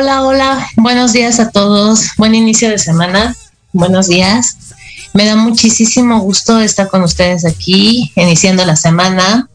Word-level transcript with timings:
Hola, 0.00 0.22
hola, 0.22 0.68
buenos 0.76 1.12
días 1.12 1.40
a 1.40 1.50
todos, 1.50 2.12
buen 2.16 2.32
inicio 2.32 2.70
de 2.70 2.78
semana, 2.78 3.34
buenos 3.72 4.06
días. 4.06 4.56
Me 5.12 5.26
da 5.26 5.34
muchísimo 5.34 6.20
gusto 6.20 6.60
estar 6.60 6.86
con 6.86 7.02
ustedes 7.02 7.44
aquí, 7.44 8.12
iniciando 8.14 8.64
la 8.64 8.76
semana. 8.76 9.50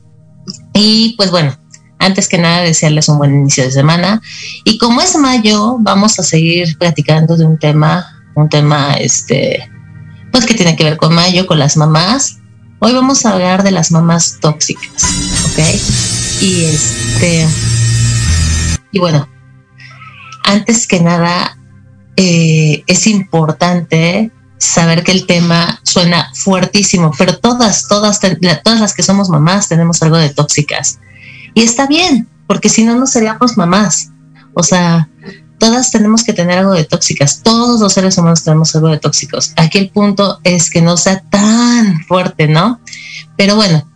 Y 0.73 1.13
pues 1.15 1.31
bueno, 1.31 1.57
antes 1.97 2.27
que 2.27 2.39
nada 2.39 2.59
desearles 2.59 3.07
un 3.07 3.19
buen 3.19 3.33
inicio 3.33 3.63
de 3.63 3.71
semana. 3.71 4.21
Y 4.65 4.77
como 4.79 4.99
es 4.99 5.15
mayo, 5.15 5.77
vamos 5.79 6.19
a 6.19 6.23
seguir 6.23 6.77
platicando 6.77 7.37
de 7.37 7.45
un 7.45 7.57
tema, 7.57 8.05
un 8.35 8.49
tema 8.49 8.95
este, 8.95 9.71
pues 10.33 10.45
que 10.45 10.55
tiene 10.55 10.75
que 10.75 10.83
ver 10.83 10.97
con 10.97 11.15
mayo, 11.15 11.47
con 11.47 11.57
las 11.57 11.77
mamás. 11.77 12.39
Hoy 12.79 12.91
vamos 12.91 13.25
a 13.25 13.31
hablar 13.31 13.63
de 13.63 13.71
las 13.71 13.93
mamás 13.93 14.39
tóxicas, 14.41 15.05
¿ok? 15.45 15.59
Y 16.41 16.65
este, 16.65 17.47
y 18.91 18.99
bueno, 18.99 19.25
antes 20.43 20.87
que 20.87 21.01
nada, 21.01 21.57
eh, 22.15 22.83
es 22.87 23.07
importante 23.07 24.31
saber 24.57 25.03
que 25.03 25.11
el 25.11 25.25
tema 25.25 25.79
suena 25.83 26.31
fuertísimo, 26.33 27.11
pero 27.17 27.37
todas, 27.37 27.87
todas, 27.87 28.19
todas 28.19 28.79
las 28.79 28.93
que 28.93 29.03
somos 29.03 29.29
mamás 29.29 29.67
tenemos 29.67 30.01
algo 30.01 30.17
de 30.17 30.29
tóxicas. 30.29 30.99
Y 31.53 31.63
está 31.63 31.85
bien, 31.87 32.27
porque 32.47 32.69
si 32.69 32.83
no, 32.83 32.95
no 32.95 33.07
seríamos 33.07 33.57
mamás. 33.57 34.09
O 34.53 34.63
sea, 34.63 35.09
todas 35.59 35.91
tenemos 35.91 36.23
que 36.23 36.33
tener 36.33 36.59
algo 36.59 36.73
de 36.73 36.85
tóxicas. 36.85 37.41
Todos 37.43 37.79
los 37.79 37.93
seres 37.93 38.17
humanos 38.17 38.43
tenemos 38.43 38.75
algo 38.75 38.89
de 38.89 38.99
tóxicos. 38.99 39.53
Aquí 39.57 39.77
el 39.77 39.89
punto 39.89 40.39
es 40.43 40.69
que 40.69 40.81
no 40.81 40.97
sea 40.97 41.21
tan 41.29 42.03
fuerte, 42.05 42.47
¿no? 42.47 42.79
Pero 43.37 43.55
bueno, 43.55 43.87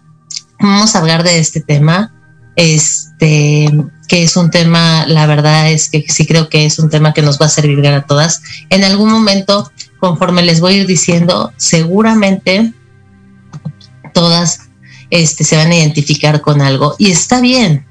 vamos 0.59 0.95
a 0.95 0.99
hablar 0.99 1.23
de 1.23 1.39
este 1.39 1.61
tema. 1.61 2.13
Este, 2.57 3.72
que 4.07 4.23
es 4.23 4.35
un 4.35 4.50
tema, 4.50 5.06
la 5.07 5.28
verdad 5.28 5.69
es 5.69 5.90
que 5.90 6.03
sí 6.09 6.25
creo 6.25 6.50
que 6.50 6.66
es 6.66 6.79
un 6.79 6.90
tema 6.90 7.13
que 7.13 7.22
nos 7.22 7.40
va 7.40 7.45
a 7.45 7.50
servir 7.50 7.85
a 7.88 8.01
todas. 8.06 8.41
En 8.69 8.84
algún 8.84 9.12
momento, 9.12 9.72
conforme 10.00 10.41
les 10.41 10.59
voy 10.59 10.73
a 10.73 10.78
ir 10.78 10.88
diciendo, 10.88 11.53
seguramente 11.56 12.73
todas 14.13 14.62
este, 15.12 15.44
se 15.44 15.56
van 15.56 15.72
a 15.72 15.75
identificar 15.75 16.41
con 16.41 16.62
algo 16.62 16.96
y 16.97 17.12
está 17.12 17.40
bien. 17.41 17.85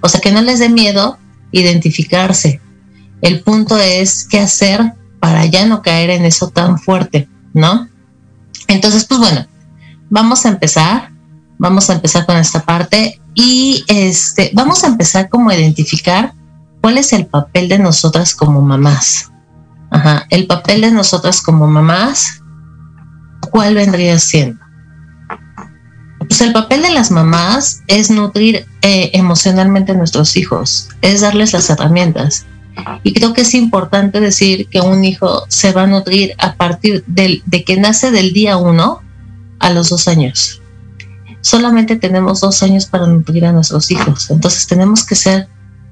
O 0.00 0.08
sea, 0.08 0.20
que 0.20 0.32
no 0.32 0.40
les 0.40 0.58
dé 0.58 0.70
miedo 0.70 1.18
identificarse. 1.52 2.60
El 3.20 3.40
punto 3.42 3.76
es 3.78 4.24
qué 4.24 4.40
hacer 4.40 4.94
para 5.20 5.44
ya 5.44 5.66
no 5.66 5.82
caer 5.82 6.10
en 6.10 6.24
eso 6.24 6.48
tan 6.48 6.78
fuerte, 6.78 7.28
¿no? 7.52 7.88
Entonces, 8.66 9.04
pues 9.04 9.20
bueno, 9.20 9.46
vamos 10.08 10.46
a 10.46 10.48
empezar. 10.48 11.10
Vamos 11.58 11.90
a 11.90 11.94
empezar 11.94 12.24
con 12.24 12.36
esta 12.36 12.64
parte 12.64 13.20
y 13.40 13.84
este, 13.86 14.50
vamos 14.52 14.82
a 14.82 14.88
empezar 14.88 15.28
como 15.28 15.50
a 15.50 15.54
identificar 15.54 16.32
cuál 16.80 16.98
es 16.98 17.12
el 17.12 17.26
papel 17.26 17.68
de 17.68 17.78
nosotras 17.78 18.34
como 18.34 18.60
mamás. 18.60 19.30
Ajá, 19.90 20.26
el 20.30 20.48
papel 20.48 20.80
de 20.80 20.90
nosotras 20.90 21.40
como 21.40 21.68
mamás, 21.68 22.42
¿cuál 23.52 23.76
vendría 23.76 24.18
siendo? 24.18 24.58
Pues 26.18 26.40
el 26.40 26.52
papel 26.52 26.82
de 26.82 26.90
las 26.90 27.12
mamás 27.12 27.82
es 27.86 28.10
nutrir 28.10 28.66
eh, 28.82 29.10
emocionalmente 29.14 29.92
a 29.92 29.94
nuestros 29.94 30.36
hijos, 30.36 30.88
es 31.00 31.20
darles 31.20 31.52
las 31.52 31.70
herramientas. 31.70 32.44
Y 33.04 33.12
creo 33.12 33.34
que 33.34 33.42
es 33.42 33.54
importante 33.54 34.18
decir 34.18 34.66
que 34.68 34.80
un 34.80 35.04
hijo 35.04 35.44
se 35.46 35.70
va 35.70 35.84
a 35.84 35.86
nutrir 35.86 36.34
a 36.38 36.54
partir 36.54 37.04
del, 37.06 37.44
de 37.46 37.62
que 37.62 37.76
nace 37.76 38.10
del 38.10 38.32
día 38.32 38.56
uno 38.56 39.00
a 39.60 39.70
los 39.70 39.90
dos 39.90 40.08
años 40.08 40.60
solamente 41.48 41.96
tenemos 41.96 42.40
dos 42.40 42.62
años 42.62 42.84
para 42.84 43.06
nutrir 43.06 43.46
a 43.46 43.52
nuestros 43.52 43.90
hijos. 43.90 44.30
Entonces 44.30 44.66
tenemos 44.66 45.06
que 45.06 45.14
ser 45.14 45.48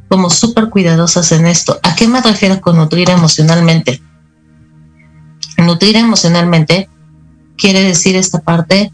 como 0.08 0.28
súper 0.28 0.68
cuidadosas 0.68 1.32
en 1.32 1.46
esto. 1.46 1.80
¿A 1.82 1.94
qué 1.94 2.06
me 2.06 2.20
refiero 2.20 2.60
con 2.60 2.76
nutrir 2.76 3.08
emocionalmente? 3.08 4.02
Nutrir 5.56 5.96
emocionalmente 5.96 6.90
quiere 7.56 7.82
decir 7.82 8.16
esta 8.16 8.40
parte 8.40 8.92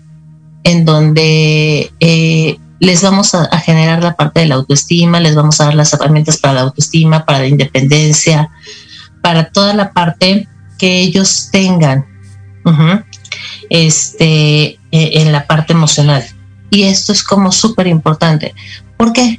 en 0.63 0.85
donde 0.85 1.93
eh, 1.99 2.59
les 2.79 3.03
vamos 3.03 3.35
a, 3.35 3.49
generar 3.59 4.01
la 4.01 4.15
parte 4.15 4.41
de 4.41 4.47
la 4.47 4.55
autoestima, 4.55 5.19
les 5.19 5.35
vamos 5.35 5.61
a 5.61 5.65
dar 5.65 5.75
las 5.75 5.93
herramientas 5.93 6.39
para 6.39 6.55
la 6.55 6.61
autoestima, 6.61 7.25
para 7.25 7.41
la 7.41 7.49
independencia, 7.49 8.51
para 9.21 9.51
toda 9.51 9.75
la 9.75 9.93
parte 9.93 10.47
que 10.79 11.01
ellos 11.01 11.49
tengan 11.51 12.07
este, 13.69 14.79
e, 14.93 15.21
en 15.21 15.33
la 15.33 15.49
parte 15.49 15.73
emocional. 15.73 16.25
Y 16.73 16.85
esto 16.85 17.13
es 17.13 17.23
como 17.23 17.53
súper 17.53 17.87
importante. 17.87 18.55
¿Por 18.97 19.13
qué? 19.13 19.39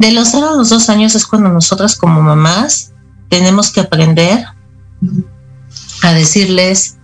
De 0.00 0.10
los 0.10 0.30
0 0.32 0.48
a 0.48 0.56
los 0.56 0.68
2 0.68 0.88
años 0.88 1.14
es 1.14 1.24
cuando 1.24 1.48
nosotras 1.48 1.94
como 1.94 2.20
mamás 2.20 2.92
tenemos 3.28 3.70
que 3.70 3.82
aprender 3.82 4.44
a 6.02 6.12
decirles 6.12 6.96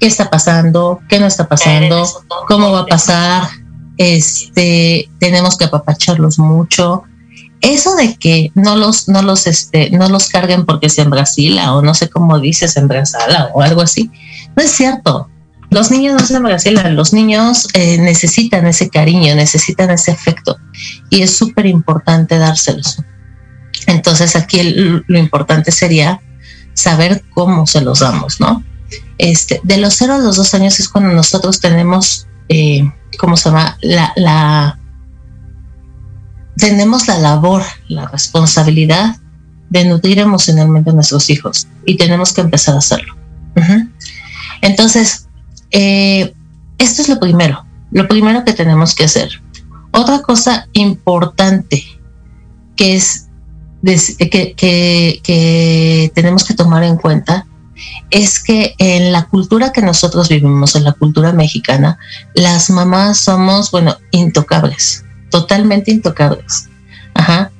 qué 0.00 0.08
está 0.08 0.30
pasando, 0.30 0.98
qué 1.08 1.20
no 1.20 1.26
está 1.26 1.48
pasando, 1.48 2.04
cómo 2.48 2.72
va 2.72 2.80
a 2.80 2.86
pasar. 2.86 3.48
Este, 3.98 5.08
tenemos 5.20 5.56
que 5.56 5.66
apapacharlos 5.66 6.40
mucho. 6.40 7.04
Eso 7.60 7.94
de 7.94 8.16
que 8.16 8.50
no 8.56 8.74
los, 8.74 9.08
no 9.08 9.22
los, 9.22 9.46
este, 9.46 9.90
no 9.90 10.08
los 10.08 10.28
carguen 10.28 10.66
porque 10.66 10.88
se 10.88 11.02
embrasila 11.02 11.72
o 11.72 11.82
no 11.82 11.94
sé 11.94 12.10
cómo 12.10 12.40
dices 12.40 12.76
embrasala 12.76 13.50
o 13.54 13.62
algo 13.62 13.80
así, 13.80 14.10
no 14.56 14.62
es 14.64 14.72
cierto. 14.72 15.28
Los 15.70 15.90
niños 15.90 16.20
no 16.20 16.26
se 16.26 16.36
embrasilan, 16.36 16.96
los 16.96 17.12
niños 17.12 17.68
eh, 17.74 17.98
necesitan 17.98 18.66
ese 18.66 18.88
cariño, 18.88 19.34
necesitan 19.34 19.90
ese 19.90 20.12
afecto 20.12 20.56
y 21.10 21.22
es 21.22 21.36
súper 21.36 21.66
importante 21.66 22.38
dárselos. 22.38 23.02
Entonces 23.86 24.34
aquí 24.34 24.74
lo 25.06 25.18
importante 25.18 25.70
sería 25.70 26.20
saber 26.74 27.22
cómo 27.34 27.66
se 27.66 27.80
los 27.80 28.00
damos, 28.00 28.40
¿no? 28.40 28.64
Este, 29.18 29.60
de 29.64 29.78
los 29.78 29.94
0 29.94 30.14
a 30.14 30.18
los 30.18 30.36
2 30.36 30.54
años 30.54 30.80
es 30.80 30.88
cuando 30.88 31.12
nosotros 31.12 31.60
tenemos, 31.60 32.26
eh, 32.48 32.90
¿cómo 33.18 33.36
se 33.36 33.50
llama? 33.50 33.76
La, 33.82 34.12
la, 34.16 34.78
tenemos 36.56 37.08
la 37.08 37.18
labor, 37.18 37.62
la 37.88 38.06
responsabilidad 38.06 39.16
de 39.70 39.84
nutrir 39.84 40.18
emocionalmente 40.18 40.90
a 40.90 40.92
nuestros 40.94 41.28
hijos 41.30 41.66
y 41.84 41.96
tenemos 41.96 42.32
que 42.32 42.40
empezar 42.40 42.74
a 42.74 42.78
hacerlo. 42.78 43.16
Entonces, 44.60 45.27
eh, 45.70 46.34
esto 46.78 47.02
es 47.02 47.08
lo 47.08 47.18
primero, 47.18 47.64
lo 47.90 48.06
primero 48.08 48.44
que 48.44 48.52
tenemos 48.52 48.94
que 48.94 49.04
hacer. 49.04 49.42
Otra 49.92 50.22
cosa 50.22 50.68
importante 50.72 51.84
que 52.76 52.94
es 52.96 53.28
que, 53.82 54.54
que, 54.56 56.12
tenemos 56.14 56.44
que 56.44 56.54
tomar 56.54 56.82
en 56.84 56.96
cuenta 56.96 57.46
es 58.10 58.42
que 58.42 58.74
en 58.78 59.12
la 59.12 59.26
cultura 59.26 59.72
que 59.72 59.82
nosotros 59.82 60.28
vivimos, 60.28 60.74
en 60.74 60.84
la 60.84 60.92
cultura 60.92 61.32
mexicana, 61.32 61.98
las 62.34 62.70
mamás 62.70 63.18
somos, 63.18 63.70
bueno, 63.70 63.96
intocables, 64.10 65.04
totalmente 65.30 65.90
intocables. 65.90 66.68
Ajá. 67.14 67.50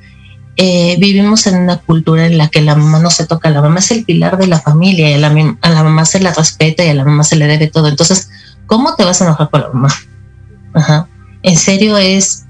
Eh, 0.60 0.96
vivimos 0.98 1.46
en 1.46 1.56
una 1.56 1.76
cultura 1.76 2.26
en 2.26 2.36
la 2.36 2.48
que 2.48 2.60
la 2.60 2.74
mamá 2.74 2.98
no 2.98 3.10
se 3.10 3.28
toca, 3.28 3.48
la 3.48 3.62
mamá 3.62 3.78
es 3.78 3.92
el 3.92 4.04
pilar 4.04 4.36
de 4.38 4.48
la 4.48 4.58
familia 4.58 5.08
y 5.08 5.14
a 5.14 5.18
la, 5.18 5.82
mamá 5.84 6.04
se 6.04 6.18
la 6.18 6.34
respeta 6.34 6.84
y 6.84 6.88
a 6.88 6.94
la 6.94 7.04
mamá 7.04 7.22
se 7.22 7.36
le 7.36 7.46
debe 7.46 7.68
todo. 7.68 7.86
Entonces, 7.86 8.28
¿cómo 8.66 8.96
te 8.96 9.04
vas 9.04 9.22
a 9.22 9.26
enojar 9.26 9.50
con 9.50 9.60
la 9.60 9.68
mamá? 9.68 11.08
En 11.44 11.56
serio 11.56 11.96
es 11.96 12.44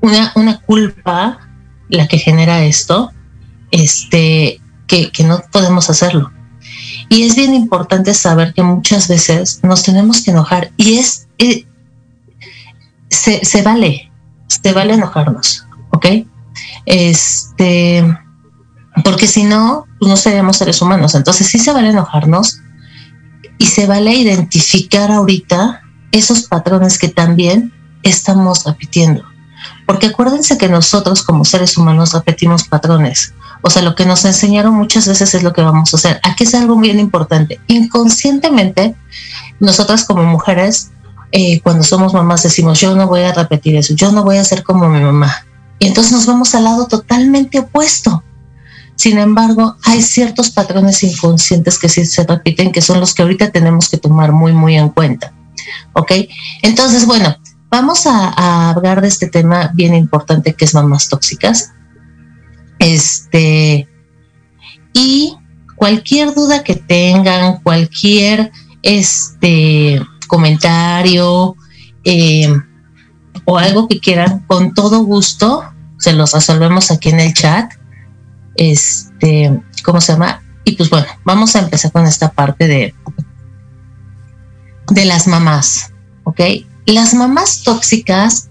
una, 0.00 0.32
una 0.34 0.58
culpa 0.58 1.38
la 1.88 2.08
que 2.08 2.18
genera 2.18 2.64
esto 2.64 3.12
este, 3.70 4.60
que, 4.88 5.12
no 5.24 5.40
podemos 5.52 5.88
hacerlo. 5.88 6.32
Y 7.08 7.22
es 7.22 7.36
bien 7.36 7.54
importante 7.54 8.12
saber 8.14 8.54
que 8.54 8.64
muchas 8.64 9.06
veces 9.06 9.60
nos 9.62 9.84
tenemos 9.84 10.20
que 10.20 10.32
enojar 10.32 10.72
y 10.76 10.98
es, 10.98 11.28
eh, 11.38 11.64
se, 13.08 13.44
se, 13.44 13.62
vale, 13.62 14.10
se 14.48 14.72
vale 14.72 14.94
enojarnos, 14.94 15.64
¿ok? 15.90 16.06
Este, 16.86 18.04
porque 19.04 19.26
si 19.26 19.42
no, 19.42 19.86
pues 19.98 20.08
no 20.08 20.16
seríamos 20.16 20.56
seres 20.56 20.80
humanos. 20.80 21.14
Entonces 21.14 21.46
sí 21.46 21.58
se 21.58 21.72
vale 21.72 21.90
enojarnos 21.90 22.60
y 23.58 23.66
se 23.66 23.86
vale 23.86 24.14
identificar 24.14 25.10
ahorita 25.10 25.82
esos 26.12 26.44
patrones 26.44 26.98
que 26.98 27.08
también 27.08 27.72
estamos 28.02 28.64
repitiendo. 28.64 29.24
Porque 29.86 30.06
acuérdense 30.06 30.58
que 30.58 30.68
nosotros 30.68 31.22
como 31.22 31.44
seres 31.44 31.76
humanos 31.76 32.12
repetimos 32.12 32.64
patrones. 32.64 33.34
O 33.62 33.70
sea, 33.70 33.82
lo 33.82 33.94
que 33.94 34.06
nos 34.06 34.24
enseñaron 34.24 34.74
muchas 34.74 35.08
veces 35.08 35.34
es 35.34 35.42
lo 35.42 35.52
que 35.52 35.62
vamos 35.62 35.92
a 35.92 35.96
hacer. 35.96 36.20
Aquí 36.22 36.44
es 36.44 36.54
algo 36.54 36.76
bien 36.76 36.98
importante. 36.98 37.60
Inconscientemente, 37.66 38.94
nosotras 39.60 40.04
como 40.04 40.24
mujeres, 40.24 40.90
eh, 41.32 41.60
cuando 41.62 41.82
somos 41.82 42.14
mamás, 42.14 42.42
decimos, 42.42 42.80
yo 42.80 42.94
no 42.94 43.06
voy 43.06 43.22
a 43.22 43.32
repetir 43.32 43.76
eso, 43.76 43.94
yo 43.94 44.12
no 44.12 44.22
voy 44.24 44.36
a 44.36 44.44
ser 44.44 44.62
como 44.62 44.88
mi 44.88 45.00
mamá. 45.00 45.45
Y 45.78 45.86
entonces 45.86 46.12
nos 46.12 46.26
vamos 46.26 46.54
al 46.54 46.64
lado 46.64 46.86
totalmente 46.86 47.58
opuesto. 47.58 48.22
Sin 48.96 49.18
embargo, 49.18 49.76
hay 49.84 50.02
ciertos 50.02 50.50
patrones 50.50 51.02
inconscientes 51.02 51.78
que 51.78 51.88
sí 51.88 52.06
se 52.06 52.24
repiten, 52.24 52.72
que 52.72 52.80
son 52.80 52.98
los 52.98 53.14
que 53.14 53.22
ahorita 53.22 53.50
tenemos 53.50 53.90
que 53.90 53.98
tomar 53.98 54.32
muy, 54.32 54.52
muy 54.52 54.76
en 54.76 54.88
cuenta. 54.88 55.34
¿Ok? 55.92 56.12
Entonces, 56.62 57.04
bueno, 57.04 57.36
vamos 57.68 58.06
a, 58.06 58.70
hablar 58.70 59.02
de 59.02 59.08
este 59.08 59.28
tema 59.28 59.70
bien 59.74 59.94
importante 59.94 60.54
que 60.54 60.64
es 60.64 60.74
mamás 60.74 61.08
tóxicas. 61.08 61.72
Este, 62.78 63.86
y 64.94 65.36
cualquier 65.76 66.34
duda 66.34 66.64
que 66.64 66.74
tengan, 66.74 67.60
cualquier 67.62 68.50
este 68.82 70.00
comentario 70.26 71.54
eh, 72.04 72.48
o 73.46 73.56
algo 73.56 73.88
que 73.88 74.00
quieran, 74.00 74.40
con 74.46 74.74
todo 74.74 75.00
gusto 75.00 75.64
se 75.98 76.12
los 76.12 76.32
resolvemos 76.32 76.90
aquí 76.90 77.08
en 77.08 77.20
el 77.20 77.32
chat 77.32 77.72
este, 78.56 79.62
¿cómo 79.84 80.00
se 80.00 80.12
llama? 80.12 80.42
Y 80.64 80.72
pues 80.72 80.90
bueno, 80.90 81.06
vamos 81.24 81.54
a 81.54 81.60
empezar 81.60 81.92
con 81.92 82.06
esta 82.06 82.32
parte 82.32 82.66
de, 82.66 82.94
de 84.90 85.04
las 85.04 85.28
mamás, 85.28 85.92
¿ok? 86.24 86.40
Las 86.86 87.14
mamás 87.14 87.62
tóxicas, 87.62 88.50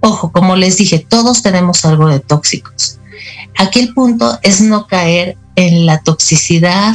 ojo, 0.00 0.32
como 0.32 0.56
les 0.56 0.76
dije, 0.76 0.98
todos 0.98 1.42
tenemos 1.42 1.84
algo 1.84 2.08
de 2.08 2.20
tóxicos. 2.20 2.98
Aquí 3.58 3.80
el 3.80 3.94
punto 3.94 4.38
es 4.42 4.60
no 4.60 4.86
caer 4.86 5.38
en 5.54 5.86
la 5.86 6.02
toxicidad 6.02 6.94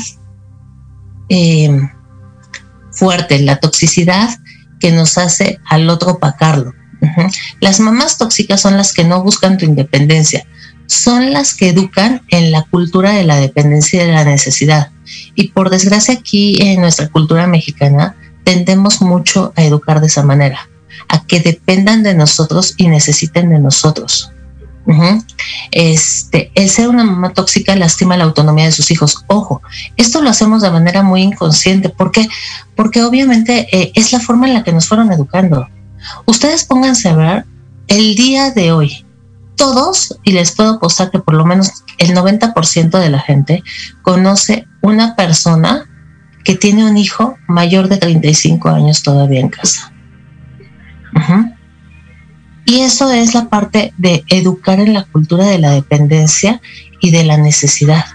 em, 1.30 1.90
fuerte, 2.92 3.40
la 3.40 3.60
toxicidad 3.60 4.30
que 4.80 4.92
nos 4.92 5.18
hace 5.18 5.60
al 5.66 5.90
otro 5.90 6.20
Las 7.60 7.80
mamás 7.80 8.18
tóxicas 8.18 8.62
son 8.62 8.78
las 8.78 8.94
que 8.94 9.04
no 9.04 9.24
buscan 9.24 9.58
tu 9.58 9.66
independencia, 9.66 10.46
son 10.88 11.32
las 11.32 11.54
que 11.54 11.70
educan 11.70 12.22
en 12.30 12.52
la 12.52 12.64
cultura 12.64 13.12
de 13.12 13.24
la 13.24 13.38
dependencia 13.38 14.04
y 14.04 14.08
de 14.08 14.14
la 14.14 14.26
necesidad. 14.26 14.92
Y 15.36 15.50
por 15.50 15.70
desgracia 15.70 16.14
aquí 16.14 16.62
en 16.62 16.82
nuestra 16.82 17.08
cultura 17.10 17.48
mexicana 17.48 18.16
tendemos 18.44 19.02
mucho 19.02 19.54
a 19.56 19.64
educar 19.64 20.02
de 20.02 20.08
esa 20.08 20.24
manera, 20.24 20.70
a 21.08 21.26
que 21.26 21.40
dependan 21.40 22.04
de 22.04 22.14
nosotros 22.14 22.74
y 22.78 22.88
necesiten 22.88 23.50
de 23.50 23.60
nosotros. 23.60 24.32
Este, 25.72 26.52
el 26.56 26.70
ser 26.70 26.90
una 26.90 27.04
mamá 27.04 27.34
tóxica 27.34 27.76
lastima 27.76 28.18
la 28.18 28.26
autonomía 28.26 28.66
de 28.66 28.72
sus 28.72 28.92
hijos. 28.92 29.24
Ojo, 29.28 29.62
esto 29.96 30.22
lo 30.22 30.30
hacemos 30.30 30.62
de 30.62 30.72
manera 30.72 31.04
muy 31.04 31.22
inconsciente. 31.22 31.90
¿Por 31.90 32.12
qué? 32.12 32.28
Porque 32.76 33.04
obviamente 33.04 33.68
eh, 33.72 33.92
es 33.96 34.12
la 34.12 34.20
forma 34.20 34.48
en 34.48 34.54
la 34.54 34.64
que 34.64 34.74
nos 34.74 34.88
fueron 34.88 35.12
educando. 35.12 35.68
Ustedes 36.26 36.64
pónganse 36.66 37.10
a 37.10 37.16
ver 37.16 37.46
el 37.88 38.16
día 38.16 38.52
de 38.52 38.72
hoy, 38.72 39.06
todos, 39.56 40.18
y 40.24 40.32
les 40.32 40.52
puedo 40.52 40.80
postar 40.80 41.12
que 41.12 41.20
por 41.20 41.34
lo 41.34 41.46
menos 41.46 41.84
el 41.98 42.16
90% 42.16 43.00
de 43.00 43.10
la 43.10 43.20
gente 43.20 43.64
conoce 44.02 44.66
una 44.82 45.16
persona 45.16 45.86
que 46.44 46.56
tiene 46.56 46.90
un 46.90 46.98
hijo 46.98 47.38
mayor 47.48 47.88
de 47.88 47.98
35 47.98 48.70
años 48.70 49.04
todavía 49.04 49.40
en 49.40 49.50
casa. 49.50 49.94
Y 52.66 52.82
eso 52.82 53.12
es 53.12 53.34
la 53.34 53.50
parte 53.50 53.94
de 53.98 54.24
educar 54.30 54.80
en 54.80 54.94
la 54.94 55.04
cultura 55.04 55.46
de 55.46 55.60
la 55.60 55.72
dependencia 55.72 56.62
y 57.00 57.12
de 57.12 57.24
la 57.26 57.38
necesidad. 57.38 58.06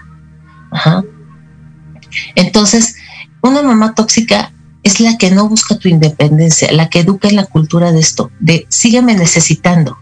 Entonces, 2.35 2.95
una 3.41 3.61
mamá 3.61 3.93
tóxica 3.93 4.51
es 4.87 4.99
la 4.99 5.17
que 5.17 5.31
no 5.31 5.47
busca 5.47 5.77
tu 5.77 5.87
independencia, 5.87 6.71
la 6.71 6.89
que 6.89 6.99
educa 6.99 7.27
en 7.27 7.35
la 7.35 7.45
cultura 7.45 7.91
de 7.91 7.99
esto, 7.99 8.31
de 8.39 8.65
sígueme 8.69 9.15
necesitando 9.15 9.97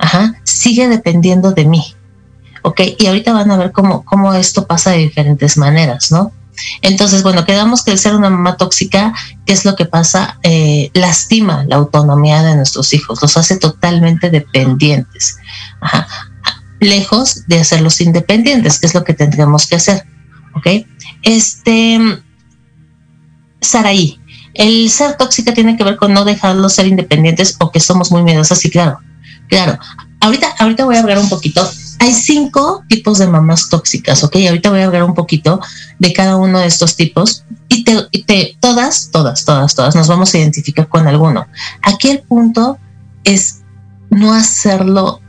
ajá, 0.00 0.34
sigue 0.44 0.88
dependiendo 0.88 1.52
de 1.52 1.66
mí. 1.66 1.94
¿Ok? 2.62 2.80
Y 2.98 3.06
ahorita 3.06 3.32
van 3.32 3.50
a 3.50 3.56
ver 3.56 3.72
cómo, 3.72 4.04
cómo 4.04 4.34
esto 4.34 4.66
pasa 4.66 4.90
de 4.90 4.98
diferentes 4.98 5.56
maneras, 5.56 6.10
¿no? 6.10 6.32
Entonces, 6.82 7.22
bueno, 7.22 7.46
quedamos 7.46 7.82
que 7.82 7.92
el 7.92 7.98
ser 7.98 8.14
una 8.14 8.28
mamá 8.28 8.56
tóxica, 8.56 9.14
¿qué 9.46 9.54
es 9.54 9.64
lo 9.64 9.76
que 9.76 9.86
pasa? 9.86 10.38
Eh, 10.42 10.90
lastima 10.92 11.64
la 11.66 11.76
autonomía 11.76 12.42
de 12.42 12.56
nuestros 12.56 12.92
hijos, 12.92 13.22
los 13.22 13.36
hace 13.38 13.56
totalmente 13.56 14.28
dependientes, 14.28 15.36
lejos 16.80 17.46
de 17.46 17.60
hacerlos 17.60 18.00
independientes, 18.02 18.78
que 18.78 18.86
es 18.86 18.94
lo 18.94 19.04
que 19.04 19.14
tendríamos 19.14 19.66
que 19.66 19.76
hacer, 19.76 20.04
¿ok? 20.54 20.86
Este, 21.22 21.98
Saraí, 23.62 24.19
el 24.54 24.90
ser 24.90 25.16
tóxica 25.16 25.54
tiene 25.54 25.76
que 25.76 25.84
ver 25.84 25.96
con 25.96 26.12
no 26.12 26.24
dejarlos 26.24 26.74
ser 26.74 26.86
independientes 26.86 27.56
o 27.60 27.70
que 27.70 27.80
somos 27.80 28.10
muy 28.10 28.22
miedosas, 28.22 28.58
sí, 28.58 28.70
claro. 28.70 28.98
Claro, 29.48 29.78
ahorita, 30.20 30.54
ahorita 30.58 30.84
voy 30.84 30.96
a 30.96 31.00
hablar 31.00 31.18
un 31.18 31.28
poquito. 31.28 31.68
Hay 31.98 32.14
cinco 32.14 32.84
tipos 32.88 33.18
de 33.18 33.26
mamás 33.26 33.68
tóxicas, 33.68 34.22
¿ok? 34.24 34.36
Ahorita 34.48 34.70
voy 34.70 34.80
a 34.80 34.86
hablar 34.86 35.02
un 35.02 35.14
poquito 35.14 35.60
de 35.98 36.12
cada 36.12 36.36
uno 36.36 36.60
de 36.60 36.66
estos 36.66 36.96
tipos 36.96 37.44
y 37.68 37.84
te, 37.84 38.56
todas, 38.60 39.10
todas, 39.10 39.44
todas, 39.44 39.74
todas 39.74 39.94
nos 39.94 40.08
vamos 40.08 40.32
a 40.32 40.38
identificar 40.38 40.88
con 40.88 41.06
alguno. 41.06 41.46
Aquí 41.82 42.10
el 42.10 42.20
punto 42.20 42.78
es 43.24 43.60
no 44.08 44.32
hacerlo 44.32 45.20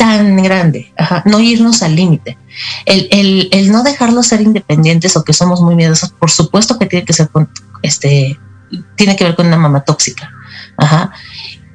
tan 0.00 0.42
grande, 0.42 0.94
no 1.26 1.40
irnos 1.40 1.82
al 1.82 1.94
límite. 1.94 2.38
El, 2.86 3.06
el, 3.10 3.48
el, 3.52 3.70
no 3.70 3.82
dejarlos 3.82 4.28
ser 4.28 4.40
independientes 4.40 5.14
o 5.14 5.24
que 5.24 5.34
somos 5.34 5.60
muy 5.60 5.74
miedosos, 5.74 6.08
por 6.12 6.30
supuesto 6.30 6.78
que 6.78 6.86
tiene 6.86 7.04
que 7.04 7.12
ser 7.12 7.28
con, 7.28 7.50
este, 7.82 8.38
tiene 8.96 9.14
que 9.14 9.24
ver 9.24 9.36
con 9.36 9.46
una 9.48 9.58
mamá 9.58 9.82
tóxica. 9.84 10.32
Ajá. 10.78 11.12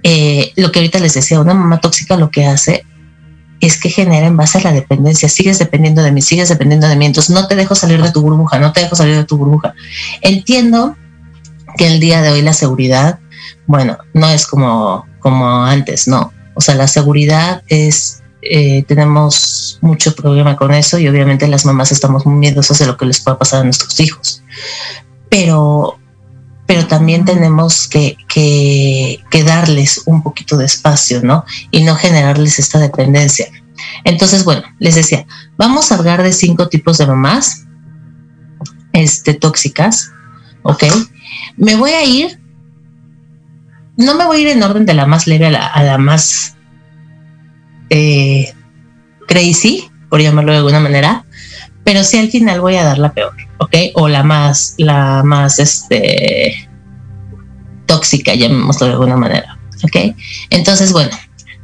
Eh, 0.02 0.54
lo 0.56 0.72
que 0.72 0.80
ahorita 0.80 0.98
les 0.98 1.14
decía, 1.14 1.40
una 1.40 1.54
mamá 1.54 1.80
tóxica 1.80 2.18
lo 2.18 2.32
que 2.32 2.48
hace 2.48 2.84
es 3.62 3.80
que 3.80 3.90
genera 3.90 4.26
en 4.26 4.38
base 4.38 4.58
a 4.58 4.62
la 4.62 4.72
dependencia. 4.72 5.30
Sigues 5.30 5.60
dependiendo 5.60 6.02
de 6.02 6.12
mí, 6.12 6.24
sigues 6.24 6.50
dependiendo 6.50 6.88
de 6.88 6.96
mí. 6.96 7.06
Entonces 7.06 7.30
no 7.30 7.48
te 7.48 7.56
dejo 7.56 7.76
salir 7.76 8.02
de 8.02 8.12
tu 8.12 8.24
burbuja, 8.24 8.58
no 8.58 8.74
te 8.74 8.82
dejo 8.82 8.96
salir 8.96 9.18
de 9.18 9.26
tu 9.26 9.38
burbuja. 9.38 9.76
Entiendo 10.22 10.98
que 11.78 11.86
el 11.86 12.00
día 12.00 12.24
de 12.24 12.32
hoy 12.32 12.42
la 12.42 12.54
seguridad, 12.54 13.20
bueno, 13.68 14.00
no 14.16 14.28
es 14.30 14.48
como, 14.48 15.06
como 15.20 15.64
antes, 15.64 16.08
no. 16.08 16.34
O 16.56 16.62
sea, 16.62 16.76
la 16.76 16.88
seguridad 16.88 17.64
es, 17.68 18.24
eh, 18.42 18.84
tenemos 18.84 19.78
mucho 19.82 20.16
problema 20.16 20.56
con 20.56 20.74
eso 20.74 20.98
y 20.98 21.08
obviamente 21.08 21.48
las 21.48 21.66
mamás 21.66 21.92
estamos 21.92 22.26
muy 22.26 22.36
miedosas 22.36 22.80
de 22.80 22.88
lo 22.88 22.98
que 22.98 23.06
les 23.06 23.20
pueda 23.20 23.38
pasar 23.38 23.62
a 23.62 23.64
nuestros 23.64 24.00
hijos. 24.00 24.44
Pero 25.30 26.00
pero 26.66 26.88
también 26.88 27.26
tenemos 27.26 27.88
que, 27.88 28.18
darles 29.46 30.02
un 30.06 30.24
poquito 30.24 30.58
de 30.58 30.66
espacio, 30.66 31.22
¿no? 31.22 31.46
Y 31.72 31.84
no 31.84 31.96
generarles 31.96 32.60
esta 32.60 32.80
dependencia. 32.80 33.48
Entonces, 34.04 34.44
bueno, 34.44 34.64
les 34.80 34.96
decía, 34.96 35.26
vamos 35.58 35.92
a 35.92 35.96
hablar 35.96 36.24
de 36.24 36.34
cinco 36.34 36.68
tipos 36.68 36.98
de 36.98 37.06
mamás 37.06 37.66
este, 38.94 39.34
tóxicas, 39.34 40.12
¿ok? 40.64 40.86
Me 41.58 41.76
voy 41.76 41.92
a 41.92 42.04
ir, 42.04 42.40
no 43.98 44.16
me 44.16 44.26
voy 44.26 44.38
a 44.38 44.42
ir 44.42 44.48
en 44.50 44.64
orden 44.64 44.86
de 44.86 44.94
la 44.94 45.06
más 45.06 45.28
leve 45.28 45.48
a 45.48 45.84
la, 45.84 45.98
más 45.98 46.56
eh, 47.90 48.54
crazy, 49.28 49.90
por 50.10 50.22
llamarlo 50.22 50.52
de 50.52 50.60
alguna 50.60 50.80
manera, 50.80 51.26
pero 51.84 52.04
sí 52.04 52.18
al 52.18 52.30
final 52.30 52.62
voy 52.62 52.76
a 52.76 52.84
dar 52.84 52.98
la 52.98 53.14
peor, 53.14 53.36
¿ok? 53.60 53.76
O 53.94 54.08
la 54.08 54.24
más, 54.24 54.76
la 54.78 55.24
más, 55.24 55.60
este, 55.60 56.70
tóxica, 57.86 58.34
llamémoslo 58.34 58.88
de 58.88 58.94
alguna 58.94 59.18
manera, 59.18 59.60
¿ok? 59.84 60.16
Entonces, 60.50 60.92
bueno, 60.92 61.12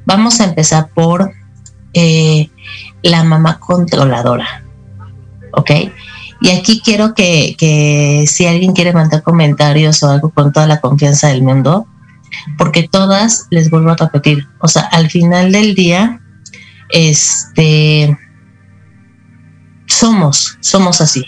vamos 0.05 0.39
a 0.39 0.45
empezar 0.45 0.89
por 0.93 1.33
eh, 1.93 2.49
la 3.01 3.23
mamá 3.23 3.59
controladora, 3.59 4.63
¿ok? 5.53 5.71
Y 6.43 6.49
aquí 6.49 6.81
quiero 6.83 7.13
que, 7.13 7.55
que 7.57 8.25
si 8.27 8.47
alguien 8.47 8.73
quiere 8.73 8.93
mandar 8.93 9.21
comentarios 9.21 10.01
o 10.01 10.09
algo 10.09 10.31
con 10.31 10.51
toda 10.51 10.65
la 10.65 10.81
confianza 10.81 11.27
del 11.27 11.43
mundo, 11.43 11.87
porque 12.57 12.87
todas, 12.87 13.47
les 13.49 13.69
vuelvo 13.69 13.91
a 13.91 13.95
repetir, 13.95 14.47
o 14.59 14.67
sea, 14.67 14.83
al 14.83 15.09
final 15.09 15.51
del 15.51 15.75
día, 15.75 16.21
este 16.89 18.17
somos, 19.87 20.57
somos 20.61 21.01
así. 21.01 21.25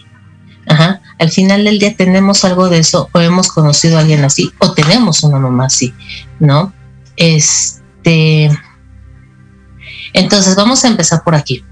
Ajá. 0.67 1.01
Al 1.19 1.29
final 1.29 1.65
del 1.65 1.79
día 1.79 1.95
tenemos 1.95 2.45
algo 2.45 2.69
de 2.69 2.79
eso, 2.79 3.09
o 3.11 3.19
hemos 3.19 3.49
conocido 3.49 3.97
a 3.97 4.01
alguien 4.01 4.23
así, 4.23 4.51
o 4.59 4.73
tenemos 4.73 5.23
una 5.23 5.39
mamá 5.39 5.65
así, 5.65 5.93
¿no? 6.39 6.73
Este. 7.17 8.49
Entonces, 10.13 10.55
vamos 10.55 10.85
a 10.85 10.87
empezar 10.87 11.23
por 11.23 11.35
aquí. 11.35 11.63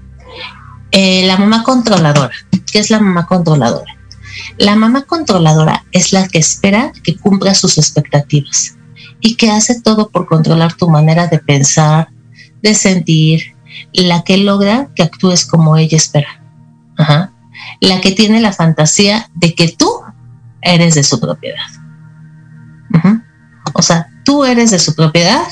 Eh, 0.90 1.24
la 1.26 1.38
mamá 1.38 1.62
controladora. 1.62 2.34
¿Qué 2.70 2.78
es 2.78 2.90
la 2.90 3.00
mamá 3.00 3.26
controladora? 3.26 3.96
La 4.58 4.76
mamá 4.76 5.02
controladora 5.02 5.84
es 5.92 6.12
la 6.12 6.28
que 6.28 6.38
espera 6.38 6.92
que 7.02 7.16
cumpla 7.16 7.54
sus 7.54 7.78
expectativas 7.78 8.76
y 9.22 9.36
que 9.36 9.50
hace 9.50 9.80
todo 9.80 10.10
por 10.10 10.26
controlar 10.26 10.74
tu 10.74 10.90
manera 10.90 11.28
de 11.28 11.38
pensar, 11.38 12.08
de 12.60 12.74
sentir, 12.74 13.54
la 13.94 14.22
que 14.24 14.36
logra 14.36 14.90
que 14.94 15.04
actúes 15.04 15.46
como 15.46 15.76
ella 15.76 15.96
espera. 15.96 16.42
La 17.80 18.00
que 18.00 18.10
tiene 18.12 18.40
la 18.40 18.52
fantasía 18.52 19.30
de 19.34 19.54
que 19.54 19.68
tú 19.68 19.88
eres 20.60 20.96
de 20.96 21.04
su 21.04 21.20
propiedad. 21.20 21.64
O 23.72 23.80
sea, 23.80 24.08
tú 24.24 24.44
eres 24.44 24.72
de 24.72 24.78
su 24.80 24.94
propiedad 24.94 25.42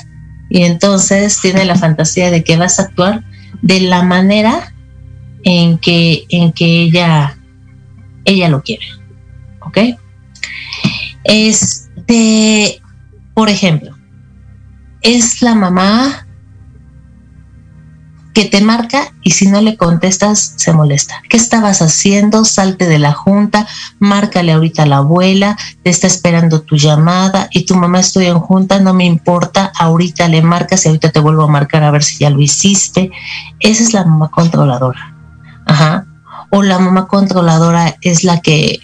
y 0.49 0.65
entonces 0.65 1.41
tiene 1.41 1.65
la 1.65 1.77
fantasía 1.77 2.31
de 2.31 2.43
que 2.43 2.57
vas 2.57 2.79
a 2.79 2.83
actuar 2.83 3.25
de 3.63 3.81
la 3.81 4.03
manera 4.03 4.75
en 5.45 5.79
que, 5.79 6.27
en 6.29 6.53
que 6.53 6.83
ella, 6.83 7.39
ella 8.25 8.49
lo 8.49 8.63
quiere. 8.63 8.85
¿Ok? 9.61 9.79
Este, 11.25 12.80
por 13.41 13.49
ejemplo, 13.49 13.97
es 15.01 15.41
la 15.41 15.55
mamá 15.55 16.27
que 18.35 18.45
te 18.45 18.61
marca 18.61 19.15
y 19.23 19.31
si 19.31 19.49
no 19.49 19.63
le 19.63 19.79
contestas 19.79 20.53
se 20.57 20.75
molesta. 20.75 21.23
¿Qué 21.27 21.39
estabas 21.39 21.81
haciendo? 21.81 22.45
Salte 22.45 22.87
de 22.87 22.99
la 22.99 23.15
junta, 23.15 23.67
márcale 23.99 24.53
ahorita 24.53 24.83
a 24.83 24.87
la 24.87 24.99
abuela, 24.99 25.57
te 25.83 25.89
está 25.89 26.07
esperando 26.07 26.61
tu 26.61 26.77
llamada 26.77 27.49
y 27.51 27.65
tu 27.65 27.77
mamá 27.77 28.01
estoy 28.01 28.27
en 28.27 28.41
junta, 28.41 28.79
no 28.79 28.93
me 28.93 29.07
importa, 29.07 29.73
ahorita 29.75 30.29
le 30.29 30.43
marcas 30.43 30.85
y 30.85 30.89
ahorita 30.89 31.11
te 31.11 31.21
vuelvo 31.21 31.45
a 31.45 31.49
marcar 31.49 31.83
a 31.83 31.91
ver 31.91 32.05
si 32.05 32.19
ya 32.19 32.29
lo 32.29 32.43
hiciste. 32.43 33.11
Esa 33.59 33.83
es 33.83 33.95
la 33.95 34.05
mamá 34.05 34.31
controladora. 34.31 35.17
Ajá. 35.65 36.05
O 36.51 36.63
la 36.63 36.79
mamá 36.79 37.09
controladora 37.09 37.97
es 38.03 38.23
la 38.23 38.43
que, 38.43 38.81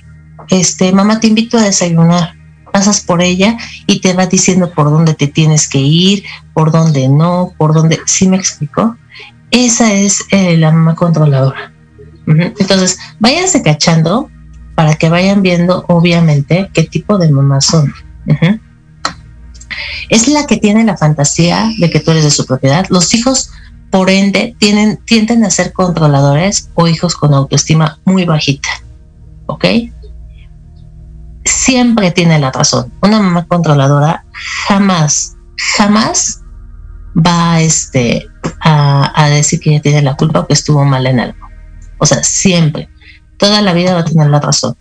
este, 0.49 0.93
mamá 0.93 1.21
te 1.21 1.27
invito 1.27 1.59
a 1.59 1.63
desayunar 1.63 2.46
pasas 2.77 3.01
por 3.01 3.23
ella 3.23 3.57
y 3.87 4.01
te 4.03 4.13
va 4.13 4.27
diciendo 4.27 4.71
por 4.71 4.91
dónde 4.91 5.15
te 5.15 5.29
tienes 5.29 5.67
que 5.67 5.79
ir, 5.79 6.25
por 6.53 6.71
dónde 6.71 7.09
no, 7.09 7.55
por 7.57 7.73
dónde. 7.73 7.99
¿Sí 8.05 8.29
me 8.29 8.37
explicó? 8.37 8.99
Esa 9.51 9.95
es 9.95 10.21
eh, 10.31 10.59
la 10.59 10.73
mamá 10.73 10.95
controladora. 10.95 11.73
Entonces, 12.27 12.99
váyanse 13.19 13.63
cachando 13.63 14.29
para 14.75 14.95
que 14.97 15.09
vayan 15.09 15.41
viendo, 15.41 15.87
obviamente, 15.89 16.69
qué 16.75 16.83
tipo 16.83 17.17
de 17.17 17.31
mamá 17.31 17.63
son. 17.63 17.95
Es 20.11 20.29
la 20.29 20.47
que 20.47 20.59
tiene 20.59 20.85
la 20.85 20.99
fantasía 20.99 21.71
de 21.79 21.89
que 21.89 22.01
tú 22.01 22.11
eres 22.11 22.25
de 22.25 22.31
su 22.31 22.45
propiedad. 22.45 22.85
Los 22.91 23.15
hijos, 23.15 23.53
por 23.91 24.11
ende, 24.11 24.55
tienen, 24.59 24.99
tienden 24.99 25.47
a 25.47 25.51
ser 25.51 25.73
controladores 25.73 26.69
o 26.75 26.89
hijos 26.89 27.15
con 27.15 27.33
autoestima 27.33 28.01
muy 28.05 28.27
bajita. 28.27 28.69
¿Ok? 29.47 29.65
Siempre 31.47 32.11
tiene 32.11 32.39
la 32.39 32.51
razón. 32.51 32.93
Una 33.01 33.21
mamá 33.21 33.47
controladora 33.47 34.25
jamás, 34.67 35.37
jamás 35.77 36.41
va 37.17 37.61
este, 37.61 38.29
a, 38.61 39.29
decir 39.31 39.61
que 39.61 39.71
ella 39.71 39.83
tiene 39.83 40.03
la 40.03 40.17
culpa 40.17 40.41
o 40.41 40.47
que 40.47 40.55
estuvo 40.55 40.85
mal 40.85 41.07
en 41.07 41.21
algo. 41.21 41.47
O 41.99 42.07
sea, 42.07 42.23
siempre, 42.23 42.89
toda 43.39 43.63
la 43.63 43.73
vida 43.73 43.95
va 43.95 44.01
a 44.01 44.05
tener 44.05 44.29
la 44.29 44.41
razón. 44.41 44.77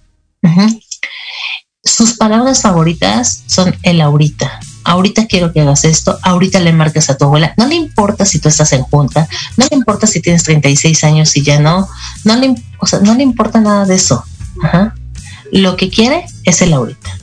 Sus 1.83 2.13
palabras 2.17 2.61
favoritas 2.61 3.43
son 3.47 3.75
el 3.83 4.01
ahorita. 4.01 4.59
Ahorita 4.83 5.27
quiero 5.27 5.51
que 5.51 5.61
hagas 5.61 5.85
esto, 5.85 6.17
ahorita 6.21 6.59
le 6.59 6.73
marques 6.73 7.09
a 7.09 7.17
tu 7.17 7.25
abuela. 7.25 7.53
No 7.57 7.67
le 7.67 7.75
importa 7.75 8.25
si 8.25 8.39
tú 8.39 8.49
estás 8.49 8.73
en 8.73 8.83
junta, 8.83 9.27
no 9.57 9.65
le 9.69 9.77
importa 9.77 10.05
si 10.05 10.21
tienes 10.21 10.43
36 10.43 11.03
años 11.03 11.35
y 11.37 11.43
ya 11.43 11.59
no, 11.59 11.87
no 12.23 12.35
le, 12.35 12.55
o 12.79 12.85
sea, 12.85 12.99
no 12.99 13.15
le 13.15 13.23
importa 13.23 13.61
nada 13.61 13.85
de 13.85 13.95
eso. 13.95 14.23
Lo 15.55 15.77
que 15.77 15.89
quiere 15.89 16.25
es 16.43 16.61
el 16.61 16.73
ahorita. 16.73 17.17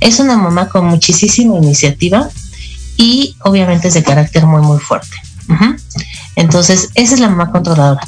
Es 0.00 0.18
una 0.18 0.36
mamá 0.36 0.68
con 0.68 0.86
muchísima 0.86 1.56
iniciativa 1.56 2.28
y 2.96 3.36
obviamente 3.44 3.86
es 3.86 3.94
de 3.94 4.02
carácter 4.02 4.44
muy, 4.44 4.60
muy 4.60 4.78
fuerte. 4.80 5.16
Entonces, 6.34 6.88
esa 6.94 7.14
es 7.14 7.20
la 7.20 7.28
mamá 7.28 7.52
controladora. 7.52 8.04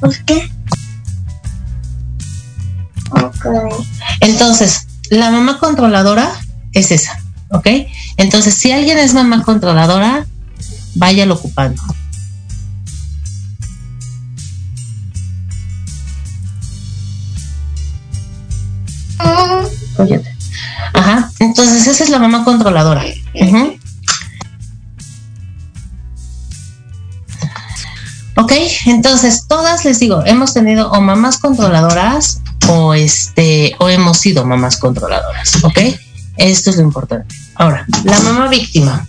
¿Por 0.00 0.16
qué? 0.24 0.50
Entonces, 4.20 4.86
la 5.10 5.30
mamá 5.30 5.58
controladora 5.58 6.32
es 6.72 6.90
esa, 6.90 7.20
¿ok? 7.50 7.66
Entonces, 8.16 8.54
si 8.54 8.72
alguien 8.72 8.96
es 8.96 9.12
mamá 9.12 9.42
controladora, 9.42 10.26
váyalo 10.94 11.34
ocupando. 11.34 11.82
Ajá. 20.94 21.30
Entonces 21.40 21.86
esa 21.86 22.04
es 22.04 22.10
la 22.10 22.18
mamá 22.18 22.44
controladora. 22.44 23.04
Ok, 28.36 28.52
entonces 28.86 29.46
todas 29.46 29.84
les 29.84 30.00
digo, 30.00 30.24
hemos 30.26 30.54
tenido 30.54 30.90
o 30.90 31.00
mamás 31.00 31.38
controladoras 31.38 32.40
o 32.68 32.94
este 32.94 33.76
o 33.78 33.88
hemos 33.88 34.18
sido 34.18 34.44
mamás 34.44 34.76
controladoras, 34.76 35.62
¿ok? 35.62 35.78
Esto 36.36 36.70
es 36.70 36.76
lo 36.76 36.82
importante. 36.82 37.32
Ahora, 37.54 37.86
la 38.02 38.18
mamá 38.20 38.48
víctima. 38.48 39.06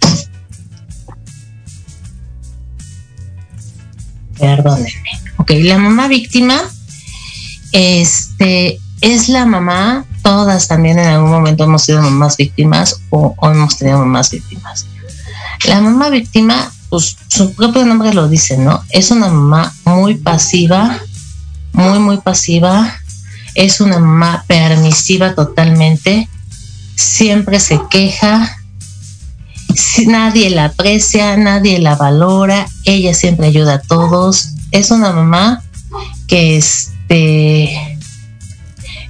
Perdónenme. 4.37 5.09
Ok, 5.37 5.51
la 5.61 5.77
mamá 5.77 6.07
víctima 6.07 6.63
este 7.75 8.79
es 9.01 9.27
la 9.27 9.45
mamá, 9.45 10.05
todas 10.23 10.69
también 10.69 10.97
en 10.97 11.07
algún 11.07 11.29
momento 11.29 11.65
hemos 11.65 11.83
sido 11.83 12.01
mamás 12.01 12.37
víctimas 12.37 13.01
o, 13.09 13.35
hemos 13.41 13.77
tenido 13.77 13.99
mamás 13.99 14.31
víctimas. 14.31 14.85
La 15.65 15.81
mamá 15.81 16.09
víctima, 16.09 16.71
pues 16.89 17.17
su 17.27 17.53
propio 17.53 17.85
nombre 17.85 18.13
lo 18.13 18.29
dice, 18.29 18.57
¿no? 18.57 18.81
Es 18.91 19.11
una 19.11 19.27
mamá 19.27 19.73
muy 19.83 20.15
pasiva, 20.15 21.01
muy, 21.73 21.99
muy 21.99 22.17
pasiva. 22.17 22.95
Es 23.55 23.81
una 23.81 23.99
mamá 23.99 24.45
permisiva 24.47 25.35
totalmente. 25.35 26.29
Siempre 26.95 27.59
se 27.59 27.81
queja. 27.89 28.57
Nadie 30.07 30.49
la 30.49 30.65
aprecia, 30.65 31.37
nadie 31.37 31.79
la 31.79 31.95
valora. 31.95 32.67
Ella 32.83 33.13
siempre 33.13 33.47
ayuda 33.47 33.75
a 33.75 33.81
todos. 33.81 34.49
Es 34.71 34.91
una 34.91 35.11
mamá 35.11 35.63
que 36.27 36.57
este 36.57 37.97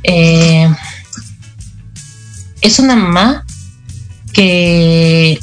eh, 0.03 0.69
es 2.61 2.79
una 2.79 2.95
mamá 2.95 3.45
que 4.33 5.39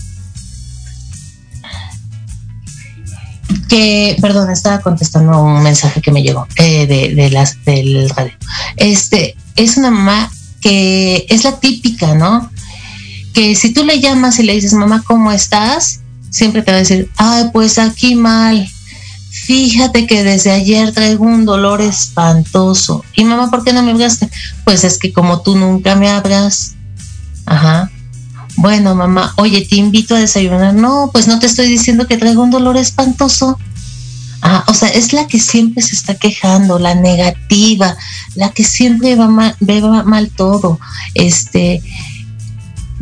que, 3.72 4.18
perdón, 4.20 4.50
estaba 4.50 4.82
contestando 4.82 5.42
un 5.42 5.62
mensaje 5.62 6.02
que 6.02 6.12
me 6.12 6.22
llegó 6.22 6.46
eh, 6.56 6.86
de, 6.86 7.30
las 7.30 7.64
del 7.64 8.10
radio. 8.10 8.34
Este 8.76 9.34
es 9.56 9.78
una 9.78 9.90
mamá 9.90 10.30
que 10.60 11.24
es 11.30 11.44
la 11.44 11.58
típica, 11.58 12.14
¿no? 12.14 12.50
Que 13.32 13.54
si 13.54 13.72
tú 13.72 13.84
le 13.84 14.00
llamas 14.00 14.38
y 14.38 14.42
le 14.42 14.54
dices, 14.54 14.74
mamá, 14.74 15.02
¿cómo 15.06 15.32
estás? 15.32 16.00
Siempre 16.30 16.62
te 16.62 16.70
va 16.70 16.78
a 16.78 16.80
decir, 16.80 17.10
ay, 17.16 17.44
pues 17.52 17.78
aquí 17.78 18.14
mal, 18.14 18.68
fíjate 19.32 20.06
que 20.06 20.22
desde 20.22 20.50
ayer 20.50 20.92
traigo 20.92 21.24
un 21.24 21.44
dolor 21.44 21.80
espantoso. 21.80 23.04
Y 23.14 23.24
mamá, 23.24 23.50
¿por 23.50 23.64
qué 23.64 23.72
no 23.72 23.82
me 23.82 23.90
hablaste? 23.90 24.28
Pues 24.64 24.84
es 24.84 24.98
que 24.98 25.12
como 25.12 25.40
tú 25.42 25.56
nunca 25.56 25.96
me 25.96 26.08
hablas. 26.10 26.74
Ajá. 27.46 27.90
Bueno, 28.56 28.94
mamá, 28.94 29.32
oye, 29.36 29.66
te 29.68 29.76
invito 29.76 30.14
a 30.14 30.20
desayunar. 30.20 30.74
No, 30.74 31.10
pues 31.12 31.26
no 31.26 31.38
te 31.38 31.46
estoy 31.46 31.66
diciendo 31.66 32.06
que 32.06 32.18
traigo 32.18 32.42
un 32.42 32.50
dolor 32.50 32.76
espantoso. 32.76 33.58
Ah, 34.42 34.64
o 34.66 34.74
sea, 34.74 34.88
es 34.88 35.12
la 35.12 35.26
que 35.26 35.38
siempre 35.38 35.82
se 35.82 35.94
está 35.94 36.14
quejando, 36.14 36.78
la 36.78 36.94
negativa, 36.94 37.96
la 38.34 38.50
que 38.50 38.64
siempre 38.64 39.14
va 39.14 39.28
mal, 39.28 39.56
ve 39.60 39.80
mal 39.80 40.30
todo. 40.30 40.78
Este, 41.14 41.82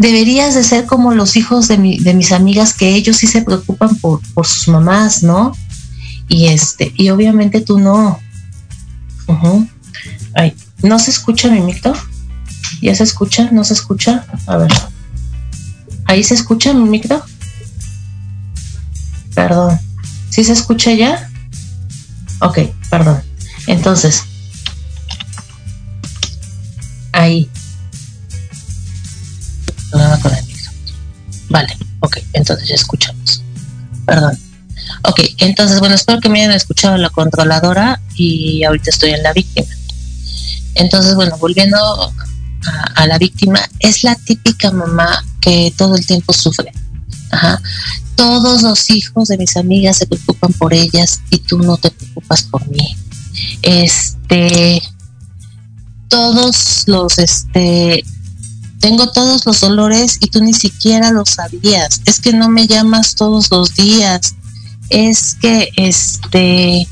deberías 0.01 0.55
de 0.57 0.65
ser 0.65 0.87
como 0.87 1.15
los 1.15 1.37
hijos 1.37 1.69
de, 1.69 1.77
de 2.01 2.15
mis 2.15 2.33
amigas, 2.33 2.75
que 2.75 2.97
ellos 2.97 3.19
sí 3.19 3.29
se 3.29 3.43
preocupan 3.43 3.95
por, 3.97 4.21
por 4.35 4.47
sus 4.47 4.67
mamás, 4.67 5.23
¿no? 5.23 5.53
y 6.31 6.47
este, 6.47 6.95
y 6.97 7.11
obviamente 7.11 7.61
tú 7.61 7.79
no. 7.79 8.19
Ay, 10.35 10.55
¿no 10.83 10.99
se 10.99 11.11
escucha 11.11 11.51
mi 11.51 11.61
micro? 11.61 11.93
¿Ya 12.81 12.95
se 12.95 13.03
escucha? 13.03 13.51
¿No 13.51 13.65
se 13.65 13.75
escucha? 13.75 14.25
A 14.47 14.57
ver. 14.57 14.73
¿Ahí 16.07 16.23
se 16.23 16.35
escucha 16.35 16.73
mi 16.73 16.89
micro? 16.89 17.21
Perdón. 19.35 19.79
¿Sí 20.31 20.45
se 20.45 20.53
escucha 20.53 20.93
ya? 20.93 21.29
Ok, 22.41 22.61
perdón. 22.89 23.21
Entonces, 23.67 24.23
ahí. 27.13 27.50
Con 29.91 30.35
el 30.35 30.45
micro. 30.47 30.73
Vale, 31.49 31.77
ok, 32.01 32.19
entonces 32.33 32.69
ya 32.69 32.75
escuchamos. 32.75 33.43
Perdón. 34.07 34.39
Ok, 35.03 35.21
entonces, 35.39 35.79
bueno, 35.81 35.95
espero 35.95 36.21
que 36.21 36.29
me 36.29 36.41
hayan 36.41 36.53
escuchado 36.53 36.97
la 36.97 37.11
controladora 37.11 38.01
y 38.17 38.65
ahorita 38.65 38.91
estoy 38.91 39.11
en 39.11 39.23
la 39.23 39.33
víctima. 39.33 39.69
Entonces, 40.75 41.15
bueno, 41.15 41.37
volviendo 41.39 41.77
a, 42.97 43.07
la 43.07 43.19
víctima, 43.19 43.61
es 43.79 44.05
la 44.05 44.15
típica 44.15 44.71
mamá 44.71 45.25
que 45.41 45.73
todo 45.77 45.97
el 45.97 46.07
tiempo 46.07 46.33
sufre. 46.33 46.73
Todos 48.15 48.63
los 48.63 48.91
hijos 48.91 49.29
de 49.29 49.39
mis 49.39 49.57
amigas 49.57 49.97
se 49.99 50.07
preocupan 50.07 50.53
por 50.53 50.75
ellas 50.75 51.21
y 51.31 51.39
tú 51.39 51.59
no 51.59 51.77
te 51.77 51.91
preocupas 51.91 52.43
por 52.43 52.67
mí. 52.69 52.97
Este, 53.63 54.83
todos 56.09 56.85
los, 56.87 57.19
este, 57.19 58.05
tengo 58.81 59.13
todos 59.13 59.45
los 59.47 59.61
dolores 59.61 60.17
y 60.21 60.29
tú 60.29 60.43
ni 60.43 60.55
siquiera 60.55 61.13
lo 61.13 61.25
sabías. 61.27 62.01
Es 62.07 62.19
que 62.19 62.33
no 62.33 62.49
me 62.49 62.67
llamas 62.67 63.15
todos 63.15 63.51
los 63.51 63.75
días. 63.75 64.35
Es 64.89 65.37
que, 65.41 65.69
este, 65.77 66.89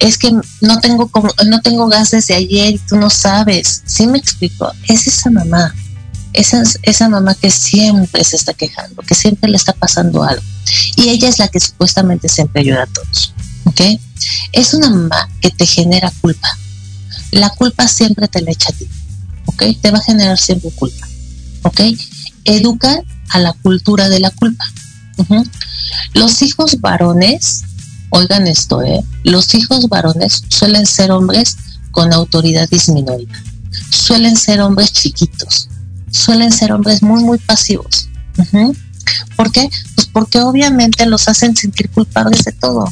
es 0.00 0.18
que 0.18 0.32
no 0.60 0.80
tengo 0.80 1.10
no 1.46 1.60
tengo 1.60 1.88
gas 1.88 2.10
desde 2.10 2.34
ayer 2.34 2.74
y 2.74 2.78
tú 2.78 2.96
no 2.96 3.10
sabes. 3.10 3.82
¿Sí 3.86 4.06
me 4.06 4.18
explico? 4.18 4.70
Es 4.88 5.06
esa 5.06 5.30
mamá. 5.30 5.74
Esa, 6.34 6.62
esa 6.82 7.08
mamá 7.08 7.34
que 7.34 7.50
siempre 7.50 8.22
se 8.22 8.36
está 8.36 8.52
quejando, 8.52 9.02
que 9.02 9.14
siempre 9.14 9.50
le 9.50 9.56
está 9.56 9.72
pasando 9.72 10.22
algo. 10.22 10.42
Y 10.96 11.08
ella 11.08 11.28
es 11.28 11.38
la 11.38 11.48
que 11.48 11.58
supuestamente 11.58 12.28
siempre 12.28 12.60
ayuda 12.60 12.82
a 12.82 12.86
todos. 12.86 13.32
¿Ok? 13.64 13.80
Es 14.52 14.74
una 14.74 14.90
mamá 14.90 15.28
que 15.40 15.50
te 15.50 15.64
genera 15.64 16.12
culpa. 16.20 16.48
La 17.30 17.50
culpa 17.50 17.88
siempre 17.88 18.28
te 18.28 18.42
la 18.42 18.50
echa 18.50 18.70
a 18.70 18.72
ti. 18.72 18.88
¿Ok? 19.48 19.64
Te 19.80 19.90
va 19.90 19.98
a 19.98 20.02
generar 20.02 20.38
siempre 20.38 20.70
culpa. 20.70 21.06
¿Ok? 21.62 21.80
Educa 22.44 23.02
a 23.30 23.38
la 23.38 23.52
cultura 23.52 24.08
de 24.08 24.20
la 24.20 24.30
culpa. 24.30 24.64
Los 26.14 26.42
hijos 26.42 26.80
varones 26.80 27.64
Oigan 28.10 28.46
esto, 28.46 28.82
¿eh? 28.82 29.04
Los 29.22 29.54
hijos 29.54 29.88
varones 29.88 30.42
suelen 30.48 30.86
ser 30.86 31.10
hombres 31.10 31.56
con 31.90 32.12
autoridad 32.12 32.68
disminuida. 32.68 33.42
Suelen 33.90 34.36
ser 34.36 34.60
hombres 34.60 34.92
chiquitos. 34.92 35.68
Suelen 36.10 36.50
ser 36.50 36.72
hombres 36.72 37.02
muy, 37.02 37.22
muy 37.22 37.38
pasivos. 37.38 38.08
¿Por 39.36 39.52
qué? 39.52 39.68
Pues 39.94 40.06
porque 40.06 40.40
obviamente 40.40 41.04
los 41.06 41.28
hacen 41.28 41.54
sentir 41.54 41.90
culpables 41.90 42.44
de 42.44 42.52
todo. 42.52 42.90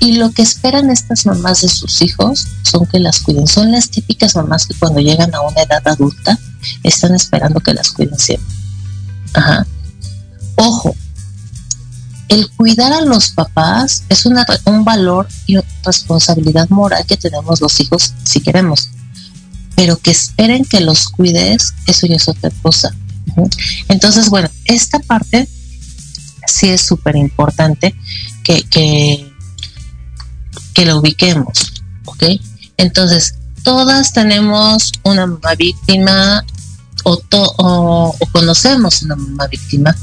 Y 0.00 0.16
lo 0.16 0.30
que 0.30 0.42
esperan 0.42 0.90
estas 0.90 1.26
mamás 1.26 1.60
de 1.60 1.68
sus 1.68 2.00
hijos 2.00 2.46
son 2.62 2.86
que 2.86 2.98
las 2.98 3.20
cuiden. 3.20 3.46
Son 3.46 3.70
las 3.70 3.90
típicas 3.90 4.34
mamás 4.34 4.66
que 4.66 4.74
cuando 4.74 5.00
llegan 5.00 5.34
a 5.34 5.42
una 5.42 5.62
edad 5.62 5.86
adulta 5.86 6.38
están 6.82 7.14
esperando 7.14 7.60
que 7.60 7.74
las 7.74 7.90
cuiden 7.90 8.18
siempre. 8.18 8.54
Ajá. 9.34 9.66
Ojo, 10.56 10.94
el 12.28 12.48
cuidar 12.50 12.92
a 12.92 13.02
los 13.02 13.30
papás 13.30 14.04
es 14.08 14.24
una, 14.24 14.46
un 14.64 14.84
valor 14.84 15.28
y 15.46 15.58
responsabilidad 15.84 16.68
moral 16.70 17.04
que 17.06 17.16
tenemos 17.16 17.60
los 17.60 17.78
hijos 17.80 18.14
si 18.24 18.40
queremos. 18.40 18.88
Pero 19.74 19.98
que 19.98 20.12
esperen 20.12 20.64
que 20.64 20.80
los 20.80 21.08
cuides, 21.08 21.74
eso 21.86 22.06
ya 22.06 22.16
es 22.16 22.28
otra 22.28 22.50
cosa. 22.62 22.94
Entonces, 23.88 24.28
bueno, 24.28 24.48
esta 24.64 24.98
parte 25.00 25.48
sí 26.46 26.68
es 26.68 26.82
súper 26.82 27.16
importante 27.16 27.94
que, 28.44 28.62
que, 28.64 29.29
que 30.80 30.86
lo 30.86 30.96
ubiquemos. 30.96 31.74
¿Ok? 32.06 32.24
Entonces, 32.78 33.34
todas 33.62 34.14
tenemos 34.14 34.90
una 35.02 35.26
mamá 35.26 35.54
víctima 35.54 36.42
o, 37.04 37.20
o, 37.58 38.16
conocemos 38.32 39.02
una 39.02 39.14
mamá 39.14 39.46
víctima 39.48 39.94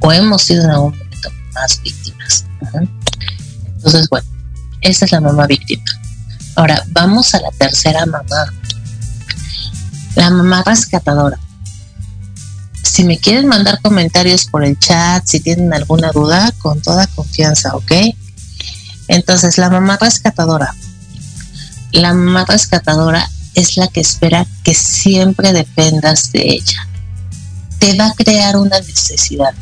o 0.00 0.10
hemos 0.10 0.42
sido 0.42 0.64
en 0.64 0.70
algún 0.70 0.98
más 1.54 1.80
víctimas. 1.82 2.44
Entonces, 3.66 4.08
bueno, 4.08 4.26
esa 4.80 5.04
es 5.04 5.12
la 5.12 5.20
mamá 5.20 5.46
víctima. 5.46 5.84
Ahora, 6.56 6.82
vamos 6.88 7.32
a 7.36 7.40
la 7.40 7.52
tercera 7.52 8.04
mamá. 8.04 8.52
La 10.16 10.30
mamá 10.30 10.64
rescatadora. 10.66 11.38
Si 12.82 13.04
me 13.04 13.16
quieren 13.16 13.46
mandar 13.46 13.80
comentarios 13.80 14.46
por 14.46 14.64
el 14.64 14.76
chat, 14.76 15.24
si 15.24 15.38
tienen 15.38 15.72
alguna 15.72 16.10
duda, 16.10 16.52
con 16.58 16.82
toda 16.82 17.06
confianza, 17.06 17.76
¿ok? 17.76 17.92
Entonces, 19.10 19.58
la 19.58 19.70
mamá 19.70 19.98
rescatadora. 20.00 20.74
La 21.92 22.14
mamá 22.14 22.44
rescatadora 22.46 23.28
es 23.54 23.76
la 23.76 23.88
que 23.88 24.00
espera 24.00 24.46
que 24.64 24.74
siempre 24.74 25.52
dependas 25.52 26.32
de 26.32 26.42
ella. 26.42 26.88
Te 27.78 27.96
va 27.96 28.06
a 28.06 28.14
crear 28.14 28.56
una 28.56 28.78
necesidad 28.78 29.54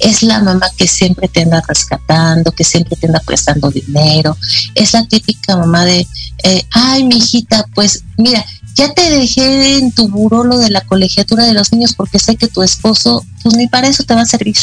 es 0.00 0.22
la 0.22 0.40
mamá 0.40 0.66
que 0.76 0.86
siempre 0.86 1.28
te 1.28 1.42
anda 1.42 1.62
rescatando, 1.66 2.52
que 2.52 2.64
siempre 2.64 2.96
te 2.96 3.06
anda 3.06 3.20
prestando 3.24 3.70
dinero. 3.70 4.36
Es 4.74 4.92
la 4.92 5.04
típica 5.06 5.56
mamá 5.56 5.84
de, 5.84 6.06
eh, 6.44 6.62
ay, 6.70 7.04
mi 7.04 7.16
hijita, 7.16 7.64
pues 7.74 8.04
mira, 8.16 8.44
ya 8.74 8.92
te 8.94 9.10
dejé 9.10 9.78
en 9.78 9.92
tu 9.92 10.08
buró 10.08 10.44
lo 10.44 10.58
de 10.58 10.70
la 10.70 10.82
colegiatura 10.82 11.44
de 11.44 11.54
los 11.54 11.72
niños 11.72 11.94
porque 11.94 12.18
sé 12.18 12.36
que 12.36 12.48
tu 12.48 12.62
esposo, 12.62 13.24
pues 13.42 13.56
ni 13.56 13.66
para 13.66 13.88
eso 13.88 14.04
te 14.04 14.14
va 14.14 14.22
a 14.22 14.26
servir. 14.26 14.56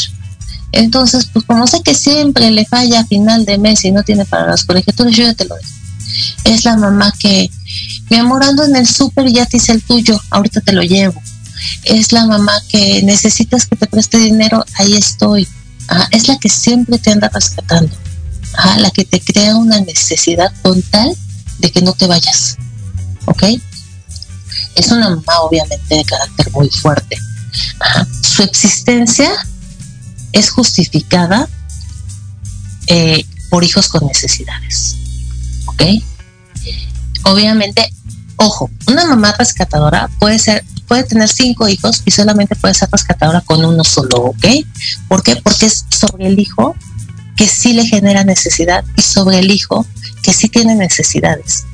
Entonces, 0.72 1.28
pues 1.32 1.44
como 1.44 1.66
sé 1.66 1.82
que 1.82 1.94
siempre 1.94 2.50
le 2.50 2.64
falla 2.66 3.00
a 3.00 3.06
final 3.06 3.44
de 3.44 3.58
mes 3.58 3.84
y 3.84 3.92
no 3.92 4.02
tiene 4.02 4.24
para 4.24 4.46
las 4.46 4.64
colegiaturas, 4.64 5.14
yo 5.14 5.24
ya 5.24 5.34
te 5.34 5.46
lo 5.46 5.54
dejo. 5.54 5.70
Es 6.44 6.64
la 6.64 6.76
mamá 6.76 7.12
que, 7.18 7.50
mi 8.10 8.16
amor, 8.16 8.44
ando 8.44 8.64
en 8.64 8.76
el 8.76 8.86
súper 8.86 9.26
y 9.26 9.34
ya 9.34 9.46
te 9.46 9.56
hice 9.56 9.72
el 9.72 9.82
tuyo, 9.82 10.20
ahorita 10.30 10.60
te 10.60 10.72
lo 10.72 10.82
llevo 10.82 11.20
es 11.84 12.12
la 12.12 12.26
mamá 12.26 12.52
que 12.68 13.02
necesitas 13.02 13.66
que 13.66 13.76
te 13.76 13.86
preste 13.86 14.18
dinero, 14.18 14.64
ahí 14.74 14.94
estoy. 14.94 15.48
es 16.10 16.28
la 16.28 16.38
que 16.38 16.48
siempre 16.48 16.98
te 16.98 17.12
anda 17.12 17.28
rescatando. 17.32 17.94
la 18.78 18.90
que 18.90 19.04
te 19.04 19.20
crea 19.20 19.56
una 19.56 19.80
necesidad 19.80 20.52
con 20.62 20.82
tal 20.82 21.16
de 21.58 21.70
que 21.70 21.82
no 21.82 21.92
te 21.92 22.06
vayas. 22.06 22.56
¿Ok? 23.26 23.44
Es 24.74 24.90
una 24.90 25.10
mamá 25.10 25.40
obviamente 25.40 25.94
de 25.94 26.04
carácter 26.04 26.50
muy 26.52 26.68
fuerte. 26.70 27.16
Su 28.22 28.42
existencia 28.42 29.30
es 30.36 30.50
justificada 30.50 31.48
eh, 32.88 33.24
por 33.48 33.64
hijos 33.64 33.88
con 33.88 34.06
necesidades. 34.06 34.96
¿Ok? 35.66 35.82
Obviamente, 37.24 37.90
ojo, 38.36 38.70
una 38.86 39.06
mamá 39.06 39.34
rescatadora 39.38 40.08
puede 40.20 40.38
ser 40.38 40.64
puede 40.86 41.02
tener 41.02 41.28
cinco 41.28 41.68
hijos 41.68 42.02
y 42.04 42.12
solamente 42.12 42.54
puede 42.54 42.72
ser 42.74 42.88
rescatadora 42.92 43.40
con 43.40 43.64
uno 43.64 43.82
solo, 43.82 44.18
¿ok? 44.18 44.46
¿Por 45.08 45.24
qué? 45.24 45.34
Porque 45.34 45.66
es 45.66 45.84
sobre 45.90 46.28
el 46.28 46.38
hijo 46.38 46.76
que 47.36 47.48
sí 47.48 47.72
le 47.72 47.84
genera 47.84 48.22
necesidad 48.22 48.84
y 48.96 49.02
sobre 49.02 49.40
el 49.40 49.50
hijo 49.50 49.84
que 50.22 50.32
sí 50.32 50.48
tiene 50.48 50.76
necesidades. 50.76 51.64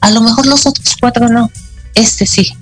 A 0.00 0.10
lo 0.10 0.20
mejor 0.20 0.46
los 0.46 0.64
otros 0.64 0.96
cuatro 1.00 1.28
no, 1.28 1.50
este 1.96 2.24
sí. 2.24 2.56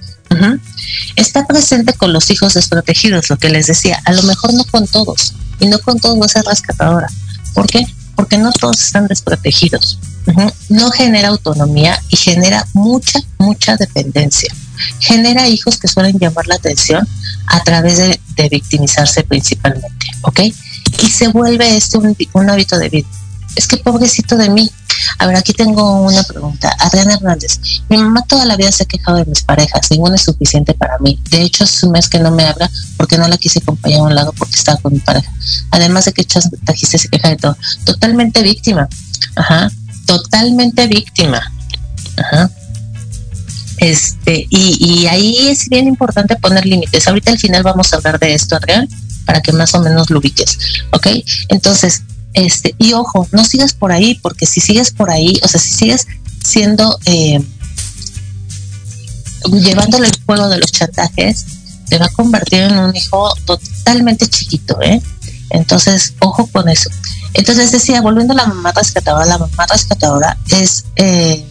Está 1.17 1.47
presente 1.47 1.95
con 1.95 2.13
los 2.13 2.31
hijos 2.31 2.55
desprotegidos, 2.55 3.31
lo 3.31 3.37
que 3.37 3.49
les 3.49 3.67
decía, 3.67 4.01
a 4.05 4.13
lo 4.13 4.23
mejor 4.25 4.53
no 4.55 4.65
con 4.65 4.87
todos, 4.87 5.35
y 5.61 5.67
no 5.67 5.79
con 5.79 5.99
todos 5.99 6.21
va 6.21 6.27
a 6.27 6.29
ser 6.29 6.45
rescatadora. 6.45 7.09
¿Por 7.55 7.67
qué? 7.67 7.87
Porque 8.15 8.39
no 8.39 8.53
todos 8.53 8.81
están 8.81 9.07
desprotegidos. 9.07 9.99
No 10.69 10.91
genera 10.91 11.29
autonomía 11.29 12.03
y 12.11 12.17
genera 12.17 12.67
mucha, 12.75 13.21
mucha 13.39 13.77
dependencia 13.77 14.53
genera 15.01 15.49
hijos 15.49 15.79
que 15.79 15.89
suelen 15.89 16.19
llamar 16.19 16.47
la 16.47 16.57
atención 16.57 17.07
a 17.47 17.63
través 17.63 17.99
de, 17.99 18.21
victimizarse 18.51 19.25
principalmente, 19.25 20.07
¿ok? 20.21 20.41
Y 21.03 21.11
se 21.11 21.29
vuelve 21.29 21.77
este 21.77 21.99
un, 21.99 22.51
hábito 22.51 22.79
de 22.79 22.89
vida. 22.91 23.09
Es 23.57 23.67
que 23.67 23.79
pobrecito 23.79 24.37
de 24.37 24.49
mí. 24.51 24.71
A 25.19 25.27
ver, 25.27 25.37
aquí 25.37 25.53
tengo 25.53 26.03
una 26.03 26.23
pregunta. 26.23 26.75
Adriana 26.79 27.15
Hernández, 27.15 27.59
mi 27.89 27.97
mamá 27.97 28.23
toda 28.23 28.45
la 28.45 28.57
vida 28.57 28.71
se 28.71 28.85
ha 28.85 28.87
quejado 28.87 29.19
de 29.19 29.25
mis 29.25 29.43
parejas, 29.43 29.91
ninguna 29.91 30.17
es 30.17 30.23
suficiente 30.23 30.75
para 30.75 30.99
mí. 30.99 31.21
De 31.31 31.43
hecho, 31.43 31.65
es 31.65 31.83
un 31.83 31.93
mes 31.93 32.09
que 32.09 32.19
no 32.19 32.31
me 32.31 32.45
habla 32.45 32.71
porque 32.97 33.19
no 33.19 33.27
la 33.29 33.37
quise 33.37 33.59
acompañar 33.59 34.01
a 34.01 34.05
un 34.05 34.15
lado 34.15 34.33
porque 34.33 34.55
estaba 34.55 34.79
con 34.81 34.93
mi 34.93 35.01
pareja. 35.01 35.31
Además 35.71 36.05
de 36.05 36.13
que 36.13 36.25
trajiste 36.65 36.99
se 36.99 37.09
queja 37.09 37.31
de 37.31 37.37
todo. 37.37 37.57
Totalmente 37.85 38.43
víctima. 38.43 38.89
Ajá. 39.37 39.71
Totalmente 40.07 40.87
víctima. 40.87 41.41
Ajá. 42.17 42.51
Este, 43.79 44.47
y, 44.49 45.07
ahí 45.07 45.49
es 45.49 45.69
bien 45.69 45.87
importante 45.87 46.37
poner 46.37 46.65
límites. 46.65 47.07
Ahorita 47.07 47.31
al 47.31 47.39
final 47.39 47.63
vamos 47.63 47.93
a 47.93 47.97
hablar 47.97 48.19
de 48.19 48.35
esto, 48.35 48.57
Adrián, 48.57 48.89
para 49.25 49.43
que 49.43 49.53
más 49.53 49.75
o 49.75 49.81
menos 49.81 50.11
lo 50.11 50.19
ubiques. 50.19 50.59
¿Ok? 50.93 51.09
Entonces, 51.49 52.03
este, 52.37 52.75
y 52.79 52.93
ojo, 52.93 53.27
no 53.33 53.45
sigas 53.47 53.73
por 53.73 53.93
ahí, 53.93 54.15
porque 54.17 54.45
si 54.45 54.61
sigues 54.61 54.91
por 54.91 55.11
ahí, 55.11 55.41
o 55.43 55.49
sea, 55.49 55.59
si 55.59 55.71
sigues 55.71 56.07
siendo, 56.45 56.99
eh, 57.07 57.43
llevándole 59.51 60.09
el 60.09 60.13
juego 60.27 60.47
de 60.49 60.59
los 60.59 60.71
chantajes, 60.71 61.47
te 61.89 61.97
va 61.97 62.05
a 62.05 62.11
convertir 62.11 62.61
en 62.61 62.79
un 62.79 62.95
hijo 62.95 63.35
totalmente 63.47 64.29
chiquito, 64.29 64.79
¿eh? 64.83 65.01
Entonces, 65.49 66.13
ojo 66.19 66.47
con 66.49 66.69
eso. 66.69 66.91
Entonces 67.33 67.73
decía, 67.73 68.03
volviendo 68.03 68.35
a 68.35 68.37
la 68.37 68.47
mamá 68.47 68.71
rescatadora, 68.73 69.25
la 69.25 69.39
mamá 69.39 69.67
rescatadora 69.67 70.37
es 70.51 70.85
eh, 70.97 71.43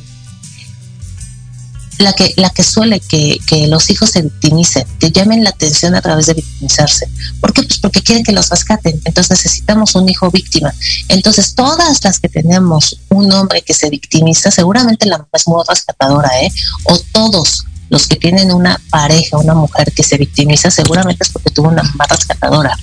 la 1.98 2.14
que, 2.14 2.34
la 2.38 2.50
que 2.50 2.64
suele 2.64 3.00
que, 3.00 3.40
los 3.68 3.90
hijos 3.90 4.12
se 4.12 4.22
victimicen, 4.22 4.86
que 5.00 5.12
llamen 5.12 5.44
la 5.44 5.50
atención 5.52 5.96
a 5.96 6.02
través 6.02 6.26
de 6.28 6.34
victimizarse. 6.34 7.08
¿Por 7.40 7.54
qué? 7.54 7.64
Pues 7.64 7.80
porque 7.80 8.02
quieren 8.02 8.24
que 8.24 8.32
los 8.32 8.50
rescaten. 8.50 9.00
Entonces 9.06 9.32
necesitamos 9.32 9.96
un 9.96 10.08
hijo 10.10 10.30
víctima. 10.30 10.74
Entonces 11.08 11.56
todas 11.56 12.04
las 12.04 12.20
que 12.20 12.30
tenemos 12.30 13.00
un 13.10 13.32
hombre 13.32 13.62
que 13.62 13.74
se 13.74 13.90
victimiza, 13.90 14.52
seguramente 14.52 15.06
la 15.06 15.18
mamá 15.18 15.30
es 15.34 15.46
rescatadora, 15.68 16.30
¿eh? 16.42 16.52
O 16.86 17.00
todos 17.12 17.66
los 17.90 18.08
que 18.08 18.16
tienen 18.16 18.52
una 18.52 18.82
pareja, 18.90 19.38
una 19.38 19.54
mujer 19.54 19.92
que 19.94 20.04
se 20.04 20.18
victimiza, 20.18 20.72
seguramente 20.72 21.24
es 21.24 21.30
porque 21.30 21.52
tuvo 21.52 21.70
una 21.70 21.84
mamá 21.84 22.06
rescatadora. 22.10 22.78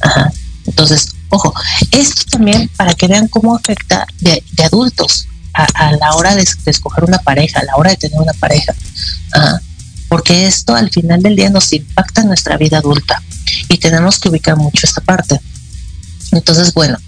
Ajá. 0.00 0.32
Entonces, 0.66 1.08
ojo, 1.30 1.54
esto 1.90 2.22
también 2.30 2.68
para 2.76 2.94
que 2.94 3.06
vean 3.06 3.28
cómo 3.28 3.56
afecta 3.56 4.06
de, 4.20 4.42
de 4.52 4.64
adultos 4.64 5.26
a, 5.52 5.92
la 5.92 6.14
hora 6.14 6.34
de, 6.34 6.46
escoger 6.66 7.04
una 7.04 7.18
pareja, 7.18 7.60
a 7.60 7.64
la 7.64 7.76
hora 7.76 7.90
de 7.90 7.96
tener 7.96 8.20
una 8.20 8.32
pareja. 8.34 8.74
Ah, 9.34 9.60
porque 10.08 10.46
esto 10.46 10.74
al 10.74 10.90
final 10.90 11.22
del 11.22 11.36
día 11.36 11.50
nos 11.50 11.72
impacta 11.72 12.22
en 12.22 12.28
nuestra 12.28 12.56
vida 12.56 12.78
adulta 12.78 13.22
y 13.68 13.78
tenemos 13.78 14.18
que 14.18 14.28
ubicar 14.28 14.56
mucho 14.56 14.84
esta 14.86 15.00
parte. 15.00 15.40
Entonces, 16.32 16.74
bueno, 16.74 16.98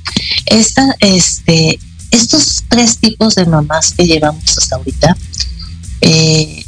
esta, 0.47 0.95
este, 1.01 1.81
estos 2.13 2.63
tres 2.69 2.99
tipos 2.99 3.35
de 3.35 3.47
mamás 3.47 3.93
que 3.93 4.07
llevamos 4.07 4.57
hasta 4.57 4.77
ahorita, 4.77 5.17
eh, 6.01 6.65